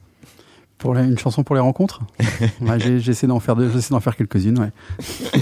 Pour 0.83 0.97
une 0.97 1.17
chanson 1.17 1.43
pour 1.43 1.55
les 1.55 1.61
rencontres 1.61 2.01
ouais, 2.61 2.99
J'essaie 2.99 3.25
d'en 3.25 3.39
faire, 3.39 3.55
d'en 3.55 3.99
faire 4.01 4.17
quelques-unes. 4.17 4.59
Ouais. 4.59 5.39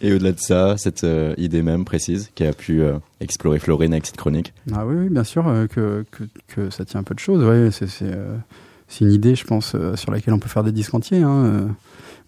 Et 0.00 0.12
au-delà 0.12 0.32
de 0.32 0.40
ça, 0.40 0.76
cette 0.76 1.04
euh, 1.04 1.32
idée 1.38 1.62
même 1.62 1.84
précise 1.84 2.32
qui 2.34 2.44
a 2.44 2.52
pu 2.52 2.82
euh, 2.82 2.98
explorer 3.20 3.60
Florine 3.60 3.92
avec 3.92 4.04
cette 4.04 4.16
chronique 4.16 4.52
Ah 4.72 4.84
oui, 4.84 4.96
oui 4.98 5.08
bien 5.10 5.22
sûr, 5.22 5.46
euh, 5.46 5.68
que, 5.68 6.04
que, 6.10 6.24
que, 6.48 6.70
ça 6.70 6.84
tient 6.84 6.98
un 6.98 7.04
peu 7.04 7.14
de 7.14 7.20
choses. 7.20 7.44
Ouais, 7.44 7.70
c'est, 7.70 7.86
c'est, 7.86 8.18
c'est 8.88 9.04
une 9.04 9.12
idée, 9.12 9.36
je 9.36 9.44
pense, 9.44 9.76
sur 9.94 10.10
laquelle 10.10 10.34
on 10.34 10.40
peut 10.40 10.48
faire 10.48 10.64
des 10.64 10.72
disques 10.72 10.92
entiers. 10.92 11.22
Hein. 11.22 11.68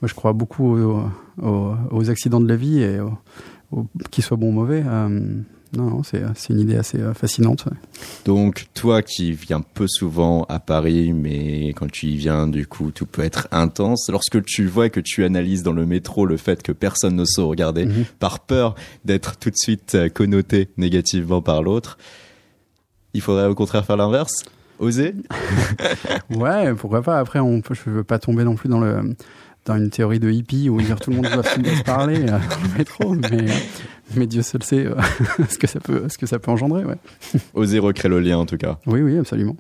moi, 0.01 0.07
je 0.07 0.15
crois 0.15 0.33
beaucoup 0.33 0.77
aux, 0.77 1.03
aux, 1.43 1.75
aux, 1.91 2.11
accidents 2.11 2.41
de 2.41 2.49
la 2.49 2.57
vie, 2.57 2.81
et 2.81 3.01
qu'ils 4.13 4.23
soient 4.23 4.37
bons 4.37 4.51
ou 4.51 4.53
mauvais. 4.53 4.85
Non, 5.73 6.03
c'est 6.03 6.23
une 6.51 6.61
idée 6.61 6.77
assez 6.77 6.99
euh, 6.99 7.13
fascinante. 7.13 7.69
Donc, 8.25 8.67
toi 8.75 9.03
qui 9.03 9.33
viens 9.33 9.61
peu 9.61 9.87
souvent 9.89 10.45
à 10.49 10.61
Paris, 10.61 11.13
mais 11.13 11.69
quand 11.71 11.91
tu 11.91 12.07
y 12.07 12.17
viens, 12.17 12.47
du 12.47 12.67
coup, 12.67 12.93
tout 12.93 13.07
peut 13.07 13.23
être 13.23 13.49
intense. 13.51 14.09
Lorsque 14.11 14.43
tu 14.45 14.67
vois 14.67 14.89
que 14.89 15.01
tu 15.01 15.25
analyses 15.25 15.63
dans 15.63 15.73
le 15.73 15.85
métro 15.85 16.25
le 16.25 16.37
fait 16.37 16.63
que 16.63 16.73
personne 16.73 17.17
ne 17.17 17.25
se 17.25 17.41
regarder, 17.41 17.87
mhm. 17.87 18.05
par 18.19 18.41
peur 18.41 18.75
d'être 19.05 19.37
tout 19.39 19.51
de 19.51 19.57
suite 19.57 19.95
euh, 19.97 20.09
connoté 20.09 20.69
négativement 20.77 21.43
par 21.43 21.63
l'autre, 21.63 21.99
il 23.13 23.21
faudrait 23.21 23.47
au 23.47 23.55
contraire 23.55 23.85
faire 23.85 23.97
l'inverse? 23.97 24.45
Oser? 24.79 25.15
Ouais, 26.31 26.75
pourquoi 26.75 27.03
pas. 27.03 27.19
Après, 27.19 27.39
on 27.39 27.61
peut, 27.61 27.75
je 27.75 27.89
veux 27.91 28.05
pas 28.05 28.19
tomber 28.19 28.45
non 28.45 28.57
plus 28.57 28.69
dans 28.69 28.81
le 28.81 29.15
dans 29.67 29.77
une 29.77 29.91
théorie 29.91 30.21
de 30.21 30.31
hippie 30.31 30.71
où 30.71 30.81
dire 30.81 30.99
tout 30.99 31.11
le 31.11 31.17
monde 31.17 31.29
doit 31.33 31.43
se 31.43 31.83
parler 31.83 32.23
euh, 32.23 32.27
dans 32.27 32.63
le 32.73 32.79
métro, 32.79 33.15
mais, 33.15 33.47
mais 34.15 34.27
Dieu 34.27 34.43
seul 34.43 34.63
sait 34.63 34.87
euh, 34.87 34.95
ce 35.49 35.59
que 35.59 35.67
ça 35.67 35.81
peut, 35.81 36.05
ce 36.09 36.17
que 36.17 36.27
ça 36.27 36.39
peut 36.39 36.51
engendrer. 36.51 36.85
Ouais. 36.85 36.97
Oser 37.55 37.81
recréer 37.81 38.11
le 38.11 38.21
lien 38.21 38.39
en 38.39 38.47
tout 38.47 38.57
cas. 38.57 38.79
Oui, 38.87 39.03
oui, 39.03 39.19
absolument. 39.19 39.57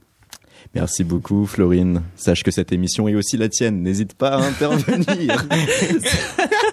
Merci 0.74 1.04
beaucoup, 1.04 1.46
Florine. 1.46 2.02
Sache 2.16 2.42
que 2.42 2.50
cette 2.50 2.72
émission 2.72 3.08
est 3.08 3.14
aussi 3.14 3.36
la 3.36 3.48
tienne. 3.48 3.82
N'hésite 3.82 4.14
pas 4.14 4.36
à 4.36 4.46
intervenir. 4.46 5.46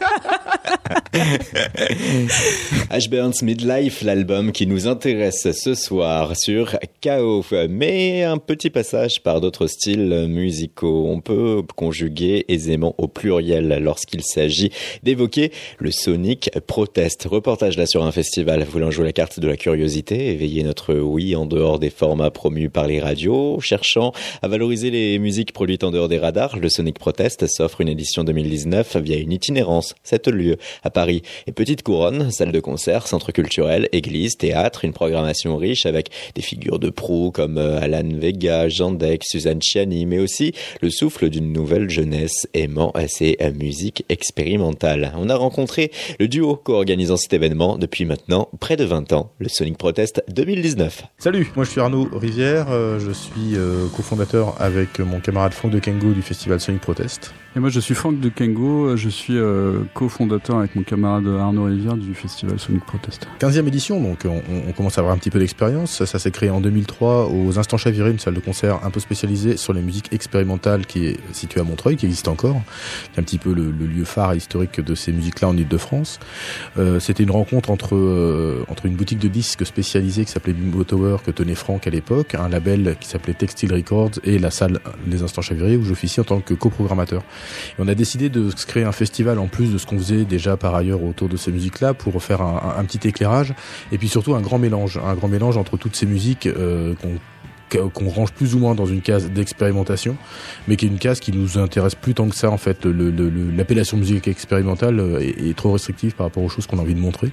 Ashburn's 2.89 3.41
Midlife, 3.41 4.01
l'album 4.01 4.51
qui 4.51 4.67
nous 4.67 4.87
intéresse 4.87 5.51
ce 5.51 5.75
soir 5.75 6.35
sur 6.35 6.77
KO, 7.01 7.45
mais 7.69 8.23
un 8.23 8.37
petit 8.37 8.69
passage 8.69 9.23
par 9.23 9.41
d'autres 9.41 9.67
styles 9.67 10.25
musicaux. 10.27 11.07
On 11.07 11.21
peut 11.21 11.63
conjuguer 11.75 12.45
aisément 12.47 12.95
au 12.97 13.07
pluriel 13.07 13.79
lorsqu'il 13.81 14.23
s'agit 14.23 14.71
d'évoquer 15.03 15.51
le 15.79 15.91
Sonic 15.91 16.49
Protest. 16.67 17.27
Reportage 17.29 17.77
là 17.77 17.85
sur 17.85 18.03
un 18.03 18.11
festival 18.11 18.63
voulant 18.63 18.91
jouer 18.91 19.05
la 19.05 19.13
carte 19.13 19.39
de 19.39 19.47
la 19.47 19.57
curiosité, 19.57 20.29
éveiller 20.29 20.63
notre 20.63 20.95
oui 20.95 21.35
en 21.35 21.45
dehors 21.45 21.79
des 21.79 21.89
formats 21.89 22.31
promus 22.31 22.69
par 22.69 22.87
les 22.87 22.99
radios, 22.99 23.59
cherchant 23.59 24.13
à 24.41 24.47
valoriser 24.47 24.91
les 24.91 25.19
musiques 25.19 25.53
produites 25.53 25.83
en 25.83 25.91
dehors 25.91 26.09
des 26.09 26.19
radars. 26.19 26.57
Le 26.57 26.69
Sonic 26.69 26.99
Protest 26.99 27.47
s'offre 27.47 27.81
une 27.81 27.89
édition 27.89 28.23
2019 28.23 28.97
via 28.97 29.17
une 29.17 29.31
itinérance, 29.31 29.95
sept 30.03 30.27
lieux 30.27 30.57
à 30.83 30.89
Paris 30.89 31.21
et 31.47 31.51
Petite 31.51 31.83
Couronne, 31.83 32.31
salle 32.31 32.51
de 32.51 32.59
concert, 32.59 33.07
centre 33.07 33.31
culturel, 33.31 33.89
église, 33.91 34.37
théâtre, 34.37 34.85
une 34.85 34.93
programmation 34.93 35.57
riche 35.57 35.85
avec 35.85 36.09
des 36.35 36.41
figures 36.41 36.79
de 36.79 36.89
proue 36.89 37.31
comme 37.31 37.57
euh, 37.57 37.79
Alan 37.81 38.07
Vega, 38.13 38.69
Jean 38.69 38.91
Deck, 38.91 39.23
Suzanne 39.23 39.61
Chiani, 39.61 40.05
mais 40.05 40.19
aussi 40.19 40.53
le 40.81 40.89
souffle 40.89 41.29
d'une 41.29 41.51
nouvelle 41.51 41.89
jeunesse 41.89 42.47
aimant 42.53 42.93
ces 43.07 43.37
musiques 43.57 44.05
expérimentales. 44.09 45.13
On 45.17 45.29
a 45.29 45.35
rencontré 45.35 45.91
le 46.19 46.27
duo 46.27 46.55
co-organisant 46.55 47.17
cet 47.17 47.33
événement 47.33 47.77
depuis 47.77 48.05
maintenant 48.05 48.49
près 48.59 48.75
de 48.75 48.85
20 48.85 49.13
ans, 49.13 49.31
le 49.39 49.49
Sonic 49.49 49.77
Protest 49.77 50.23
2019. 50.29 51.03
Salut, 51.17 51.51
moi 51.55 51.65
je 51.65 51.71
suis 51.71 51.81
Arnaud 51.81 52.07
Rivière, 52.13 52.67
euh, 52.69 52.99
je 52.99 53.11
suis 53.11 53.55
euh, 53.55 53.87
cofondateur 53.95 54.55
avec 54.61 54.99
mon 54.99 55.19
camarade 55.19 55.53
Franck 55.53 55.71
de 55.71 55.79
Kengo 55.79 56.11
du 56.13 56.21
festival 56.21 56.59
Sonic 56.59 56.81
Protest. 56.81 57.33
Et 57.55 57.59
moi 57.59 57.69
je 57.69 57.79
suis 57.79 57.95
Franck 57.95 58.19
de 58.19 58.29
Kengo, 58.29 58.95
je 58.95 59.09
suis 59.09 59.37
cofondateur 59.93 60.52
avec 60.59 60.75
mon 60.75 60.83
camarade 60.83 61.27
Arnaud 61.27 61.65
Rivière 61.65 61.95
du 61.95 62.13
festival 62.13 62.59
Sonic 62.59 62.85
Protest. 62.85 63.27
15e 63.39 63.67
édition, 63.67 64.01
donc 64.01 64.25
on, 64.25 64.71
commence 64.73 64.97
à 64.97 65.01
avoir 65.01 65.13
un 65.13 65.17
petit 65.17 65.29
peu 65.29 65.39
d'expérience. 65.39 66.03
Ça, 66.03 66.19
s'est 66.19 66.31
créé 66.31 66.49
en 66.49 66.61
2003 66.61 67.29
aux 67.29 67.59
Instants 67.59 67.77
Chaviré, 67.77 68.11
une 68.11 68.19
salle 68.19 68.33
de 68.33 68.39
concert 68.39 68.79
un 68.83 68.89
peu 68.89 68.99
spécialisée 68.99 69.57
sur 69.57 69.73
les 69.73 69.81
musiques 69.81 70.11
expérimentales 70.11 70.85
qui 70.85 71.05
est 71.07 71.17
située 71.31 71.61
à 71.61 71.63
Montreuil, 71.63 71.95
qui 71.95 72.05
existe 72.05 72.27
encore, 72.27 72.61
qui 73.11 73.17
est 73.17 73.19
un 73.19 73.23
petit 73.23 73.37
peu 73.37 73.53
le, 73.53 73.71
lieu 73.71 74.05
phare 74.05 74.35
historique 74.35 74.79
de 74.79 74.95
ces 74.95 75.11
musiques-là 75.11 75.49
en 75.49 75.57
Ile-de-France. 75.57 76.19
Euh, 76.77 76.99
C'était 76.99 77.23
une 77.23 77.31
rencontre 77.31 77.69
entre 77.69 77.95
euh, 77.95 78.65
entre 78.69 78.85
une 78.85 78.95
boutique 78.95 79.19
de 79.19 79.27
disques 79.27 79.65
spécialisée 79.65 80.25
qui 80.25 80.31
s'appelait 80.31 80.53
Bimbo 80.53 80.83
Tower 80.83 81.17
que 81.25 81.31
tenait 81.31 81.55
Franck 81.55 81.87
à 81.87 81.89
l'époque, 81.89 82.35
un 82.35 82.49
label 82.49 82.95
qui 82.99 83.07
s'appelait 83.07 83.33
Textile 83.33 83.73
Records 83.73 84.19
et 84.23 84.39
la 84.39 84.51
salle 84.51 84.79
Les 85.07 85.23
Instants 85.23 85.41
Chaviré 85.41 85.77
où 85.77 85.83
j'officie 85.83 86.19
en 86.19 86.23
tant 86.23 86.39
que 86.39 86.53
coprogrammateur. 86.53 87.23
Et 87.77 87.81
on 87.81 87.87
a 87.87 87.95
décidé 87.95 88.29
de 88.29 88.49
créer 88.67 88.83
un 88.83 88.91
festival 88.91 89.39
en 89.39 89.47
plus 89.47 89.71
de 89.71 89.77
ce 89.77 89.85
qu'on 89.85 89.97
faisait 89.97 90.25
déjà 90.33 90.57
par 90.57 90.73
ailleurs 90.73 91.03
autour 91.03 91.29
de 91.29 91.37
ces 91.37 91.51
musiques-là 91.51 91.93
pour 91.93 92.21
faire 92.23 92.41
un, 92.41 92.83
petit 92.85 93.07
éclairage 93.07 93.53
et 93.91 93.97
puis 93.97 94.09
surtout 94.09 94.33
un 94.33 94.41
grand 94.41 94.57
mélange, 94.57 94.99
un 95.03 95.13
grand 95.13 95.27
mélange 95.27 95.57
entre 95.57 95.77
toutes 95.77 95.95
ces 95.95 96.07
musiques 96.07 96.47
euh, 96.47 96.95
qu'on 96.95 97.19
qu'on 97.93 98.09
range 98.09 98.31
plus 98.31 98.55
ou 98.55 98.59
moins 98.59 98.75
dans 98.75 98.85
une 98.85 99.01
case 99.01 99.29
d'expérimentation, 99.29 100.17
mais 100.67 100.75
qui 100.75 100.85
est 100.85 100.89
une 100.89 100.99
case 100.99 101.19
qui 101.19 101.31
nous 101.31 101.57
intéresse 101.57 101.95
plus 101.95 102.13
tant 102.13 102.27
que 102.29 102.35
ça 102.35 102.49
en 102.49 102.57
fait. 102.57 102.85
L'appellation 102.85 103.97
musique 103.97 104.27
expérimentale 104.27 104.99
euh, 104.99 105.19
est, 105.19 105.55
trop 105.55 105.71
restrictive 105.71 106.15
par 106.15 106.27
rapport 106.27 106.43
aux 106.43 106.49
choses 106.49 106.67
qu'on 106.67 106.79
a 106.79 106.81
envie 106.81 106.95
de 106.95 106.99
montrer. 106.99 107.31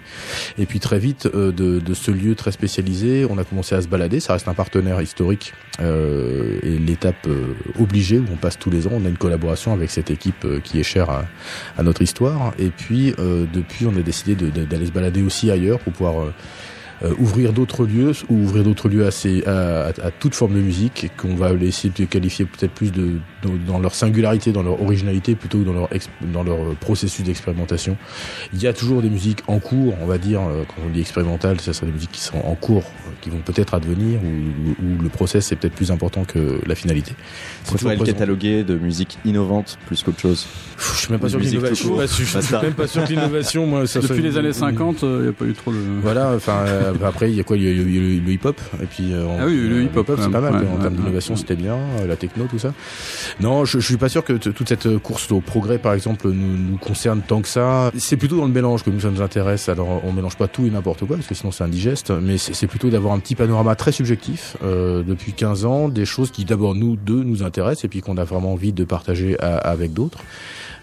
Et 0.58 0.66
puis 0.66 0.80
très 0.80 0.98
vite, 0.98 1.28
euh, 1.34 1.52
de, 1.52 1.80
de 1.80 1.94
ce 1.94 2.10
lieu 2.10 2.34
très 2.34 2.52
spécialisé, 2.52 3.26
on 3.28 3.38
a 3.38 3.44
commencé 3.44 3.74
à 3.74 3.82
se 3.82 3.88
balader. 3.88 4.20
Ça 4.20 4.34
reste 4.34 4.48
un 4.48 4.54
partenaire 4.54 5.00
historique 5.00 5.52
euh, 5.80 6.58
et 6.62 6.78
l'étape 6.78 7.26
euh, 7.26 7.54
obligée 7.78 8.18
où 8.18 8.26
on 8.32 8.36
passe 8.36 8.58
tous 8.58 8.70
les 8.70 8.86
ans. 8.86 8.92
On 8.94 9.04
a 9.04 9.08
une 9.08 9.16
collaboration 9.16 9.72
avec 9.72 9.90
cette 9.90 10.10
équipe 10.10 10.44
euh, 10.44 10.60
qui 10.60 10.78
est 10.78 10.82
chère 10.82 11.10
à, 11.10 11.24
à 11.78 11.82
notre 11.82 12.02
histoire. 12.02 12.52
Et 12.58 12.70
puis 12.70 13.14
euh, 13.18 13.46
depuis, 13.52 13.86
on 13.86 13.96
a 13.96 14.02
décidé 14.02 14.34
d'aller 14.34 14.86
se 14.86 14.92
balader 14.92 15.22
aussi 15.22 15.50
ailleurs 15.50 15.78
pour 15.78 15.92
pouvoir 15.92 16.32
euh, 17.02 17.14
ouvrir 17.18 17.52
d'autres 17.52 17.86
lieux 17.86 18.12
ou 18.28 18.34
ouvrir 18.34 18.64
d'autres 18.64 18.88
lieux 18.88 19.06
à, 19.06 19.10
ces- 19.10 19.44
à, 19.46 19.86
à- 19.86 20.06
à 20.06 20.10
toute 20.10 20.34
forme 20.34 20.54
de 20.54 20.60
musique 20.60 21.10
qu'on 21.16 21.34
va 21.34 21.52
essayer 21.52 21.92
de 21.96 22.04
qualifier 22.04 22.44
peut-être 22.44 22.72
plus 22.72 22.92
de, 22.92 23.18
de- 23.42 23.56
dans 23.66 23.78
leur 23.78 23.94
singularité, 23.94 24.52
dans 24.52 24.62
leur 24.62 24.80
originalité 24.82 25.34
plutôt 25.34 25.58
que 25.58 25.64
dans 25.64 25.72
leur, 25.72 25.88
dans 26.32 26.42
leur 26.42 26.74
processus 26.76 27.24
d'expérimentation. 27.24 27.96
Il 28.52 28.62
y 28.62 28.66
a 28.66 28.72
toujours 28.72 29.02
des 29.02 29.10
musiques 29.10 29.40
en 29.46 29.58
cours, 29.58 29.94
on 30.00 30.06
va 30.06 30.18
dire, 30.18 30.40
euh, 30.40 30.62
quand 30.68 30.82
on 30.86 30.90
dit 30.90 31.00
expérimental, 31.00 31.60
ce 31.60 31.72
serait 31.72 31.86
des 31.86 31.92
musiques 31.92 32.12
qui 32.12 32.20
sont 32.20 32.38
en 32.38 32.54
cours, 32.54 32.84
euh, 33.06 33.10
qui 33.20 33.30
vont 33.30 33.38
peut-être 33.44 33.74
advenir, 33.74 34.20
ou, 34.22 34.70
ou 34.84 35.02
le 35.02 35.08
process 35.08 35.52
est 35.52 35.56
peut-être 35.56 35.74
plus 35.74 35.90
important 35.90 36.24
que 36.24 36.60
la 36.66 36.74
finalité. 36.74 37.12
On 37.72 37.76
pourrait 37.76 37.96
le 37.96 38.04
cataloguer 38.04 38.64
de 38.64 38.76
musique 38.76 39.18
innovante 39.24 39.78
plus 39.86 40.02
qu'autre 40.02 40.20
chose. 40.20 40.46
Pff, 40.76 40.94
Je 40.94 41.00
suis 41.00 41.10
même 41.10 41.20
pas 41.20 41.28
sûr 41.28 41.38
que 41.38 41.44
l'innovation, 41.44 42.00
je 42.00 42.06
suis 42.06 42.56
même 42.62 42.74
pas 42.74 42.86
sûr 42.86 43.04
que 43.04 43.10
l'innovation, 43.10 43.66
moi, 43.66 43.86
ça 43.86 44.00
Depuis 44.00 44.22
les 44.22 44.36
années 44.38 44.52
50, 44.52 44.98
il 45.02 45.08
n'y 45.08 45.28
a 45.28 45.32
pas 45.32 45.44
eu 45.44 45.52
trop 45.52 45.72
de... 45.72 45.78
Voilà, 46.02 46.32
enfin 46.34 46.64
euh, 46.66 46.92
après 47.04 47.30
il 47.30 47.36
y 47.36 47.40
a 47.40 47.44
quoi 47.44 47.56
Il 47.56 47.62
y 47.64 47.68
a, 47.68 47.72
y 47.72 47.98
a 47.98 48.00
le 48.24 48.30
hip-hop 48.32 48.60
et 48.82 48.86
puis 48.86 49.12
euh, 49.12 49.26
Ah 49.40 49.44
oui, 49.46 49.56
le 49.68 49.82
hip-hop, 49.84 50.10
c'est 50.18 50.30
pas 50.30 50.40
mal 50.40 50.52
Ouais, 50.54 50.58
en 50.58 50.74
ouais, 50.74 50.80
termes 50.80 50.94
ouais. 50.94 51.00
d'innovation, 51.00 51.36
c'était 51.36 51.56
bien, 51.56 51.74
euh, 52.00 52.06
la 52.06 52.16
techno, 52.16 52.46
tout 52.50 52.58
ça. 52.58 52.72
Non, 53.38 53.64
je, 53.64 53.78
je 53.78 53.86
suis 53.86 53.96
pas 53.96 54.08
sûr 54.08 54.24
que 54.24 54.32
toute 54.32 54.68
cette 54.68 54.98
course 54.98 55.30
au 55.30 55.40
progrès, 55.40 55.78
par 55.78 55.92
exemple, 55.94 56.28
nous, 56.30 56.56
nous 56.56 56.76
concerne 56.78 57.20
tant 57.20 57.40
que 57.42 57.48
ça. 57.48 57.90
C'est 57.96 58.16
plutôt 58.16 58.36
dans 58.38 58.46
le 58.46 58.52
mélange 58.52 58.82
que 58.82 58.90
nous 58.90 59.00
ça 59.00 59.10
nous 59.10 59.22
intéresse. 59.22 59.68
Alors 59.68 60.02
on 60.04 60.12
mélange 60.12 60.36
pas 60.36 60.48
tout 60.48 60.66
et 60.66 60.70
n'importe 60.70 61.04
quoi 61.06 61.16
parce 61.16 61.28
que 61.28 61.34
sinon 61.34 61.52
c'est 61.52 61.64
indigeste, 61.64 62.10
mais 62.10 62.38
c'est 62.38 62.54
c'est 62.54 62.66
plutôt 62.66 62.88
d'avoir 62.90 63.14
un 63.14 63.18
petit 63.18 63.34
panorama 63.34 63.74
très 63.76 63.92
subjectif 63.92 64.56
euh, 64.62 65.02
depuis 65.02 65.32
15 65.32 65.64
ans, 65.64 65.88
des 65.88 66.04
choses 66.04 66.30
qui 66.30 66.44
d'abord 66.44 66.74
nous 66.74 66.96
deux 66.96 67.22
nous 67.22 67.42
intéressent 67.42 67.84
et 67.84 67.88
puis 67.88 68.00
qu'on 68.00 68.16
a 68.16 68.24
vraiment 68.24 68.52
envie 68.52 68.72
de 68.72 68.84
partager 68.84 69.38
à- 69.40 69.56
avec 69.58 69.92
d'autres, 69.92 70.18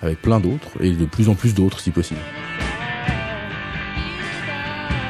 avec 0.02 0.22
plein 0.22 0.40
d'autres 0.40 0.70
et 0.80 0.92
de 0.92 1.06
plus 1.06 1.30
en 1.30 1.36
plus 1.36 1.54
d'autres 1.54 1.80
si 1.80 1.92
possible. 1.92 2.20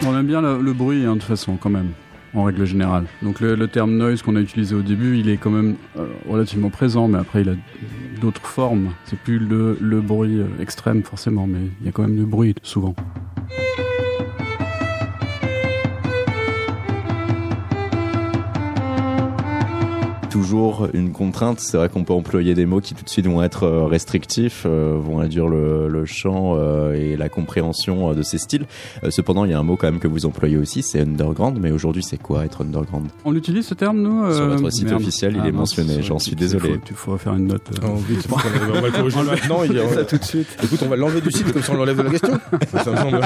On 0.06 0.18
aime 0.18 0.28
bien 0.28 0.42
le, 0.42 0.62
le 0.62 0.74
bruit, 0.74 1.06
hein, 1.06 1.16
de 1.16 1.20
toute 1.20 1.28
façon, 1.28 1.58
quand 1.58 1.70
même, 1.70 1.90
en 2.38 2.44
règle 2.44 2.66
générale. 2.66 3.06
Donc 3.22 3.40
le, 3.40 3.68
terme 3.68 3.98
noise 3.98 4.22
qu'on 4.22 4.36
a 4.36 4.40
utilisé 4.40 4.76
au 4.76 4.82
début, 4.82 5.18
il 5.18 5.30
est 5.30 5.38
quand 5.38 5.50
même 5.50 5.76
euh, 5.98 6.06
relativement 6.30 6.70
présent, 6.70 7.08
mais 7.08 7.18
après 7.18 7.42
il 7.42 7.50
a 7.50 7.56
d'autres 8.22 8.46
formes. 8.46 8.92
C'est 9.06 9.20
plus 9.20 9.40
le, 9.40 9.78
le 9.82 10.02
bruit 10.02 10.40
euh, 10.40 10.46
extrême 10.62 11.04
forcément, 11.04 11.48
mais 11.48 11.60
il 11.82 11.86
y 11.86 11.90
a 11.90 11.92
quand 11.92 12.04
même 12.04 12.16
du 12.16 12.26
bruit 12.26 12.56
souvent. 12.64 12.96
Toujours 20.42 20.88
une 20.94 21.12
contrainte, 21.14 21.60
c'est 21.60 21.78
vrai 21.78 21.90
qu'on 21.90 22.04
peut 22.04 22.14
employer 22.14 22.54
des 22.54 22.68
mots 22.68 22.80
qui 22.80 22.94
tout 22.94 23.04
de 23.04 23.10
suite 23.10 23.26
vont 23.26 23.42
être 23.42 23.64
euh, 23.64 23.86
restrictifs, 23.86 24.66
euh, 24.68 24.96
vont 25.02 25.20
induire 25.20 25.48
le, 25.48 25.88
le 25.88 26.06
chant 26.06 26.54
euh, 26.56 26.94
et 26.94 27.18
la 27.18 27.28
compréhension 27.28 28.12
euh, 28.12 28.14
de 28.14 28.22
ces 28.22 28.38
styles. 28.38 28.68
Euh, 29.04 29.10
cependant, 29.10 29.46
il 29.46 29.52
y 29.52 29.56
a 29.56 29.60
un 29.60 29.64
mot 29.64 29.78
quand 29.78 29.88
même 29.88 30.00
que 30.00 30.08
vous 30.08 30.28
employez 30.28 30.56
aussi, 30.58 30.84
c'est 30.84 31.00
underground, 31.02 31.58
mais 31.60 31.72
aujourd'hui 31.72 32.04
c'est 32.04 32.22
quoi 32.22 32.46
être 32.46 32.62
underground? 32.62 33.08
On 33.26 33.36
utilise 33.36 33.66
ce 33.66 33.74
terme, 33.74 33.98
nous 34.00 34.26
euh, 34.26 34.32
Sur 34.36 34.46
votre 34.48 34.72
site 34.72 34.86
merde. 34.86 35.02
officiel, 35.02 35.34
il 35.38 35.42
Ah, 35.44 35.48
est 35.48 35.52
mentionné, 35.52 36.04
j'en 36.04 36.20
suis 36.20 36.36
désolé. 36.36 36.70
faut- 36.76 36.82
Tu 36.86 36.94
faut 36.94 37.18
faire 37.18 37.34
une 37.34 37.48
note. 37.48 37.64
Oh, 37.84 37.96
oui, 38.08 38.18
qu'on- 38.30 38.36
on 38.36 38.82
va 38.82 38.88
le 38.90 38.92
corriger 38.92 39.24
maintenant. 39.24 39.64
Il 39.64 39.74
y 39.74 39.80
a- 39.80 40.04
tout 40.06 40.18
de 40.20 40.24
suite. 40.24 40.48
Écoute, 40.64 40.80
on 40.86 40.90
va 40.90 40.98
l'enlever 40.98 41.22
du 41.22 41.32
site 41.32 41.52
comme 41.52 41.64
ça 41.64 41.74
on 41.74 41.78
l'enlève 41.78 41.98
de 41.98 42.04
la 42.04 42.10
question. 42.12 42.40
Ça 42.84 42.92
me 42.92 42.96
semble. 42.98 43.22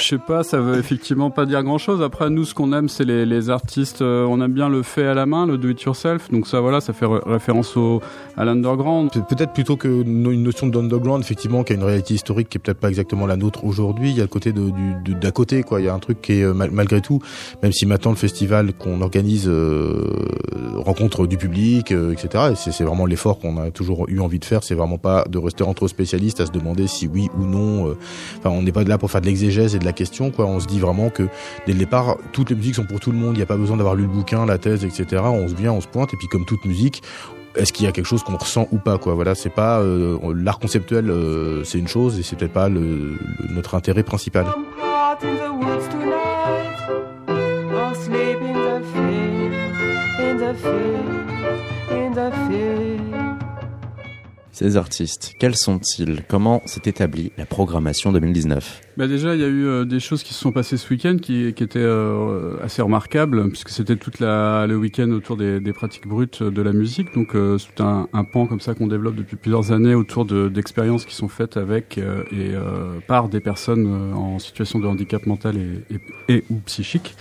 Je 0.00 0.04
sais 0.04 0.18
pas, 0.18 0.42
ça 0.42 0.58
veut 0.58 0.78
effectivement 0.78 1.30
pas 1.30 1.44
dire 1.44 1.62
grand 1.62 1.76
chose. 1.76 2.00
Après, 2.00 2.30
nous, 2.30 2.46
ce 2.46 2.54
qu'on 2.54 2.72
aime, 2.72 2.88
c'est 2.88 3.04
les, 3.04 3.26
les 3.26 3.50
artistes. 3.50 4.00
on 4.00 4.40
aime 4.40 4.52
bien 4.52 4.70
le 4.70 4.82
fait 4.82 5.06
à 5.06 5.12
la 5.12 5.26
main, 5.26 5.44
le 5.46 5.58
do 5.58 5.68
it 5.68 5.82
yourself. 5.82 5.97
Donc 6.30 6.46
ça, 6.46 6.60
voilà, 6.60 6.80
ça 6.80 6.92
fait 6.92 7.06
ré- 7.06 7.20
référence 7.26 7.76
au, 7.76 8.00
à 8.36 8.44
l'underground. 8.44 9.10
Pe- 9.12 9.20
Peut-être 9.34 9.52
plutôt 9.52 9.76
que 9.76 9.88
no- 9.88 10.30
une 10.30 10.42
notion 10.42 10.66
d'underground, 10.66 11.22
effectivement, 11.22 11.64
qui 11.64 11.72
a 11.72 11.76
une 11.76 11.82
réalité 11.84 12.14
historique 12.14 12.48
qui 12.48 12.58
est 12.58 12.60
peut-être 12.60 12.78
pas 12.80 12.88
exactement 12.88 13.26
la 13.26 13.36
nôtre 13.36 13.64
aujourd'hui. 13.64 14.10
Il 14.10 14.16
y 14.16 14.20
a 14.20 14.24
le 14.24 14.28
côté 14.28 14.52
de, 14.52 14.70
du, 14.70 14.94
de- 15.04 15.12
d'à 15.18 15.30
côté, 15.30 15.62
quoi. 15.62 15.80
Il 15.80 15.86
y 15.86 15.88
a 15.88 15.94
un 15.94 15.98
truc 15.98 16.20
qui 16.22 16.34
est 16.34 16.42
euh, 16.42 16.54
mal- 16.54 16.70
malgré 16.72 17.00
tout, 17.00 17.20
même 17.62 17.72
si 17.72 17.86
maintenant 17.86 18.10
le 18.10 18.16
festival 18.16 18.72
qu'on 18.74 19.00
organise 19.00 19.46
euh, 19.48 20.04
rencontre 20.76 21.26
du 21.26 21.36
public, 21.36 21.92
euh, 21.92 22.12
etc. 22.12 22.44
Et 22.52 22.54
c'est, 22.56 22.72
c'est 22.72 22.84
vraiment 22.84 23.06
l'effort 23.06 23.38
qu'on 23.38 23.58
a 23.58 23.70
toujours 23.70 24.06
eu 24.08 24.20
envie 24.20 24.38
de 24.38 24.44
faire. 24.44 24.62
C'est 24.62 24.74
vraiment 24.74 24.98
pas 24.98 25.24
de 25.28 25.38
rester 25.38 25.64
entre 25.64 25.88
spécialistes 25.88 26.40
à 26.40 26.46
se 26.46 26.52
demander 26.52 26.86
si 26.86 27.06
oui 27.08 27.28
ou 27.38 27.44
non. 27.44 27.88
euh, 27.88 27.94
Enfin, 28.38 28.50
on 28.50 28.62
n'est 28.62 28.72
pas 28.72 28.84
là 28.84 28.98
pour 28.98 29.10
faire 29.10 29.20
de 29.20 29.26
l'exégèse 29.26 29.74
et 29.74 29.78
de 29.78 29.84
la 29.84 29.92
question, 29.92 30.30
quoi. 30.30 30.46
On 30.46 30.60
se 30.60 30.66
dit 30.66 30.78
vraiment 30.80 31.10
que 31.10 31.24
dès 31.66 31.72
le 31.72 31.78
départ, 31.78 32.16
toutes 32.32 32.50
les 32.50 32.56
musiques 32.56 32.76
sont 32.76 32.84
pour 32.84 33.00
tout 33.00 33.10
le 33.12 33.18
monde. 33.18 33.34
Il 33.34 33.38
n'y 33.38 33.42
a 33.42 33.46
pas 33.46 33.56
besoin 33.56 33.76
d'avoir 33.76 33.94
lu 33.94 34.02
le 34.02 34.08
bouquin, 34.08 34.46
la 34.46 34.58
thèse, 34.58 34.84
etc. 34.84 35.22
On 35.24 35.48
se 35.48 35.54
vient, 35.54 35.72
on 35.72 35.80
se 35.80 35.87
pointe, 35.88 36.12
et 36.14 36.16
puis 36.16 36.28
comme 36.28 36.44
toute 36.44 36.64
musique, 36.64 37.02
est-ce 37.56 37.72
qu'il 37.72 37.86
y 37.86 37.88
a 37.88 37.92
quelque 37.92 38.06
chose 38.06 38.22
qu'on 38.22 38.36
ressent 38.36 38.68
ou 38.70 38.78
pas 38.78 38.98
quoi? 38.98 39.14
Voilà 39.14 39.34
c'est 39.34 39.50
pas 39.50 39.80
euh, 39.80 40.18
l'art 40.36 40.58
conceptuel 40.58 41.10
euh, 41.10 41.64
c'est 41.64 41.78
une 41.78 41.88
chose 41.88 42.18
et 42.18 42.22
c'est 42.22 42.36
peut-être 42.36 42.52
pas 42.52 42.68
le, 42.68 42.80
le- 42.80 43.18
notre 43.54 43.74
intérêt 43.74 44.02
principal. 44.04 44.46
Ces 54.52 54.76
artistes, 54.76 55.34
quels 55.38 55.56
sont-ils? 55.56 56.24
Comment 56.28 56.62
s'est 56.66 56.82
établie 56.86 57.32
la 57.36 57.46
programmation 57.46 58.12
2019 58.12 58.80
Bah 58.98 59.06
déjà, 59.06 59.36
il 59.36 59.40
y 59.40 59.44
a 59.44 59.46
eu 59.46 59.64
euh, 59.64 59.84
des 59.84 60.00
choses 60.00 60.24
qui 60.24 60.34
se 60.34 60.40
sont 60.40 60.50
passées 60.50 60.76
ce 60.76 60.90
week-end 60.90 61.18
qui, 61.22 61.54
qui 61.54 61.62
étaient 61.62 61.78
euh, 61.78 62.56
assez 62.60 62.82
remarquables, 62.82 63.48
puisque 63.48 63.68
c'était 63.68 63.94
toute 63.94 64.18
la, 64.18 64.66
le 64.66 64.76
week-end 64.76 65.08
autour 65.12 65.36
des, 65.36 65.60
des 65.60 65.72
pratiques 65.72 66.08
brutes 66.08 66.42
de 66.42 66.62
la 66.62 66.72
musique. 66.72 67.14
Donc, 67.14 67.36
euh, 67.36 67.58
c'est 67.58 67.80
un, 67.80 68.08
un 68.12 68.24
pan 68.24 68.48
comme 68.48 68.58
ça 68.58 68.74
qu'on 68.74 68.88
développe 68.88 69.14
depuis 69.14 69.36
plusieurs 69.36 69.70
années 69.70 69.94
autour 69.94 70.24
de- 70.24 70.48
d'expériences 70.48 71.04
qui 71.04 71.14
sont 71.14 71.28
faites 71.28 71.56
avec 71.56 71.96
euh, 71.96 72.24
et 72.32 72.56
euh, 72.56 72.98
par 73.06 73.28
des 73.28 73.38
personnes 73.38 73.86
euh, 73.86 74.14
en 74.14 74.40
situation 74.40 74.80
de 74.80 74.88
handicap 74.88 75.26
mental 75.26 75.54
et, 75.56 75.94
et, 75.94 76.34
et 76.34 76.44
ou 76.50 76.56
psychique. 76.66 77.14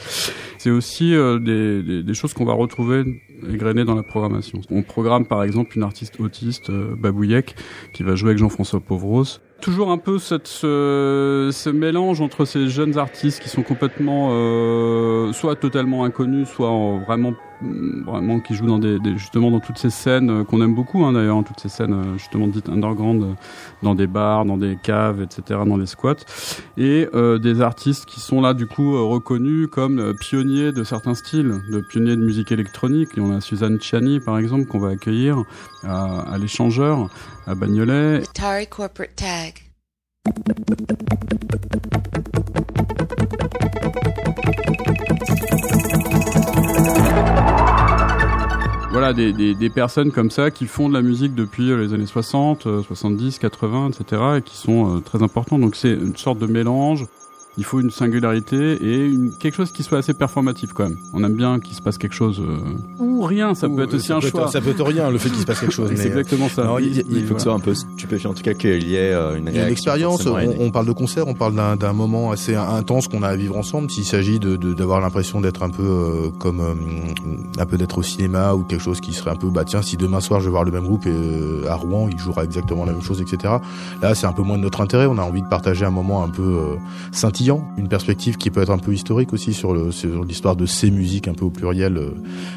C'est 0.58 0.72
aussi 0.72 1.12
des, 1.12 1.84
des, 1.84 2.02
des 2.02 2.14
choses 2.16 2.34
qu'on 2.34 2.46
va 2.46 2.54
retrouver 2.54 3.22
égrenées 3.48 3.86
dans 3.86 3.94
la 3.94 4.02
programmation. 4.02 4.62
On 4.72 4.82
programme 4.82 5.28
par 5.28 5.44
exemple 5.44 5.78
une 5.78 5.84
artiste 5.84 6.20
autiste, 6.20 6.72
euh, 6.72 6.96
Babouyek, 6.98 7.56
qui 7.94 8.02
va 8.02 8.16
jouer 8.16 8.30
avec 8.30 8.40
Jean-François 8.40 8.80
Pauvros. 8.80 9.26
Toujours 9.62 9.92
un 9.92 9.98
peu 9.98 10.20
cette, 10.20 10.48
ce, 10.48 11.50
ce 11.52 11.70
mélange 11.70 12.22
entre 12.22 12.46
ces 12.46 12.68
jeunes 12.68 12.98
artistes 12.98 13.42
qui 13.42 13.50
sont 13.50 13.64
complètement 13.64 14.30
euh, 14.32 15.34
soit 15.34 15.56
totalement 15.56 16.04
inconnus, 16.04 16.48
soit 16.48 16.70
en 16.70 17.00
vraiment 17.00 17.34
vraiment 17.62 18.40
qui 18.40 18.56
jouent 18.56 18.68
dans 18.68 18.80
des, 18.80 19.00
justement 19.18 19.52
dans 19.52 19.60
toutes 19.60 19.78
ces 19.78 19.90
scènes 19.90 20.30
euh, 20.30 20.44
qu'on 20.44 20.62
aime 20.62 20.76
beaucoup 20.76 21.04
hein, 21.06 21.14
d'ailleurs, 21.14 21.44
toutes 21.44 21.60
ces 21.60 21.70
scènes 21.70 21.94
euh, 21.94 22.18
justement 22.18 22.48
dites 22.48 22.70
underground, 22.70 23.24
euh, 23.24 23.34
dans 23.84 23.96
des 23.96 24.08
bars, 24.08 24.46
dans 24.46 24.58
des 24.58 24.78
caves, 24.82 25.22
etc., 25.22 25.60
dans 25.66 25.78
des 25.78 25.86
squats, 25.86 26.16
et 26.78 27.08
des 27.42 27.62
artistes 27.62 28.06
qui 28.06 28.20
sont 28.20 28.42
là 28.42 28.54
du 28.54 28.68
coup 28.68 28.94
reconnus 29.08 29.68
comme 29.72 30.14
pionniers 30.20 30.72
de 30.72 30.84
certains 30.84 31.16
styles, 31.16 31.62
de 31.72 31.82
pionniers 31.82 32.16
de 32.16 32.22
musique 32.22 32.52
électronique. 32.52 33.10
Et 33.18 33.22
on 33.22 33.36
a 33.36 33.42
Suzanne 33.42 33.80
Chiani 33.80 34.20
par 34.20 34.38
exemple 34.38 34.66
qu'on 34.66 34.80
va 34.80 34.90
accueillir 34.90 35.44
à, 35.84 36.34
à 36.34 36.38
l'échangeur 36.38 37.10
à 37.46 37.56
Bagnolet 37.56 38.22
Atari 38.24 38.68
corporate 38.68 39.16
tag. 39.16 39.54
Voilà 49.00 49.14
des, 49.14 49.32
des, 49.32 49.70
personnes 49.70 50.12
comme 50.12 50.32
ça 50.32 50.50
qui 50.50 50.66
font 50.66 50.90
de 50.90 50.94
la 50.96 51.04
musique 51.04 51.36
depuis 51.36 51.68
les 51.68 51.94
années 51.94 52.08
60, 52.08 52.64
70, 52.82 53.38
80, 53.38 53.92
etc. 53.92 54.22
et 54.38 54.42
qui 54.42 54.58
sont 54.58 55.02
très 55.02 55.22
importants. 55.22 55.60
Donc 55.60 55.76
c'est 55.76 55.94
une 55.94 56.18
sorte 56.18 56.40
de 56.40 56.48
mélange 56.48 57.06
il 57.58 57.64
faut 57.64 57.80
une 57.80 57.90
singularité 57.90 58.74
et 58.74 59.06
une, 59.06 59.32
quelque 59.32 59.56
chose 59.56 59.72
qui 59.72 59.82
soit 59.82 59.98
assez 59.98 60.14
performatif 60.14 60.74
quand 60.74 60.84
même. 60.84 60.98
On 61.14 61.24
aime 61.24 61.34
bien 61.34 61.60
qu'il 61.60 61.76
se 61.76 61.82
passe 61.82 61.98
quelque 61.98 62.14
chose 62.14 62.40
euh, 62.40 62.60
ou 63.00 63.24
rien, 63.24 63.56
ça 63.56 63.68
peut 63.68 63.84
être 63.84 63.96
aussi 63.96 64.14
un 64.14 64.22
choix. 64.22 64.48
ça 64.48 64.62
peut 64.62 64.70
être 64.70 64.84
rien, 64.84 65.10
le 65.10 65.18
fait 65.18 65.30
qu'il 65.30 65.40
se 65.40 65.46
passe 65.46 65.60
quelque 65.60 65.74
chose. 65.74 65.92
c'est 65.96 66.08
exactement 66.08 66.50
ça. 66.50 66.76
il, 66.80 67.26
faut 67.26 67.34
que 67.34 67.40
ce 67.40 67.46
soit 67.46 67.54
un 67.54 67.60
peu 67.60 67.74
stupéfiant, 67.74 68.32
en 68.32 68.34
tout 68.36 68.44
cas 68.44 68.54
qu'il 68.54 68.88
y 68.88 68.96
ait 68.96 69.12
euh, 69.12 69.38
une, 69.38 69.48
une 69.48 69.56
expérience. 69.56 70.28
On, 70.28 70.70
parle 70.70 70.86
de 70.86 70.92
concert, 70.92 71.28
on 71.28 71.34
parle 71.34 71.56
d'un 71.56 71.94
moment 71.94 72.32
assez 72.32 72.56
intense 72.56 73.08
qu'on 73.08 73.24
a 73.24 73.30
à 73.30 73.36
vivre 73.36 73.58
ensemble. 73.58 73.90
S'il 73.90 74.06
s'agit 74.06 74.40
de 74.40 74.56
d'avoir 74.56 75.02
l'impression 75.02 75.42
d'être 75.42 75.64
un 75.64 75.70
peu 75.70 75.84
euh, 75.84 76.30
comme 76.38 76.62
un 77.58 77.66
peu 77.66 77.78
d'être 77.78 77.98
au 77.98 78.04
cinéma 78.04 78.54
ou 78.54 78.64
quelque 78.64 78.82
chose 78.82 79.00
qui 79.00 79.14
serait 79.14 79.32
un 79.32 79.36
peu 79.36 79.50
bah 79.50 79.64
tiens 79.66 79.82
si 79.82 79.98
demain 79.98 80.20
soir 80.20 80.40
je 80.40 80.46
vais 80.46 80.52
voir 80.52 80.64
le 80.64 80.72
même 80.72 80.84
groupe 80.84 81.06
et, 81.06 81.68
à 81.68 81.76
Rouen 81.76 82.10
il 82.12 82.20
jouera 82.20 82.44
exactement 82.44 82.86
la 82.86 82.92
même 82.92 83.02
chose 83.02 83.22
etc. 83.22 83.56
Là 84.02 84.14
c'est 84.14 84.28
un 84.28 84.34
peu 84.34 84.44
moins 84.44 84.58
de 84.58 84.64
notre 84.64 84.82
intérêt. 84.82 85.08
On 85.08 85.18
a 85.18 85.24
envie 85.24 85.42
de 85.42 85.48
partager 85.48 85.86
un 85.86 85.92
moment 85.92 86.24
un 86.24 86.30
peu 86.30 86.78
une 87.78 87.88
perspective 87.88 88.38
qui 88.38 88.50
peut 88.50 88.62
être 88.62 88.72
un 88.72 88.78
peu 88.78 88.94
historique 88.94 89.32
aussi 89.32 89.54
sur 89.54 89.74
l'histoire 89.74 90.56
de 90.56 90.66
ces 90.66 90.92
musiques 90.92 91.28
un 91.28 91.34
peu 91.34 91.46
au 91.46 91.50
pluriel 91.50 91.98
euh, 91.98 92.12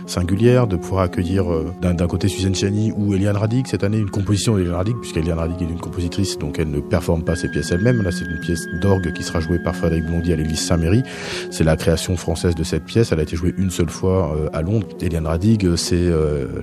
singulières, 0.07 0.67
de 0.67 0.77
pouvoir 0.77 1.05
accueillir 1.05 1.51
euh, 1.53 1.73
d'un 1.81 2.07
côté 2.07 2.29
Suzanne 2.29 2.55
Chani 2.55 2.93
ou 2.97 3.15
Eliane 3.15 3.37
Radic 3.37 3.69
cette 3.69 3.85
année, 3.85 3.99
une 3.99 4.11
composition 4.11 4.57
d'Eliane 4.57 4.75
Radic, 4.75 4.97
puisqu'Eliane 5.01 5.39
Radic 5.39 5.63
est 5.63 5.71
une 5.71 5.79
compositrice, 5.79 6.39
donc 6.39 6.59
elle 6.59 6.71
ne 6.71 6.81
performe 6.81 7.23
pas 7.23 7.37
ses 7.37 7.49
pièces 7.49 7.71
elle-même. 7.71 8.03
Là, 8.03 8.11
c'est 8.11 8.25
une 8.25 8.41
pièce 8.41 8.67
d'orgue 8.81 9.13
qui 9.13 9.23
sera 9.23 9.41
jouée 9.41 9.59
par 9.63 9.77
Frédéric 9.77 10.07
Blondy 10.07 10.33
à 10.33 10.37
l'église 10.37 10.61
Saint-Méry. 10.61 11.03
C'est 11.51 11.65
la 11.65 11.77
création 11.77 12.17
française 12.17 12.55
de 12.55 12.65
cette 12.65 12.85
pièce. 12.85 13.13
Elle 13.13 13.21
a 13.21 13.23
été 13.23 13.37
jouée 13.37 13.55
une 13.57 13.71
seule 13.71 13.91
fois 13.91 14.35
euh, 14.35 14.49
à 14.53 14.63
Londres. 14.63 14.89
Eliane 15.01 15.27
Radic, 15.27 15.67
c'est 15.77 16.11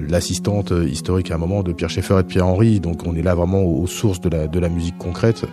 l'assistante 0.09 0.73
historique 0.85 1.31
à 1.31 1.35
un 1.35 1.37
moment 1.37 1.63
de 1.63 1.71
Pierre 1.71 1.89
Schaeffer 1.89 2.19
et 2.19 2.23
de 2.23 2.27
Pierre 2.27 2.47
Henry. 2.47 2.79
Donc 2.79 3.05
on 3.05 3.15
est 3.15 3.21
là 3.21 3.35
vraiment 3.35 3.63
aux, 3.63 3.87
sources 3.87 4.19
de 4.19 4.59
la, 4.59 4.69
musique 4.69 4.97
concrète 4.97 5.45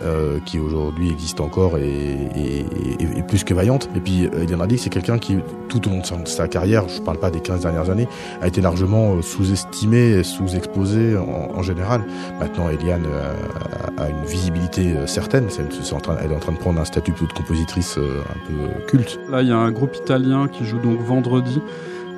qui 0.45 0.59
aujourd'hui 0.59 1.09
existe 1.09 1.39
encore 1.39 1.77
et 1.77 2.64
est, 2.99 3.27
plus 3.27 3.43
que 3.43 3.53
vaillante. 3.53 3.89
Et 3.95 3.99
puis 3.99 4.25
euh, 4.25 4.43
Eliane 4.43 4.61
Radic, 4.61 4.79
c'est 4.79 4.89
quelqu'un 4.89 5.17
qui, 5.17 5.37
tout 5.69 5.87
au 5.87 5.91
long 5.91 5.99
de 5.99 6.27
sa, 6.27 6.47
carrière, 6.47 6.87
je 6.87 7.01
parle 7.01 7.17
pas 7.17 7.31
des 7.31 7.39
15 7.39 7.61
dernières 7.61 7.89
années, 7.89 8.07
a 8.41 8.47
été 8.47 8.61
largement 8.61 9.15
euh, 9.15 9.21
sous-estimé, 9.21 10.23
sous-exposé 10.23 11.17
en, 11.17 11.61
général. 11.61 12.03
Maintenant, 12.39 12.69
Eliane 12.69 13.05
euh, 13.07 13.33
a, 13.97 14.09
une 14.09 14.25
visibilité 14.25 14.93
certaine. 15.07 15.47
elle 15.57 16.31
est 16.31 16.35
en 16.35 16.39
train 16.39 16.51
de 16.51 16.57
prendre 16.57 16.79
un 16.79 16.85
statut 16.85 17.11
de 17.11 17.33
compositrice 17.33 17.97
un 17.97 18.47
peu 18.47 18.85
culte. 18.87 19.19
Là, 19.29 19.41
il 19.41 19.47
y 19.47 19.51
a 19.51 19.57
un 19.57 19.71
groupe 19.71 19.95
italien 19.95 20.47
qui 20.47 20.65
joue 20.65 20.79
donc 20.79 20.99
vendredi. 20.99 21.61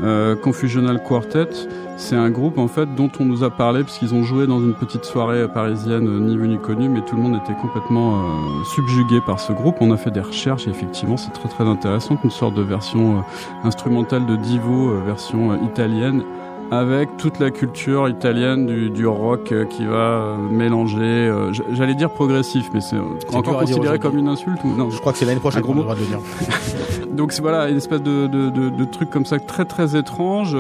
Euh, 0.04 0.36
Confusional 0.36 1.02
Quartet, 1.02 1.50
c'est 1.98 2.16
un 2.16 2.30
groupe 2.30 2.60
en 2.60 2.68
fait 2.68 2.93
dont 2.95 3.10
on 3.20 3.26
nous 3.26 3.43
a 3.43 3.50
parlé 3.50 3.84
puisqu'ils 3.84 4.14
ont 4.14 4.24
joué 4.24 4.45
dans 4.45 4.60
une 4.60 4.76
petite 4.76 5.06
soirée 5.06 5.48
parisienne 5.48 6.08
euh, 6.08 6.20
ni 6.20 6.38
vu 6.38 6.48
ni 6.48 6.60
connu, 6.60 6.88
mais 6.88 7.02
tout 7.02 7.16
le 7.16 7.24
monde 7.24 7.39
était 7.43 7.60
complètement 7.60 8.20
euh, 8.20 8.64
subjugué 8.76 9.20
par 9.26 9.39
ce 9.39 9.54
groupe. 9.54 9.78
On 9.82 9.91
a 9.91 9.98
fait 9.98 10.12
des 10.12 10.22
recherches 10.22 10.68
et 10.68 10.70
effectivement 10.70 11.18
c'est 11.18 11.32
très 11.32 11.50
très 11.50 11.64
intéressant, 11.64 12.20
une 12.24 12.30
sorte 12.30 12.54
de 12.54 12.62
version 12.62 13.24
instrumentale 13.64 14.26
de 14.28 14.36
Divo, 14.36 15.02
version 15.04 15.64
italienne 15.64 16.24
avec 16.72 17.18
toute 17.18 17.39
la 17.39 17.51
culture 17.51 18.09
italienne 18.09 18.65
du, 18.65 18.89
du 18.89 19.07
rock 19.07 19.51
euh, 19.51 19.65
qui 19.65 19.86
va 19.86 19.95
euh, 19.95 20.38
mélanger, 20.38 20.99
euh, 21.01 21.51
j'allais 21.74 21.95
dire 21.95 22.09
progressif, 22.09 22.68
mais 22.74 22.82
c'est 22.82 22.97
encore 23.34 23.59
considéré 23.59 23.99
comme 23.99 24.18
une 24.18 24.28
insulte 24.28 24.63
ou 24.63 24.76
non? 24.76 24.89
Je 24.89 24.99
crois 24.99 25.13
que 25.13 25.18
c'est 25.18 25.26
l'année 25.26 25.39
prochaine 25.39 25.61
qu'on 25.61 25.76
droit 25.76 25.95
de 25.95 26.01
le 26.01 26.05
dire. 26.05 26.20
Donc 27.11 27.34
voilà, 27.41 27.70
une 27.70 27.78
espèce 27.78 28.03
de, 28.03 28.28
de, 28.28 28.49
de, 28.49 28.70
de, 28.70 28.86
truc 28.86 29.09
comme 29.09 29.26
ça 29.26 29.39
très 29.39 29.65
très 29.65 29.97
étrange, 29.97 30.53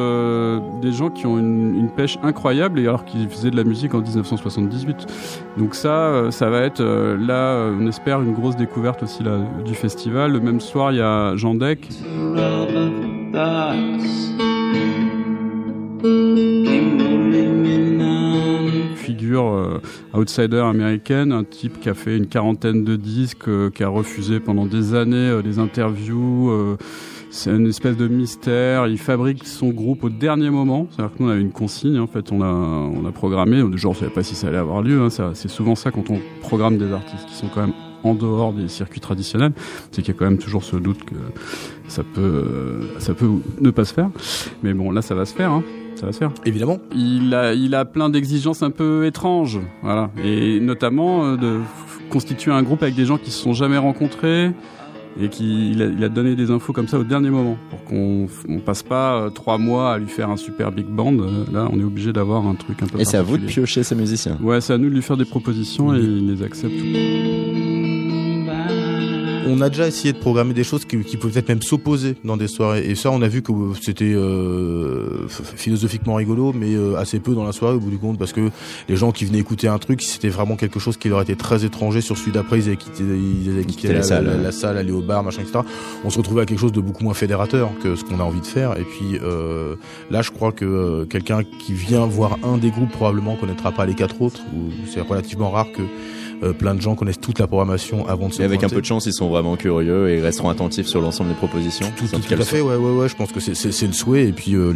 des 0.81 0.91
gens 0.91 1.11
qui 1.11 1.27
ont 1.27 1.37
une, 1.37 1.75
une 1.75 1.89
pêche 1.89 2.17
incroyable 2.23 2.79
et 2.79 2.87
alors 2.87 3.05
qu'ils 3.05 3.29
faisaient 3.29 3.51
de 3.51 3.55
la 3.55 3.63
musique 3.63 3.93
en 3.93 3.99
1978. 3.99 5.05
Donc 5.57 5.75
ça, 5.75 6.31
ça 6.31 6.49
va 6.49 6.61
être 6.61 6.81
là, 6.81 7.69
on 7.79 7.85
espère 7.85 8.21
une 8.23 8.33
grosse 8.33 8.55
découverte 8.55 9.03
aussi 9.03 9.21
là 9.21 9.37
du 9.65 9.75
festival. 9.75 10.31
Le 10.31 10.39
même 10.39 10.59
soir, 10.59 10.91
il 10.91 10.97
y 10.97 11.01
a 11.01 11.35
Jean 11.35 11.53
Deck. 11.53 11.87
Figure 19.27 19.47
euh, 19.47 19.81
outsider 20.13 20.59
américaine, 20.59 21.33
un 21.33 21.43
type 21.43 21.81
qui 21.81 21.89
a 21.89 21.93
fait 21.93 22.15
une 22.15 22.27
quarantaine 22.27 22.85
de 22.85 22.95
disques, 22.95 23.49
euh, 23.49 23.69
qui 23.69 23.83
a 23.83 23.89
refusé 23.89 24.39
pendant 24.39 24.65
des 24.65 24.93
années 24.93 25.17
euh, 25.17 25.41
des 25.41 25.59
interviews. 25.59 26.77
c'est 27.29 27.49
une 27.49 27.67
espèce 27.67 27.97
de 27.97 28.07
mystère. 28.07 28.87
Il 28.87 28.97
fabrique 28.97 29.45
son 29.45 29.71
groupe 29.71 30.05
au 30.05 30.09
dernier 30.09 30.49
moment. 30.49 30.87
C'est-à-dire 30.89 31.17
que 31.17 31.23
nous, 31.23 31.29
on 31.29 31.33
a 31.33 31.35
une 31.35 31.51
consigne. 31.51 31.99
En 31.99 32.07
fait, 32.07 32.31
on 32.31 32.41
a, 32.41 32.47
on 32.47 33.05
a 33.05 33.11
programmé. 33.11 33.57
Genre, 33.75 33.91
on 33.91 33.95
ne 33.95 33.99
savait 33.99 34.13
pas 34.13 34.23
si 34.23 34.33
ça 34.33 34.47
allait 34.47 34.59
avoir 34.59 34.81
lieu. 34.81 35.01
Hein. 35.01 35.09
C'est 35.33 35.49
souvent 35.49 35.75
ça 35.75 35.91
quand 35.91 36.09
on 36.09 36.21
programme 36.39 36.77
des 36.77 36.93
artistes 36.93 37.25
qui 37.27 37.35
sont 37.35 37.49
quand 37.53 37.61
même 37.61 37.75
en 38.05 38.15
dehors 38.15 38.53
des 38.53 38.69
circuits 38.69 39.01
traditionnels, 39.01 39.51
c'est 39.91 40.03
qu'il 40.03 40.13
y 40.13 40.15
a 40.15 40.19
quand 40.19 40.29
même 40.29 40.37
toujours 40.37 40.63
ce 40.63 40.77
doute 40.77 41.03
que 41.03 41.15
ça 41.89 42.03
peut, 42.05 42.79
ça 42.99 43.13
peut 43.13 43.27
ne 43.59 43.71
pas 43.71 43.83
se 43.83 43.93
faire. 43.93 44.09
Mais 44.63 44.73
bon, 44.73 44.89
là, 44.91 45.01
ça 45.01 45.15
va 45.15 45.25
se 45.25 45.33
faire. 45.33 45.51
Hein 45.51 45.63
ça 45.97 46.05
va 46.05 46.11
se 46.11 46.19
faire. 46.19 46.31
Évidemment. 46.45 46.79
Il 46.95 47.33
a, 47.33 47.53
il 47.53 47.75
a 47.75 47.85
plein 47.85 48.09
d'exigences 48.09 48.63
un 48.63 48.71
peu 48.71 49.05
étranges, 49.05 49.59
voilà, 49.81 50.11
et 50.23 50.59
notamment 50.59 51.25
euh, 51.25 51.37
de 51.37 51.59
constituer 52.09 52.51
un 52.51 52.63
groupe 52.63 52.83
avec 52.83 52.95
des 52.95 53.05
gens 53.05 53.17
qui 53.17 53.31
se 53.31 53.41
sont 53.41 53.53
jamais 53.53 53.77
rencontrés 53.77 54.51
et 55.19 55.29
qui 55.29 55.71
il 55.71 55.81
a, 55.81 55.85
il 55.85 56.03
a, 56.03 56.09
donné 56.09 56.35
des 56.35 56.51
infos 56.51 56.73
comme 56.73 56.87
ça 56.87 56.99
au 56.99 57.03
dernier 57.03 57.29
moment 57.29 57.57
pour 57.69 57.83
qu'on 57.83 58.27
on 58.47 58.59
passe 58.59 58.83
pas 58.83 59.15
euh, 59.15 59.29
trois 59.29 59.57
mois 59.57 59.93
à 59.93 59.97
lui 59.97 60.07
faire 60.07 60.29
un 60.29 60.37
super 60.37 60.71
big 60.71 60.85
band. 60.85 61.17
Euh, 61.19 61.45
là, 61.51 61.67
on 61.71 61.79
est 61.79 61.83
obligé 61.83 62.13
d'avoir 62.13 62.45
un 62.45 62.55
truc 62.55 62.83
un 62.83 62.87
peu. 62.87 62.99
Et 62.99 63.05
c'est 63.05 63.17
à 63.17 63.23
vous 63.23 63.37
de 63.37 63.45
piocher 63.45 63.83
ces 63.83 63.95
musiciens. 63.95 64.37
Ouais, 64.41 64.61
c'est 64.61 64.73
à 64.73 64.77
nous 64.77 64.89
de 64.89 64.95
lui 64.95 65.01
faire 65.01 65.17
des 65.17 65.25
propositions 65.25 65.93
et 65.93 65.99
il 65.99 66.31
les 66.31 66.43
accepte 66.43 66.73
on 69.47 69.61
a 69.61 69.69
déjà 69.69 69.87
essayé 69.87 70.13
de 70.13 70.17
programmer 70.17 70.53
des 70.53 70.63
choses 70.63 70.85
qui, 70.85 70.99
qui 70.99 71.17
peuvent 71.17 71.31
peut-être 71.31 71.49
même 71.49 71.61
s'opposer 71.61 72.15
dans 72.23 72.37
des 72.37 72.47
soirées. 72.47 72.85
Et 72.85 72.95
ça, 72.95 73.11
on 73.11 73.21
a 73.21 73.27
vu 73.27 73.41
que 73.41 73.51
c'était 73.81 74.13
euh, 74.13 75.27
philosophiquement 75.27 76.15
rigolo, 76.15 76.53
mais 76.53 76.73
euh, 76.73 76.95
assez 76.95 77.19
peu 77.19 77.33
dans 77.33 77.43
la 77.43 77.51
soirée 77.51 77.75
au 77.75 77.79
bout 77.79 77.89
du 77.89 77.97
compte, 77.97 78.17
parce 78.17 78.33
que 78.33 78.49
les 78.87 78.95
gens 78.95 79.11
qui 79.11 79.25
venaient 79.25 79.39
écouter 79.39 79.67
un 79.67 79.77
truc, 79.77 80.01
c'était 80.01 80.29
vraiment 80.29 80.55
quelque 80.55 80.79
chose 80.79 80.97
qui 80.97 81.09
leur 81.09 81.21
était 81.21 81.35
très 81.35 81.65
étranger. 81.65 82.01
Sur 82.01 82.17
celui 82.17 82.31
d'après, 82.31 82.59
ils 82.59 82.67
avaient 82.67 82.77
quitté, 82.77 83.03
ils 83.03 83.49
avaient 83.49 83.65
quitté 83.65 83.93
la, 83.93 84.03
salle, 84.03 84.41
la, 84.41 84.51
salle, 84.51 84.77
aller 84.77 84.91
au 84.91 85.01
bar, 85.01 85.23
machin, 85.23 85.41
etc. 85.41 85.59
On 86.03 86.09
se 86.09 86.17
retrouvait 86.17 86.41
à 86.41 86.45
quelque 86.45 86.59
chose 86.59 86.71
de 86.71 86.81
beaucoup 86.81 87.03
moins 87.03 87.13
fédérateur 87.13 87.69
que 87.81 87.95
ce 87.95 88.03
qu'on 88.03 88.19
a 88.19 88.23
envie 88.23 88.41
de 88.41 88.45
faire. 88.45 88.77
Et 88.77 88.83
puis 88.83 89.19
euh, 89.21 89.75
là, 90.11 90.21
je 90.21 90.31
crois 90.31 90.51
que 90.51 91.05
quelqu'un 91.05 91.41
qui 91.43 91.73
vient 91.73 92.05
voir 92.05 92.37
un 92.43 92.57
des 92.57 92.69
groupes 92.69 92.91
probablement 92.91 93.35
connaîtra 93.35 93.71
pas 93.71 93.85
les 93.85 93.95
quatre 93.95 94.21
autres. 94.21 94.41
C'est 94.91 95.01
relativement 95.01 95.51
rare 95.51 95.71
que 95.71 95.81
euh, 96.43 96.53
plein 96.53 96.75
de 96.75 96.81
gens 96.81 96.95
connaissent 96.95 97.19
toute 97.19 97.39
la 97.39 97.47
programmation 97.47 98.07
avant 98.07 98.27
de 98.27 98.33
se 98.33 98.41
Et 98.41 98.45
avec 98.45 98.63
un 98.63 98.69
peu 98.69 98.81
de 98.81 98.85
chance, 98.85 99.05
ils 99.07 99.13
sont 99.13 99.29
vraiment 99.29 99.55
curieux 99.55 100.09
et 100.09 100.21
resteront 100.21 100.49
attentifs 100.49 100.87
sur 100.87 101.01
l'ensemble 101.01 101.29
des 101.29 101.35
propositions. 101.35 101.87
Tout, 101.97 102.05
tout, 102.07 102.33
à 102.33 102.37
fait, 102.37 102.61
ouais, 102.61 102.75
ouais, 102.75 102.91
ouais. 102.91 103.09
Je 103.09 103.15
pense 103.15 103.31
que 103.31 103.39
c'est 103.39 103.87
le 103.87 103.93
souhait 103.93 104.27
et 104.27 104.31
puis 104.31 104.53
euh, 104.53 104.71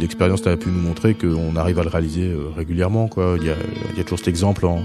l'expérience 0.00 0.44
les, 0.44 0.52
a 0.52 0.56
pu 0.56 0.70
nous 0.70 0.80
montrer 0.80 1.14
qu'on 1.14 1.54
arrive 1.56 1.78
à 1.78 1.84
le 1.84 1.88
réaliser 1.88 2.24
euh, 2.24 2.48
régulièrement. 2.56 3.06
Quoi. 3.08 3.36
Il 3.40 3.46
y 3.46 3.50
a, 3.50 3.56
il 3.92 3.98
y 3.98 4.00
a 4.00 4.02
toujours 4.02 4.18
cet 4.18 4.28
exemple 4.28 4.66
en, 4.66 4.82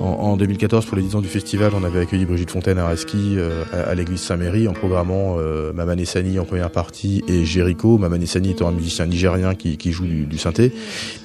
en, 0.00 0.32
en, 0.32 0.36
2014 0.36 0.86
pour 0.86 0.96
les 0.96 1.02
10 1.02 1.16
ans 1.16 1.20
du 1.20 1.28
festival, 1.28 1.72
on 1.74 1.84
avait 1.84 2.00
accueilli 2.00 2.24
Brigitte 2.24 2.50
Fontaine 2.50 2.78
à 2.78 2.88
Reski 2.88 3.36
à, 3.72 3.94
l'église 3.94 4.20
Saint-Méry 4.20 4.68
en 4.68 4.72
programmant 4.72 5.36
euh, 5.38 5.72
Maman 5.72 6.04
Sani 6.04 6.38
en 6.38 6.44
première 6.44 6.70
partie 6.70 7.22
et 7.28 7.44
Jericho. 7.44 7.98
Maman 7.98 8.24
Sani 8.24 8.50
étant 8.50 8.68
un 8.68 8.72
musicien 8.72 9.06
nigérien 9.06 9.54
qui, 9.54 9.92
joue 9.92 10.06
du, 10.06 10.38
synthé 10.38 10.72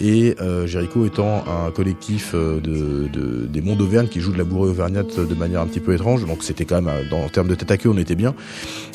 et 0.01 0.35
Jericho 0.65 1.05
étant 1.05 1.43
un 1.47 1.71
collectif 1.71 2.33
de, 2.35 3.07
des 3.47 3.61
Monts 3.61 3.75
d'Auvergne 3.75 4.07
qui 4.07 4.19
joue 4.19 4.31
de 4.31 4.37
la 4.37 4.43
bourrée 4.43 4.69
auvergnate 4.69 5.19
de 5.19 5.35
manière 5.35 5.61
un 5.61 5.67
petit 5.67 5.79
peu 5.79 5.93
étrange. 5.93 6.25
Donc 6.25 6.43
c'était 6.43 6.65
quand 6.65 6.81
même, 6.81 6.87
euh, 6.87 7.09
dans, 7.09 7.23
en 7.23 7.29
termes 7.29 7.47
de 7.47 7.55
tête 7.55 7.71
à 7.71 7.77
queue, 7.77 7.89
on 7.89 7.97
était 7.97 8.15
bien. 8.15 8.35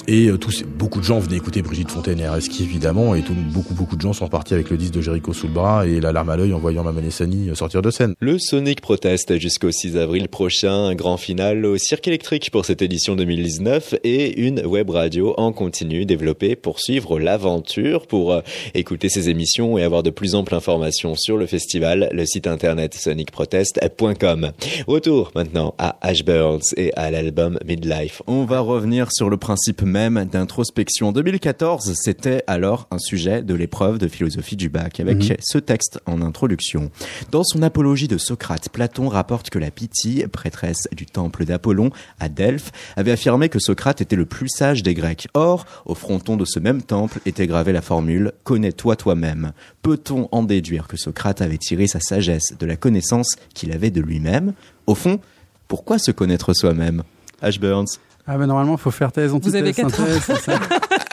Et 0.06 0.28
euh, 0.28 0.38
tous, 0.38 0.64
beaucoup 0.64 1.00
de 1.00 1.04
gens 1.04 1.18
venaient 1.18 1.36
écouter 1.36 1.62
Brigitte 1.62 1.90
Fontaine 1.90 2.20
et 2.20 2.26
Areski 2.26 2.64
évidemment. 2.64 3.14
Et 3.14 3.22
beaucoup, 3.52 3.74
beaucoup 3.74 3.96
de 3.96 4.00
gens 4.00 4.12
sont 4.12 4.28
partis 4.28 4.54
avec 4.54 4.70
le 4.70 4.76
disque 4.76 4.94
de 4.94 5.00
Jericho 5.00 5.32
sous 5.32 5.46
le 5.46 5.52
bras 5.52 5.86
et 5.86 6.00
la 6.00 6.12
larme 6.12 6.30
à 6.30 6.36
l'œil 6.36 6.52
en 6.52 6.58
voyant 6.58 6.84
Maman 6.84 7.10
Sani 7.10 7.50
euh, 7.50 7.54
sortir 7.54 7.82
de 7.82 7.90
scène. 7.90 8.14
Le 8.20 8.38
Sonic 8.38 8.80
proteste 8.80 9.38
jusqu'au 9.38 9.69
6 9.70 9.96
avril 9.96 10.28
prochain. 10.28 10.72
Un 10.86 10.94
grand 10.94 11.16
final 11.16 11.64
au 11.66 11.76
Cirque 11.78 12.08
électrique 12.08 12.50
pour 12.50 12.64
cette 12.64 12.82
édition 12.82 13.16
2019 13.16 13.94
et 14.04 14.40
une 14.40 14.64
web 14.66 14.90
radio 14.90 15.34
en 15.36 15.52
continu 15.52 16.04
développée 16.06 16.56
pour 16.56 16.80
suivre 16.80 17.18
l'aventure, 17.18 18.06
pour 18.06 18.42
écouter 18.74 19.08
ces 19.08 19.28
émissions 19.28 19.78
et 19.78 19.82
avoir 19.82 20.02
de 20.02 20.10
plus 20.10 20.34
amples 20.34 20.54
informations 20.54 21.14
sur 21.16 21.36
le 21.36 21.46
festival. 21.46 22.08
Le 22.12 22.24
site 22.26 22.46
internet 22.46 22.94
sonicprotest.com. 22.94 24.52
Retour 24.86 25.30
maintenant 25.34 25.74
à 25.78 25.96
Ashbirds 26.00 26.60
et 26.76 26.92
à 26.94 27.10
l'album 27.10 27.58
Midlife. 27.64 28.22
On 28.26 28.44
va 28.44 28.60
revenir 28.60 29.12
sur 29.12 29.30
le 29.30 29.36
principe 29.36 29.82
même 29.82 30.24
d'introspection. 30.30 31.08
En 31.08 31.12
2014, 31.12 31.92
c'était 31.94 32.42
alors 32.46 32.86
un 32.90 32.98
sujet 32.98 33.42
de 33.42 33.54
l'épreuve 33.54 33.98
de 33.98 34.08
philosophie 34.08 34.56
du 34.56 34.68
bac, 34.68 35.00
avec 35.00 35.18
Mhm. 35.18 35.36
ce 35.40 35.58
texte 35.58 36.00
en 36.06 36.22
introduction. 36.22 36.90
Dans 37.30 37.44
son 37.44 37.62
apologie 37.62 38.08
de 38.08 38.18
Socrate, 38.18 38.68
Platon 38.70 39.08
rapporte 39.08 39.50
que 39.50 39.58
la 39.60 39.70
Pythie, 39.70 40.24
prêtresse 40.26 40.88
du 40.92 41.06
temple 41.06 41.44
d'Apollon 41.44 41.90
à 42.18 42.28
Delphes, 42.28 42.72
avait 42.96 43.12
affirmé 43.12 43.48
que 43.48 43.58
Socrate 43.58 44.00
était 44.00 44.16
le 44.16 44.26
plus 44.26 44.48
sage 44.48 44.82
des 44.82 44.94
Grecs. 44.94 45.28
Or, 45.34 45.66
au 45.86 45.94
fronton 45.94 46.36
de 46.36 46.44
ce 46.44 46.58
même 46.58 46.82
temple 46.82 47.20
était 47.26 47.46
gravée 47.46 47.72
la 47.72 47.82
formule 47.82 48.32
«Connais-toi 48.44 48.96
toi-même». 48.96 49.52
Peut-on 49.82 50.28
en 50.32 50.42
déduire 50.42 50.88
que 50.88 50.96
Socrate 50.96 51.42
avait 51.42 51.58
tiré 51.58 51.86
sa 51.86 52.00
sagesse 52.00 52.54
de 52.58 52.66
la 52.66 52.76
connaissance 52.76 53.36
qu'il 53.54 53.72
avait 53.72 53.90
de 53.90 54.00
lui-même? 54.00 54.54
Au 54.86 54.94
fond, 54.94 55.20
pourquoi 55.68 55.98
se 55.98 56.10
connaître 56.10 56.52
soi-même? 56.52 57.02
Ash 57.42 57.60
Burns 57.60 57.98
Ah 58.26 58.36
ben 58.36 58.46
normalement, 58.46 58.76
faut 58.76 58.90
faire 58.90 59.12
thèse, 59.12 59.32
antithèse, 59.32 59.54
avez 59.54 59.72
quatre 59.72 59.94
synthèse, 59.94 60.22
c'est 60.26 60.40
ça. 60.40 60.60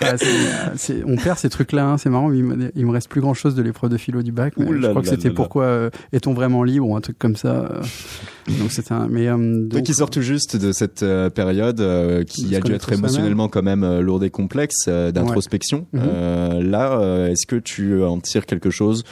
Ouais, 0.00 0.14
euh, 0.90 1.02
on 1.06 1.16
perd 1.16 1.38
ces 1.38 1.48
trucs-là, 1.48 1.86
hein, 1.86 1.98
c'est 1.98 2.10
marrant. 2.10 2.32
Il 2.32 2.44
me, 2.44 2.70
il 2.74 2.86
me 2.86 2.90
reste 2.92 3.08
plus 3.08 3.20
grand-chose 3.20 3.54
de 3.54 3.62
l'épreuve 3.62 3.90
de 3.90 3.96
philo 3.96 4.22
du 4.22 4.32
bac, 4.32 4.54
mais 4.56 4.66
je 4.66 4.72
là 4.72 4.90
crois 4.90 5.02
que 5.02 5.08
c'était 5.08 5.30
pourquoi 5.30 5.64
euh, 5.64 5.90
est-on 6.12 6.34
vraiment 6.34 6.62
libre 6.62 6.88
ou 6.88 6.96
un 6.96 7.00
truc 7.00 7.18
comme 7.18 7.36
ça. 7.36 7.48
euh. 7.72 7.82
donc 8.58 8.70
c'était 8.70 8.92
un. 8.92 9.08
Mais 9.08 9.26
donc, 9.26 9.82
qui 9.82 9.94
sors 9.94 10.10
tout 10.10 10.22
juste 10.22 10.56
de 10.56 10.72
cette 10.72 11.04
période 11.34 11.76
De 11.76 12.22
qui 12.22 12.54
a 12.56 12.60
dû 12.60 12.72
être 12.72 12.92
émotionnellement 12.92 13.48
quand 13.48 13.62
même 13.62 14.00
lourde 14.00 14.24
et 14.24 14.30
complexe 14.30 14.88
d'introspection, 14.88 15.86
euh, 15.94 16.62
là, 16.62 17.28
est-ce 17.28 17.46
que 17.46 17.56
tu 17.56 18.02
en 18.02 18.18
tires 18.20 18.46
quelque 18.46 18.70
chose 18.70 19.04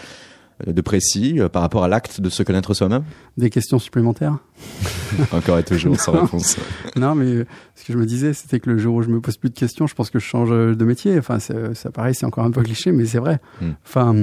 de 0.67 0.81
précis 0.81 1.39
euh, 1.39 1.49
par 1.49 1.63
rapport 1.63 1.85
à 1.85 1.89
l'acte 1.89 2.21
de 2.21 2.29
se 2.31 2.43
connaître 2.43 2.73
soi-même 2.73 3.03
des 3.37 3.51
questions 3.51 3.79
supplémentaires. 3.79 4.39
Encore 5.33 5.59
et 5.59 5.63
toujours 5.65 6.01
sans 6.01 6.13
réponse. 6.13 6.57
non, 6.97 7.15
mais 7.15 7.27
euh, 7.27 7.47
ce 7.75 7.85
que 7.85 7.93
je 7.93 7.99
me 7.99 8.07
disais, 8.07 8.33
c'était 8.33 8.59
que 8.61 8.71
le 8.71 8.79
jour 8.79 8.95
où 8.97 9.03
je 9.03 9.09
me 9.09 9.21
pose 9.21 9.37
plus 9.37 9.51
de 9.51 9.55
questions, 9.55 9.87
je 9.87 9.95
pense 9.95 10.09
que 10.11 10.19
je 10.19 10.25
change 10.25 10.49
euh, 10.53 10.75
de 10.75 10.85
métier. 10.85 11.19
Enfin, 11.19 11.39
c'est- 11.39 11.75
ça 11.75 11.91
pareil, 11.91 12.15
c'est 12.15 12.27
encore 12.27 12.45
un 12.45 12.51
peu 12.51 12.63
cliché, 12.63 12.93
mais 12.93 13.05
c'est 13.05 13.19
vrai. 13.19 13.39
Mm. 13.61 13.67
Enfin, 13.85 14.15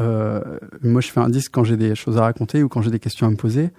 euh, 0.00 0.40
moi, 0.82 1.00
je 1.00 1.08
fais 1.10 1.20
un 1.20 1.28
disque 1.28 1.50
quand 1.52 1.64
j'ai 1.64 1.76
des 1.76 1.94
choses 1.94 2.16
à 2.16 2.22
raconter 2.22 2.62
ou 2.62 2.68
quand 2.68 2.80
j'ai 2.82 2.90
des 2.90 2.98
questions 3.00 3.26
à 3.26 3.30
me 3.30 3.36
poser. 3.36 3.70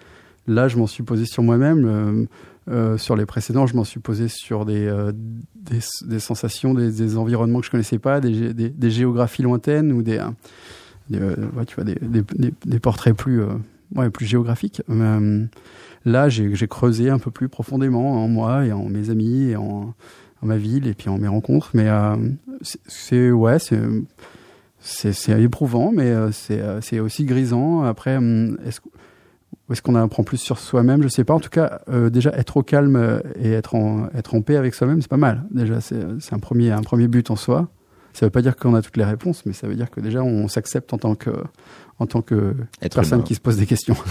Là, 0.47 0.67
je 0.67 0.77
m'en 0.77 0.87
suis 0.87 1.03
posé 1.03 1.25
sur 1.25 1.43
moi-même. 1.43 1.85
euh, 1.85 2.25
euh, 2.69 2.97
sur 2.97 3.15
les 3.15 3.25
précédents, 3.25 3.65
je 3.65 3.75
m'en 3.77 3.85
suis 3.85 4.01
posé 4.01 4.27
sur 4.27 4.65
des, 4.65 4.87
euh, 4.87 5.13
des, 5.55 5.79
des 6.05 6.19
sensations, 6.19 6.73
des, 6.73 6.91
des 6.91 7.15
environnements 7.17 7.61
que 7.61 7.65
je 7.65 7.71
connaissais 7.71 7.97
pas, 7.97 8.19
des, 8.19 8.29
gé- 8.33 8.53
des, 8.53 8.67
des 8.69 8.91
géographies 8.91 9.41
lointaines 9.41 9.93
ou 9.93 10.01
des, 10.01 10.17
euh, 10.17 10.25
des, 11.09 11.19
euh, 11.19 11.35
tu 11.65 11.75
vois, 11.75 11.83
des, 11.83 12.79
portraits 12.79 13.15
plus, 13.15 13.41
euh, 13.41 13.47
ouais, 13.95 14.09
plus 14.09 14.25
géographiques. 14.25 14.81
Euh, 14.89 15.45
là, 16.05 16.29
j'ai 16.29 16.67
creusé 16.67 17.09
un 17.09 17.19
peu 17.19 17.31
plus 17.31 17.49
profondément 17.49 18.23
en 18.23 18.27
moi 18.27 18.65
et 18.65 18.71
en 18.71 18.83
mes 18.89 19.09
amis 19.09 19.49
et 19.49 19.55
en, 19.55 19.93
ma 20.43 20.57
ville 20.57 20.87
et 20.87 20.93
puis 20.93 21.09
en 21.09 21.17
mes 21.17 21.27
rencontres. 21.27 21.71
Mais 21.73 21.87
c'est- 22.87 23.31
ouais, 23.31 23.57
c'est 23.59 23.79
c'est 24.79 25.41
éprouvant, 25.41 25.91
mais 25.91 26.13
c'est 26.31 26.99
aussi 26.99 27.25
grisant. 27.25 27.83
Après, 27.83 28.17
hum, 28.17 28.57
est-ce 28.65 28.79
est-ce 29.69 29.81
qu'on 29.81 29.95
apprend 29.95 30.23
plus 30.23 30.37
sur 30.37 30.59
soi-même? 30.59 31.03
Je 31.03 31.09
sais 31.09 31.25
pas. 31.25 31.33
En 31.33 31.41
tout 31.41 31.49
cas, 31.49 31.81
déjà 32.09 32.29
être 32.37 32.55
au 32.57 32.63
calme 32.63 33.21
et 33.35 33.51
être 33.51 33.75
en 33.75 34.07
être 34.15 34.33
en 34.35 34.41
paix 34.41 34.55
avec 34.55 34.73
soi-même, 34.75 35.01
c'est 35.01 35.09
pas 35.09 35.17
mal. 35.17 35.43
Déjà, 35.51 35.81
c'est 35.81 35.97
un 36.31 36.39
premier 36.39 36.71
un 36.71 36.83
premier 36.83 37.07
but 37.09 37.29
en 37.31 37.35
soi. 37.35 37.67
Ça 38.17 38.25
veut 38.25 38.31
pas 38.31 38.41
dire 38.41 38.55
qu'on 38.55 38.73
a 38.73 38.81
toutes 38.81 38.97
les 38.97 39.03
réponses, 39.03 39.45
mais 39.45 39.53
ça 39.53 39.67
veut 39.67 39.75
dire 39.75 39.91
que 39.91 39.99
déjà 39.99 40.23
on 40.23 40.47
s'accepte 40.47 40.91
en 40.91 40.97
tant 40.97 41.13
que 41.13 41.29
en 41.99 42.05
tant 42.05 42.21
que 42.21 42.55
Être 42.81 42.95
personne 42.95 43.19
humain. 43.19 43.27
qui 43.27 43.35
se 43.35 43.39
pose 43.39 43.57
des 43.57 43.65
questions. 43.65 43.95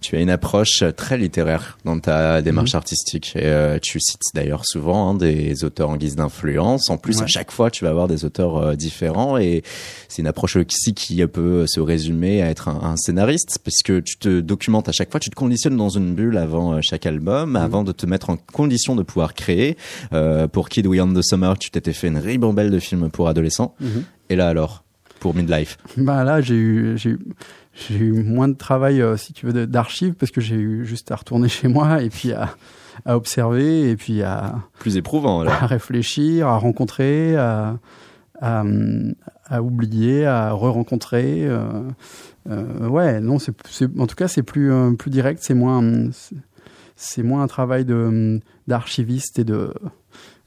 Tu 0.00 0.16
as 0.16 0.20
une 0.20 0.30
approche 0.30 0.82
très 0.96 1.16
littéraire 1.18 1.78
dans 1.84 1.98
ta 1.98 2.42
démarche 2.42 2.72
Mhm. 2.72 2.76
artistique. 2.78 3.32
Et, 3.36 3.44
euh, 3.46 3.78
tu 3.80 3.98
cites 4.00 4.20
d'ailleurs 4.34 4.64
souvent 4.64 5.10
hein, 5.10 5.14
des 5.14 5.64
auteurs 5.64 5.90
en 5.90 5.96
guise 5.96 6.16
d'influence. 6.16 6.90
En 6.90 6.96
plus, 6.98 7.20
à 7.22 7.26
chaque 7.26 7.50
fois, 7.50 7.70
tu 7.70 7.84
vas 7.84 7.90
avoir 7.90 8.08
des 8.08 8.24
auteurs 8.24 8.56
euh, 8.58 8.74
différents. 8.74 9.36
Et 9.38 9.62
c'est 10.08 10.22
une 10.22 10.28
approche 10.28 10.56
aussi 10.56 10.94
qui 10.94 11.24
peut 11.26 11.66
se 11.66 11.80
résumer 11.80 12.42
à 12.42 12.50
être 12.50 12.68
un, 12.68 12.80
un 12.82 12.96
scénariste, 12.96 13.58
puisque 13.62 14.02
tu 14.04 14.16
te 14.18 14.40
documentes 14.40 14.88
à 14.88 14.92
chaque 14.92 15.10
fois, 15.10 15.20
tu 15.20 15.30
te 15.30 15.34
conditionnes 15.36 15.76
dans 15.76 15.88
une 15.90 16.14
bulle 16.14 16.36
avant 16.36 16.74
euh, 16.74 16.78
chaque 16.82 17.06
album, 17.06 17.56
avant 17.56 17.84
de 17.84 17.92
te 17.92 18.06
mettre 18.06 18.30
en 18.30 18.36
condition 18.36 18.94
de 18.96 19.02
pouvoir 19.02 19.34
créer. 19.34 19.76
Euh, 20.12 20.46
pour 20.48 20.68
Kid 20.68 20.86
We 20.86 21.00
On 21.00 21.12
the 21.12 21.22
Summer, 21.22 21.56
tu 21.58 21.70
t'étais 21.70 21.92
fait 21.92 22.08
une 22.08 22.18
ribambelle 22.18 22.70
de 22.70 22.78
films 22.78 23.10
pour 23.10 23.28
adolescents. 23.28 23.74
Et 24.30 24.36
là 24.36 24.48
alors? 24.48 24.84
Pour 25.20 25.34
Midlife. 25.34 25.78
Bah 25.96 26.24
là, 26.24 26.40
j'ai 26.40 26.54
eu, 26.54 26.96
j'ai 26.96 27.16
eu, 27.94 28.12
moins 28.22 28.48
de 28.48 28.54
travail, 28.56 29.00
euh, 29.00 29.16
si 29.16 29.32
tu 29.32 29.46
veux, 29.46 29.66
d'archives, 29.66 30.14
parce 30.14 30.32
que 30.32 30.40
j'ai 30.40 30.56
eu 30.56 30.84
juste 30.84 31.10
à 31.10 31.16
retourner 31.16 31.48
chez 31.48 31.68
moi 31.68 32.02
et 32.02 32.10
puis 32.10 32.32
à, 32.32 32.50
à 33.04 33.16
observer 33.16 33.90
et 33.90 33.96
puis 33.96 34.22
à, 34.22 34.56
Plus 34.78 34.96
éprouvant 34.96 35.42
là. 35.42 35.52
à 35.62 35.66
réfléchir, 35.66 36.48
à 36.48 36.58
rencontrer, 36.58 37.36
à, 37.36 37.78
à, 38.40 38.64
à 39.46 39.62
oublier, 39.62 40.26
à 40.26 40.52
re-rencontrer. 40.52 41.46
euh, 41.46 41.66
euh, 42.50 42.88
ouais, 42.88 43.20
non, 43.20 43.38
c'est, 43.38 43.52
en 43.98 44.06
tout 44.06 44.16
cas, 44.16 44.28
c'est 44.28 44.42
plus, 44.42 44.72
euh, 44.72 44.92
plus 44.92 45.10
direct, 45.10 45.40
c'est 45.42 45.54
moins, 45.54 45.82
c'est, 46.96 47.22
moins 47.22 47.42
un 47.42 47.46
travail 47.46 47.84
de, 47.84 48.40
d'archiviste 48.66 49.38
et 49.38 49.44
de, 49.44 49.72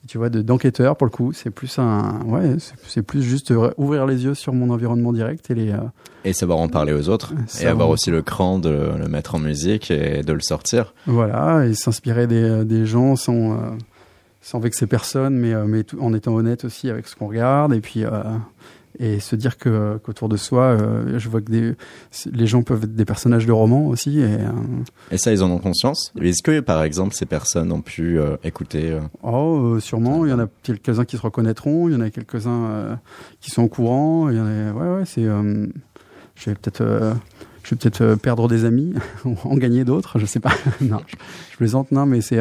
tu 0.07 0.17
vois, 0.17 0.29
de, 0.29 0.41
d'enquêteur 0.41 0.95
pour 0.97 1.05
le 1.05 1.11
coup. 1.11 1.31
C'est 1.33 1.49
plus 1.51 1.77
un, 1.79 2.21
ouais, 2.25 2.55
c'est, 2.87 3.01
plus 3.01 3.21
juste 3.21 3.51
euh, 3.51 3.71
ouvrir 3.77 4.05
les 4.05 4.23
yeux 4.25 4.33
sur 4.33 4.53
mon 4.53 4.69
environnement 4.71 5.13
direct 5.13 5.49
et 5.51 5.55
les, 5.55 5.71
euh, 5.71 5.77
Et 6.25 6.33
savoir 6.33 6.59
en 6.59 6.67
parler 6.67 6.93
aux 6.93 7.09
autres. 7.09 7.33
Et 7.61 7.65
avoir 7.67 7.89
aussi 7.89 8.09
le 8.11 8.21
cran 8.21 8.59
de 8.59 8.69
le 8.97 9.07
mettre 9.07 9.35
en 9.35 9.39
musique 9.39 9.91
et 9.91 10.23
de 10.23 10.33
le 10.33 10.41
sortir. 10.41 10.93
Voilà, 11.05 11.65
et 11.65 11.73
s'inspirer 11.73 12.27
des, 12.27 12.65
des 12.65 12.85
gens 12.85 13.15
sans, 13.15 13.53
euh, 13.53 13.55
sans 14.41 14.59
vexer 14.59 14.87
personne, 14.87 15.35
mais, 15.35 15.53
euh, 15.53 15.65
mais 15.67 15.83
tout- 15.83 15.99
en 16.01 16.13
étant 16.13 16.33
honnête 16.33 16.65
aussi 16.65 16.89
avec 16.89 17.07
ce 17.07 17.15
qu'on 17.15 17.27
regarde, 17.27 17.73
et 17.73 17.79
puis 17.81 18.03
euh, 18.03 18.09
et 18.99 19.19
se 19.19 19.35
dire 19.35 19.57
que 19.57 19.97
qu'autour 20.03 20.29
de 20.29 20.37
soi, 20.37 20.63
euh, 20.63 21.17
je 21.19 21.29
vois 21.29 21.41
que 21.41 21.51
des, 21.51 21.73
les 22.31 22.47
gens 22.47 22.61
peuvent 22.61 22.83
être 22.83 22.95
des 22.95 23.05
personnages 23.05 23.45
de 23.45 23.51
romans 23.51 23.87
aussi, 23.87 24.19
et 24.19 24.25
euh, 24.25 24.49
Et 25.11 25.17
ça, 25.17 25.31
ils 25.31 25.43
en 25.43 25.51
ont 25.51 25.59
conscience. 25.59 26.13
Est-ce 26.21 26.43
que, 26.43 26.59
par 26.59 26.83
exemple, 26.83 27.13
ces 27.13 27.25
personnes 27.25 27.71
ont 27.71 27.81
pu 27.81 28.19
euh, 28.19 28.37
écouter 28.43 28.97
oh, 29.23 29.79
sûrement, 29.79 30.25
il 30.25 30.31
y 30.31 30.33
en 30.33 30.39
a 30.39 30.47
quelques-uns 30.63 31.05
qui 31.05 31.17
se 31.17 31.21
reconnaîtront, 31.21 31.87
il 31.87 31.93
y 31.93 31.95
en 31.95 32.01
a 32.01 32.09
quelques-uns 32.09 32.99
qui 33.39 33.51
sont 33.51 33.63
au 33.63 33.69
courant, 33.69 34.29
il 34.29 34.37
y 34.37 34.39
en 34.39 34.45
a, 34.45 34.71
ouais, 34.71 34.99
ouais, 34.99 35.05
c'est, 35.05 35.23
je 35.23 36.49
vais 36.49 36.55
peut-être 36.55 37.15
je 37.63 37.75
vais 37.75 37.75
peut-être 37.77 38.15
perdre 38.15 38.47
des 38.47 38.65
amis 38.65 38.93
ou 39.25 39.35
en 39.43 39.55
gagner 39.55 39.85
d'autres, 39.85 40.19
je 40.19 40.25
sais 40.25 40.39
pas. 40.39 40.53
non, 40.81 40.99
je, 41.07 41.57
plaisante, 41.57 41.91
non, 41.91 42.05
mais 42.05 42.21
c'est, 42.21 42.39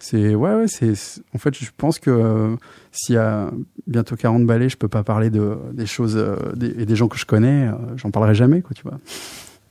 c'est, 0.00 0.34
ouais, 0.34 0.66
c'est, 0.66 0.94
en 1.34 1.38
fait, 1.38 1.54
je 1.54 1.70
pense 1.76 1.98
que 1.98 2.10
euh, 2.10 2.56
s'il 2.90 3.16
y 3.16 3.18
a 3.18 3.50
bientôt 3.86 4.16
40 4.16 4.46
balais, 4.46 4.68
je 4.68 4.76
peux 4.76 4.88
pas 4.88 5.04
parler 5.04 5.28
de 5.28 5.56
des 5.74 5.86
choses 5.86 6.16
euh, 6.16 6.36
et 6.60 6.86
des 6.86 6.96
gens 6.96 7.06
que 7.06 7.18
je 7.18 7.26
connais, 7.26 7.68
euh, 7.68 7.74
j'en 7.96 8.10
parlerai 8.10 8.34
jamais, 8.34 8.62
quoi, 8.62 8.70
tu 8.74 8.82
vois. 8.82 8.98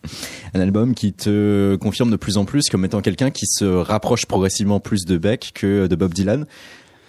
un 0.54 0.60
album 0.60 0.94
qui 0.94 1.14
te 1.14 1.76
confirme 1.76 2.12
de 2.12 2.16
plus 2.16 2.38
en 2.38 2.46
plus 2.46 2.70
comme 2.70 2.86
étant 2.86 3.02
quelqu'un 3.02 3.32
qui 3.32 3.46
se 3.48 3.66
rapproche 3.66 4.26
progressivement 4.28 4.80
plus 4.80 5.06
de 5.06 5.18
Beck 5.18 5.52
que 5.54 5.88
de 5.88 5.96
Bob 5.96 6.14
Dylan 6.14 6.46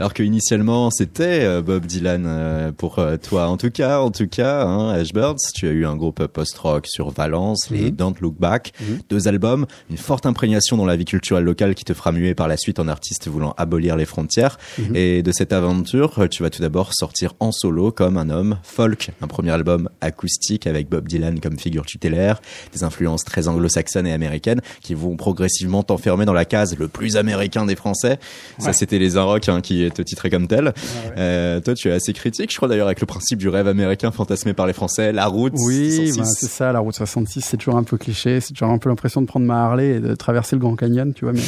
alors 0.01 0.15
que 0.15 0.23
initialement 0.23 0.91
c'était 0.91 1.45
euh, 1.45 1.61
Bob 1.63 1.85
Dylan 1.85 2.25
euh, 2.27 2.73
pour 2.73 2.99
euh, 2.99 3.17
toi 3.19 3.49
en 3.49 3.57
tout 3.59 3.71
cas 3.71 4.01
en 4.01 4.11
tout 4.11 4.27
cas 4.27 4.65
hein, 4.65 4.89
Ashbirds 4.91 5.37
tu 5.55 5.69
as 5.69 5.73
eu 5.73 5.85
un 5.85 5.95
groupe 5.95 6.27
post-rock 6.27 6.87
sur 6.89 7.11
Valence 7.11 7.69
les 7.71 7.91
Mhm. 7.91 7.97
Don't 7.97 8.15
Look 8.21 8.35
Back 8.39 8.73
Mhm. 8.81 9.01
deux 9.11 9.29
albums 9.29 9.67
une 9.91 9.99
forte 9.99 10.25
imprégnation 10.27 10.77
dans 10.79 10.87
la 10.87 10.97
vie 10.97 11.05
culturelle 11.05 11.45
locale 11.45 11.75
qui 11.75 11.85
te 11.85 11.93
fera 11.93 12.13
muer 12.13 12.35
par 12.35 12.49
la 12.49 12.57
suite 12.57 12.79
en 12.79 12.89
artiste 12.89 13.29
voulant 13.29 13.55
abolir 13.59 13.95
les 13.97 14.07
frontières 14.07 14.59
Mhm. 14.79 14.97
et 14.97 15.23
de 15.23 15.33
cette 15.33 15.53
aventure 15.53 16.29
tu 16.31 16.43
vas 16.43 16.49
tout 16.51 16.63
d'abord 16.63 16.93
sortir 16.95 17.35
en 17.39 17.53
solo 17.53 17.93
comme 17.93 18.17
un 18.17 18.31
homme 18.31 18.59
folk 18.63 19.11
un 19.21 19.27
premier 19.27 19.51
album 19.51 19.91
acoustique 20.01 20.67
avec 20.67 20.89
Bob 20.89 21.09
Dylan 21.09 21.41
comme 21.41 21.59
figure 21.59 21.85
tutélaire 21.85 22.41
des 22.73 22.85
influences 22.85 23.25
très 23.25 23.49
anglo-saxonnes 23.49 24.07
et 24.07 24.13
américaines 24.15 24.63
qui 24.83 24.95
vont 24.95 25.17
progressivement 25.17 25.83
t'enfermer 25.83 26.25
dans 26.25 26.33
la 26.33 26.47
case 26.47 26.77
le 26.79 26.89
plus 26.89 27.17
américain 27.19 27.67
des 27.67 27.77
Français. 27.77 28.19
Ça, 28.59 28.73
c'était 28.73 28.99
les 28.99 29.17
Inrocks 29.17 29.49
hein, 29.49 29.61
qui 29.61 29.90
te 29.93 30.03
titraient 30.03 30.31
comme 30.31 30.47
tel. 30.49 30.73
Euh, 31.17 31.61
toi, 31.61 31.75
tu 31.75 31.89
es 31.89 31.93
assez 31.93 32.13
critique, 32.13 32.51
je 32.51 32.57
crois 32.57 32.69
d'ailleurs, 32.69 32.87
avec 32.87 33.01
le 33.01 33.07
principe 33.07 33.39
du 33.39 33.49
rêve 33.49 33.67
américain 33.69 34.11
fantasmé 34.11 34.53
par 34.55 34.67
les 34.67 34.73
Français, 34.73 35.13
la 35.13 35.27
route. 35.27 35.53
Oui, 35.57 35.91
606. 35.91 36.19
ben, 36.19 36.25
c'est 36.25 36.47
ça, 36.49 36.73
la 36.73 36.79
route 36.81 36.95
66, 36.95 37.41
c'est 37.43 37.57
toujours 37.57 37.77
un 37.77 37.83
peu 37.85 37.97
cliché, 37.99 38.41
c'est 38.41 38.53
toujours 38.55 38.71
un 38.71 38.79
peu 38.79 38.89
l'impression 38.89 39.21
de 39.23 39.27
prendre 39.27 39.47
ma 39.47 39.65
Harley 39.65 39.97
et 39.97 40.01
de 40.01 40.15
traverser 40.15 40.57
le 40.57 40.61
Grand 40.61 40.77
Canyon, 40.77 41.13
tu 41.15 41.25
vois, 41.25 41.33
mais 41.35 41.41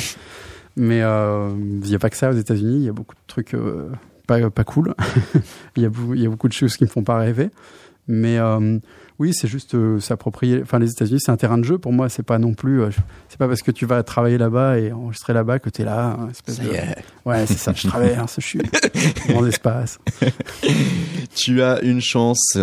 mais 0.77 1.03
euh, 1.03 1.51
il 1.83 1.89
n'y 1.89 1.95
a 1.95 1.99
pas 1.99 2.09
que 2.11 2.17
ça 2.17 2.31
aux 2.31 2.35
États-Unis, 2.37 2.77
il 2.77 2.85
y 2.85 2.89
a 2.89 2.93
beaucoup 2.93 3.15
de 3.15 3.21
trucs 3.27 3.55
euh, 3.55 3.91
pas 4.27 4.49
pas 4.51 4.65
cool. 4.65 4.95
Il 5.77 5.83
y 5.83 5.87
a 5.87 5.91
beaucoup- 5.91 6.15
il 6.15 6.23
y 6.23 6.27
a 6.27 6.31
beaucoup 6.31 6.49
de 6.49 6.53
choses 6.55 6.77
qui 6.77 6.85
me 6.85 6.89
font 6.89 7.03
pas 7.03 7.19
rêver, 7.19 7.51
mais 8.09 8.39
euh, 8.39 8.79
oui, 9.23 9.33
c'est 9.33 9.47
juste 9.49 9.75
euh, 9.77 10.01
s'approprier. 10.01 10.61
Enfin, 10.63 10.79
les 10.81 10.91
États-Unis, 10.91 11.21
c'est 11.21 11.31
un 11.31 11.37
terrain 11.37 11.57
de 11.59 11.63
jeu 11.63 11.79
pour 11.79 11.93
moi. 11.93 12.09
C'est 12.09 12.25
pas 12.25 12.39
non 12.39 12.55
plus. 12.55 12.83
euh, 12.83 12.91
c'est 13.29 13.39
pas 13.39 13.47
parce 13.47 13.63
que 13.63 13.71
tu 13.71 13.87
vas 13.87 14.03
travailler 14.03 14.37
là-bas 14.37 14.79
et 14.79 14.91
enregistrer 14.91 15.33
là-bas 15.33 15.61
que 15.61 15.71
t'es 15.71 15.85
là. 15.85 16.17
hein, 16.21 16.29
espèce 16.31 16.57
Ça 16.57 16.65
de- 16.65 16.69
y 16.71 16.75
est. 16.75 16.97
Ouais, 17.25 17.47
c'est 17.47 17.57
ça. 17.59 17.73
Je 17.75 17.87
traverse. 17.87 18.35
Je 18.41 18.45
suis 18.47 18.61
dans 19.33 19.41
l'espace. 19.43 19.99
Tu 21.37 21.63
as 21.63 21.81
une 21.83 22.01
chance 22.01 22.59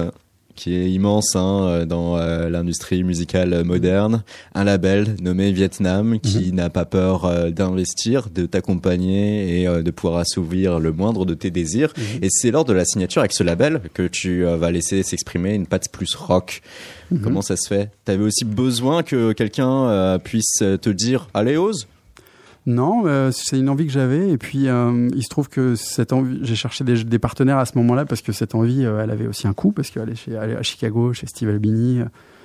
qui 0.60 0.76
est 0.76 0.92
immense 0.92 1.38
hein, 1.38 1.62
euh, 1.64 1.86
dans 1.86 2.18
euh, 2.18 2.50
l'industrie 2.50 3.04
musicale 3.04 3.64
moderne, 3.64 4.24
un 4.54 4.66
label 4.66 5.16
nommé 5.22 5.54
Vietnam 5.54 6.20
qui 6.20 6.52
n'a 6.52 6.70
pas 6.70 6.84
peur 6.84 7.24
euh, 7.24 7.50
d'investir, 7.50 8.30
de 8.30 8.46
t'accompagner 8.46 9.62
et 9.62 9.68
euh, 9.68 9.82
de 9.82 9.90
pouvoir 9.90 10.20
assouvir 10.20 10.80
le 10.80 10.92
moindre 10.92 11.26
de 11.26 11.34
tes 11.34 11.50
désirs. 11.50 11.94
Et 12.22 12.28
c'est 12.30 12.52
lors 12.52 12.66
de 12.66 12.74
la 12.74 12.84
signature 12.84 13.22
avec 13.22 13.32
ce 13.32 13.44
label 13.44 13.82
que 13.94 14.06
tu 14.06 14.44
vas 14.44 14.70
laisser 14.70 15.02
s'exprimer 15.04 15.54
une 15.54 15.66
patte 15.66 15.90
plus 15.92 16.14
rock. 16.16 16.62
Comment 17.24 17.42
ça 17.42 17.56
se 17.56 17.68
fait? 17.68 17.90
T'avais 18.04 18.24
aussi 18.24 18.46
besoin 18.46 19.02
que 19.02 19.32
quelqu'un 19.32 20.20
puisse 20.24 20.58
te 20.60 20.90
dire 20.90 21.28
allez 21.34 21.58
ose 21.58 21.88
Non, 22.66 23.04
euh, 23.06 23.32
c'est 23.32 23.58
une 23.58 23.70
envie 23.70 23.86
que 23.88 23.92
j'avais. 23.92 24.30
Et 24.30 24.38
puis, 24.38 24.68
euh, 24.68 25.08
il 25.16 25.24
se 25.24 25.30
trouve 25.30 25.50
que 25.50 25.76
cette 25.76 26.14
envie, 26.14 26.40
j'ai 26.44 26.56
cherché 26.56 26.84
des, 26.84 27.04
des 27.04 27.20
partenaires 27.20 27.58
à 27.58 27.66
ce 27.66 27.78
moment-là 27.78 28.06
parce 28.06 28.22
que 28.22 28.32
cette 28.32 28.54
envie, 28.54 28.86
euh, 28.86 29.02
elle 29.04 29.10
avait 29.12 29.28
aussi 29.28 29.48
un 29.48 29.54
coût 29.54 29.72
parce 29.72 29.90
qu'aller 29.90 30.16
chez, 30.16 30.38
aller 30.38 30.56
à 30.56 30.62
Chicago, 30.62 31.14
chez 31.14 31.26
Steve 31.26 31.50
Albini, 31.50 32.02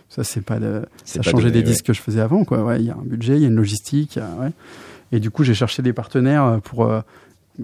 ça, 0.08 0.24
c'est 0.24 0.40
pas 0.42 0.58
de, 0.58 0.82
ça 1.04 1.18
pas 1.20 1.30
changeait 1.30 1.48
donné, 1.48 1.52
des 1.62 1.66
ouais. 1.66 1.72
disques 1.72 1.86
que 1.86 1.92
je 1.92 2.00
faisais 2.00 2.20
avant, 2.20 2.44
quoi. 2.44 2.62
Ouais, 2.64 2.80
il 2.80 2.86
y 2.86 2.90
a 2.90 2.94
un 2.94 3.04
budget, 3.04 3.36
il 3.36 3.42
y 3.42 3.44
a 3.44 3.48
une 3.48 3.56
logistique, 3.56 4.16
a- 4.16 4.40
ouais. 4.42 4.50
Et 5.12 5.20
du 5.20 5.30
coup, 5.30 5.44
j'ai 5.44 5.54
cherché 5.54 5.82
des 5.82 5.92
partenaires 5.92 6.60
pour, 6.64 6.90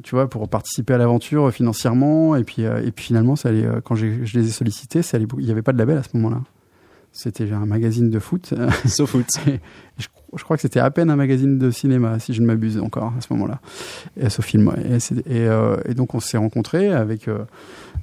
tu 0.03 0.11
vois, 0.15 0.29
pour 0.29 0.49
participer 0.49 0.95
à 0.95 0.99
l'aventure 0.99 1.51
financièrement. 1.53 2.37
Et 2.37 2.45
puis, 2.45 2.63
et 2.63 2.93
puis 2.93 3.07
finalement, 3.07 3.35
ça 3.37 3.49
allait, 3.49 3.67
quand 3.85 3.95
je 3.97 4.07
les 4.07 4.47
ai 4.47 4.51
sollicités, 4.51 5.03
ça 5.03 5.17
allait, 5.17 5.27
il 5.39 5.45
n'y 5.45 5.51
avait 5.51 5.63
pas 5.63 5.73
de 5.73 5.79
label 5.79 5.97
à 5.99 6.03
ce 6.03 6.11
moment-là. 6.15 6.43
C'était 7.13 7.51
un 7.53 7.67
magazine 7.67 8.11
de 8.11 8.19
foot. 8.19 8.55
Sauf 8.87 9.11
foot. 9.11 9.27
Et 9.47 9.61
je, 9.99 10.07
je 10.37 10.45
crois 10.45 10.57
que 10.57 10.63
c'était 10.63 10.81
à 10.81 10.91
peine 10.91 11.11
un 11.11 11.17
magazine 11.17 11.59
de 11.59 11.71
cinéma, 11.71 12.19
si 12.19 12.33
je 12.33 12.41
ne 12.41 12.47
m'abuse 12.47 12.79
encore 12.79 13.13
à 13.17 13.21
ce 13.21 13.33
moment-là. 13.33 13.61
Ce 14.29 14.43
film. 14.43 14.73
Et, 14.85 14.97
et, 15.27 15.49
euh, 15.49 15.77
et 15.87 15.95
donc 15.95 16.15
on 16.15 16.21
s'est 16.21 16.39
rencontrés 16.39 16.93
avec 16.93 17.29
euh, 17.29 17.45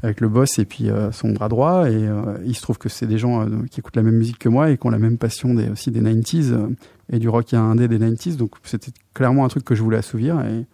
avec 0.04 0.22
le 0.22 0.30
boss 0.30 0.60
et 0.60 0.66
puis 0.66 0.90
euh, 0.90 1.12
son 1.12 1.30
bras 1.30 1.50
droit. 1.50 1.90
Et 1.90 2.08
il 2.46 2.56
se 2.56 2.62
trouve 2.62 2.78
que 2.78 2.90
c'est 2.90 3.08
des 3.08 3.18
gens 3.18 3.48
qui 3.70 3.80
écoutent 3.80 3.96
la 3.96 4.04
même 4.04 4.16
musique 4.16 4.40
que 4.40 4.50
moi 4.50 4.70
et 4.70 4.78
qui 4.78 4.86
ont 4.86 4.90
la 4.90 5.00
même 5.00 5.18
passion 5.18 5.54
des, 5.54 5.70
aussi 5.70 5.92
des 5.92 6.02
90s 6.02 6.52
euh, 6.52 6.68
et 7.12 7.20
du 7.20 7.30
rock 7.30 7.54
indé 7.54 7.88
des 7.88 8.00
90s. 8.00 8.36
Donc 8.36 8.56
c'était 8.64 8.92
clairement 9.14 9.46
un 9.46 9.50
truc 9.50 9.64
que 9.64 9.76
je 9.76 9.84
voulais 9.84 9.98
assouvir. 9.98 10.40
Et 10.42 10.66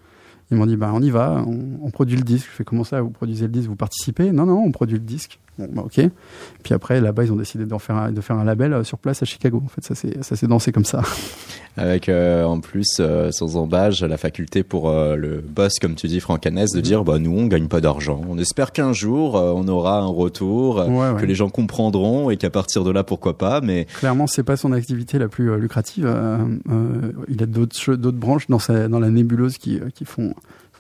ils 0.53 0.57
m'ont 0.59 0.65
dit 0.65 0.77
bah 0.77 0.91
on 0.93 1.01
y 1.01 1.09
va, 1.09 1.43
on, 1.47 1.59
on 1.85 1.89
produit 1.91 2.15
le 2.15 2.23
disque. 2.23 2.47
Je 2.51 2.55
fais 2.57 2.63
comment 2.63 2.83
ça 2.83 3.01
Vous 3.01 3.09
produisez 3.09 3.45
le 3.45 3.51
disque 3.51 3.67
Vous 3.69 3.75
participez? 3.75 4.31
Non 4.31 4.45
non, 4.45 4.63
on 4.65 4.71
produit 4.71 4.95
le 4.97 5.03
disque. 5.03 5.39
Bon, 5.59 5.67
bah, 5.71 5.83
ok. 5.85 6.01
Puis 6.63 6.73
après, 6.73 6.99
là-bas, 6.99 7.25
ils 7.25 7.31
ont 7.31 7.35
décidé 7.35 7.65
d'en 7.65 7.77
faire 7.77 7.95
un, 7.95 8.11
de 8.11 8.21
faire 8.21 8.35
un 8.37 8.43
label 8.43 8.73
euh, 8.73 8.83
sur 8.83 8.97
place 8.97 9.21
à 9.21 9.25
Chicago. 9.25 9.61
En 9.63 9.67
fait, 9.67 9.83
ça 9.85 10.35
s'est 10.35 10.47
dansé 10.47 10.71
comme 10.71 10.83
ça. 10.85 11.03
Avec 11.77 12.09
euh, 12.09 12.43
en 12.43 12.59
plus, 12.59 12.87
euh, 12.99 13.29
sans 13.31 13.55
embâche, 13.55 14.01
la 14.01 14.17
faculté 14.17 14.63
pour 14.63 14.89
euh, 14.89 15.15
le 15.15 15.41
boss, 15.41 15.73
comme 15.79 15.93
tu 15.93 16.07
dis, 16.07 16.19
Franck 16.19 16.45
Hanès, 16.47 16.71
de 16.71 16.81
dire 16.81 17.03
bah, 17.03 17.19
nous, 17.19 17.31
on 17.37 17.45
gagne 17.45 17.67
pas 17.67 17.81
d'argent. 17.81 18.19
On 18.27 18.37
espère 18.39 18.71
qu'un 18.71 18.93
jour, 18.93 19.35
on 19.35 19.67
aura 19.67 19.99
un 19.99 20.07
retour, 20.07 20.77
Ouais, 20.87 21.11
ouais. 21.11 21.21
que 21.21 21.25
les 21.27 21.35
gens 21.35 21.49
comprendront 21.49 22.31
et 22.31 22.37
qu'à 22.37 22.49
partir 22.49 22.83
de 22.83 22.89
là, 22.89 23.03
pourquoi 23.03 23.37
pas. 23.37 23.61
Mais 23.61 23.85
Clairement, 23.99 24.25
c'est 24.25 24.43
pas 24.43 24.57
son 24.57 24.71
activité 24.71 25.19
la 25.19 25.27
plus 25.27 25.55
lucrative. 25.59 26.11
Il 27.29 27.43
a 27.43 27.45
d'autres 27.45 27.75
che- 27.75 27.95
d'autres 27.95 28.17
branches 28.17 28.47
dans 28.47 28.59
sa 28.59 28.87
dans 28.87 28.99
la 28.99 29.09
nébuleuse 29.09 29.57
qui 29.59 29.79
qui 29.93 30.05
font. 30.05 30.33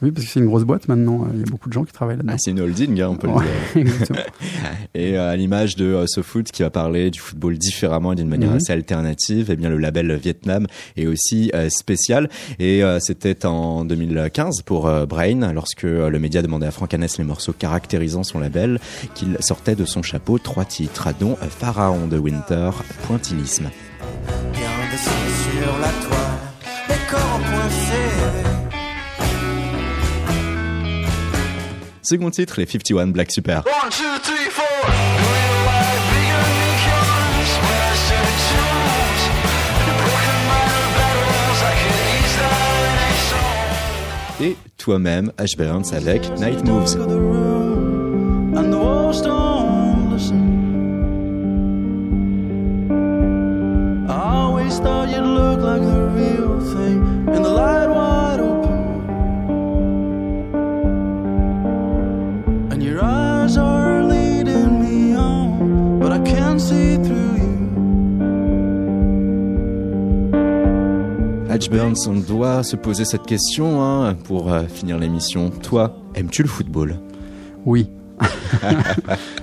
Oui, 0.03 0.11
parce 0.11 0.25
que 0.27 0.31
c'est 0.33 0.39
une 0.41 0.45
grosse 0.47 0.63
boîte 0.65 0.87
maintenant. 0.89 1.25
Il 1.33 1.39
y 1.39 1.43
a 1.43 1.45
beaucoup 1.45 1.69
de 1.69 1.73
gens 1.73 1.83
qui 1.85 1.93
travaillent 1.93 2.17
là-dedans. 2.17 2.33
ah, 2.35 2.39
c'est 2.39 2.51
une 2.51 2.59
holding, 2.59 3.01
hein, 3.01 3.07
on 3.11 3.15
peut 3.15 3.27
Ouais, 3.29 3.43
le 3.75 3.83
dire. 3.83 3.93
Et 4.93 5.17
euh, 5.17 5.31
à 5.31 5.35
l'image 5.35 5.75
de 5.77 5.85
euh, 5.85 6.05
SoFoot 6.07 6.51
qui 6.51 6.61
va 6.61 6.69
parler 6.69 7.09
du 7.09 7.19
football 7.19 7.57
différemment 7.57 8.11
et 8.13 8.15
d'une 8.15 8.27
manière 8.27 8.49
Mhm. 8.51 8.57
assez 8.57 8.73
alternative, 8.73 9.47
eh 9.49 9.55
bien 9.55 9.69
le 9.69 9.77
label 9.77 10.13
Vietnam 10.21 10.67
est 10.97 11.07
aussi 11.07 11.49
euh, 11.55 11.69
spécial. 11.69 12.29
Et 12.59 12.83
euh, 12.83 12.99
c'était 12.99 13.45
en 13.45 13.85
2015 13.85 14.61
pour 14.65 14.87
euh, 14.87 15.05
Brain, 15.05 15.53
lorsque 15.53 15.85
euh, 15.85 16.09
le 16.09 16.19
média 16.19 16.41
demandait 16.41 16.67
à 16.67 16.71
Franck 16.71 16.93
Hanès 16.93 17.17
les 17.17 17.23
morceaux 17.23 17.53
caractérisant 17.53 18.23
son 18.23 18.39
label, 18.39 18.79
qu'il 19.15 19.37
sortait 19.39 19.75
de 19.75 19.85
son 19.85 20.03
chapeau 20.03 20.37
trois 20.37 20.65
titres, 20.65 21.07
dont 21.19 21.37
euh, 21.41 21.47
Pharaon 21.47 22.07
de 22.07 22.17
Winter, 22.17 22.71
Pointillisme. 23.07 23.69
Bien 24.51 24.69
sur 24.97 25.79
la 25.79 25.87
toile, 26.05 26.89
les 26.89 27.09
corps 27.09 27.39
Second 32.03 32.31
titre, 32.31 32.59
les 32.59 32.65
51 32.65 33.07
Black 33.07 33.31
Super. 33.31 33.63
One, 33.65 33.89
two, 33.89 34.19
three, 34.21 34.49
four. 34.49 34.65
Et 44.41 44.57
toi-même, 44.77 45.31
Ash 45.37 45.55
avec 45.93 46.29
Night 46.39 46.65
Moves. 46.65 46.95
Of 46.95 47.07
the 47.07 47.15
room, 47.15 48.53
and 48.57 48.73
the 48.73 48.77
walls 48.77 49.21
don't 49.21 50.11
listen. 50.11 50.49
I 54.09 54.33
always 54.35 54.77
thought 54.79 55.07
you'd 55.07 55.23
look 55.23 55.61
like 55.61 55.81
the 55.81 56.09
real 56.09 56.59
thing 56.73 57.33
in 57.33 57.41
the 57.41 57.49
light 57.49 58.02
Burns, 71.69 72.07
on 72.07 72.15
doit 72.15 72.63
se 72.63 72.75
poser 72.75 73.05
cette 73.05 73.25
question 73.25 73.81
hein, 73.83 74.15
pour 74.15 74.51
euh, 74.51 74.63
finir 74.63 74.97
l'émission. 74.97 75.49
Toi, 75.49 75.95
aimes-tu 76.15 76.43
le 76.43 76.49
football? 76.49 76.95
Oui. 77.65 77.89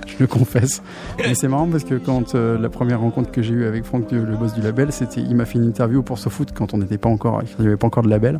je 0.07 0.15
le 0.19 0.27
confesse. 0.27 0.81
Mais 1.17 1.35
c'est 1.35 1.47
marrant 1.47 1.67
parce 1.67 1.83
que 1.83 1.95
quand 1.95 2.35
euh, 2.35 2.57
la 2.57 2.69
première 2.69 3.01
rencontre 3.01 3.31
que 3.31 3.41
j'ai 3.41 3.53
eue 3.53 3.65
avec 3.65 3.83
Franck, 3.83 4.11
le 4.11 4.35
boss 4.35 4.53
du 4.53 4.61
label, 4.61 4.91
c'était 4.91 5.21
il 5.21 5.35
m'a 5.35 5.45
fait 5.45 5.57
une 5.59 5.65
interview 5.65 6.03
pour 6.03 6.17
SoFoot 6.17 6.51
quand 6.53 6.73
on 6.73 6.77
n'était 6.77 6.97
pas 6.97 7.09
encore, 7.09 7.41
il 7.41 7.61
n'y 7.61 7.67
avait 7.67 7.77
pas 7.77 7.87
encore 7.87 8.03
de 8.03 8.09
label. 8.09 8.39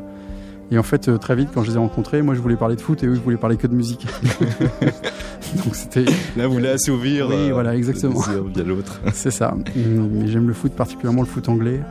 Et 0.71 0.77
en 0.77 0.83
fait, 0.83 1.09
euh, 1.09 1.17
très 1.17 1.35
vite, 1.35 1.49
quand 1.53 1.63
je 1.63 1.71
les 1.71 1.75
ai 1.75 1.79
rencontrés, 1.79 2.21
moi 2.21 2.33
je 2.33 2.39
voulais 2.39 2.55
parler 2.55 2.77
de 2.77 2.81
foot 2.81 3.03
et 3.03 3.05
eux, 3.05 3.15
je 3.15 3.19
voulais 3.19 3.35
parler 3.35 3.57
que 3.57 3.67
de 3.67 3.75
musique. 3.75 4.07
Donc 5.65 5.75
c'était, 5.75 6.05
Là, 6.37 6.47
vous 6.47 6.53
voulez 6.53 6.69
assouvir 6.69 7.27
Oui, 7.27 7.35
euh, 7.35 7.53
voilà, 7.53 7.75
exactement. 7.75 8.21
via 8.55 8.63
l'autre. 8.63 9.01
c'est 9.13 9.31
ça. 9.31 9.53
Mais 9.75 10.27
j'aime 10.27 10.47
le 10.47 10.53
foot, 10.53 10.71
particulièrement 10.71 11.21
le 11.21 11.27
foot 11.27 11.49
anglais. 11.49 11.81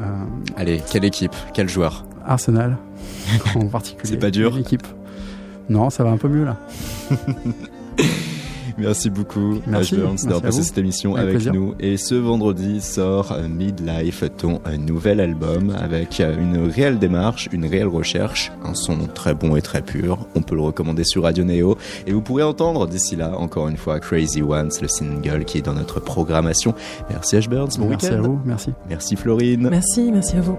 Euh, 0.00 0.02
Allez, 0.56 0.82
quelle 0.90 1.04
équipe 1.04 1.34
Quel 1.54 1.68
joueur 1.68 2.04
Arsenal, 2.24 2.76
en 3.54 3.66
particulier. 3.66 4.10
C'est 4.12 4.18
pas 4.18 4.30
dur 4.30 4.56
L'équipe. 4.56 4.86
Non, 5.68 5.90
ça 5.90 6.04
va 6.04 6.10
un 6.10 6.16
peu 6.16 6.28
mieux 6.28 6.44
là. 6.44 6.56
Merci 8.78 9.10
beaucoup, 9.10 9.60
Merci, 9.66 9.94
Ash 9.94 10.00
Burns, 10.00 10.10
merci 10.10 10.26
d'avoir 10.26 10.42
passé 10.42 10.62
cette 10.62 10.78
émission 10.78 11.16
Avec 11.16 11.46
nous. 11.46 11.74
Et 11.80 11.96
ce 11.96 12.14
vendredi 12.14 12.80
sort 12.80 13.32
euh, 13.32 13.48
Midlife, 13.48 14.24
ton 14.36 14.60
euh, 14.66 14.76
nouvel 14.76 15.20
album, 15.20 15.74
avec 15.78 16.20
euh, 16.20 16.36
une 16.38 16.68
réelle 16.68 16.98
démarche, 16.98 17.48
une 17.52 17.64
réelle 17.64 17.88
recherche, 17.88 18.52
un 18.64 18.74
son 18.74 18.98
très 19.06 19.34
bon 19.34 19.56
et 19.56 19.62
très 19.62 19.82
pur. 19.82 20.26
On 20.34 20.42
peut 20.42 20.54
le 20.54 20.60
recommander 20.60 21.04
sur 21.04 21.22
Radio 21.22 21.44
Neo. 21.44 21.78
Et 22.06 22.12
vous 22.12 22.20
pourrez 22.20 22.42
entendre 22.42 22.86
d'ici 22.86 23.16
là, 23.16 23.36
encore 23.38 23.68
une 23.68 23.78
fois, 23.78 23.98
Crazy 23.98 24.42
Ones, 24.42 24.72
le 24.82 24.88
single 24.88 25.44
qui 25.44 25.58
est 25.58 25.62
dans 25.62 25.74
notre 25.74 26.00
programmation. 26.00 26.74
Merci 27.10 27.36
Ash 27.36 27.48
Burns, 27.48 27.78
bon 27.78 27.88
Merci 27.88 28.06
week-end. 28.06 28.18
à 28.18 28.20
vous, 28.20 28.40
merci. 28.44 28.72
Merci 28.88 29.16
Florine. 29.16 29.68
Merci, 29.70 30.10
merci 30.12 30.36
à 30.36 30.40
vous. 30.40 30.58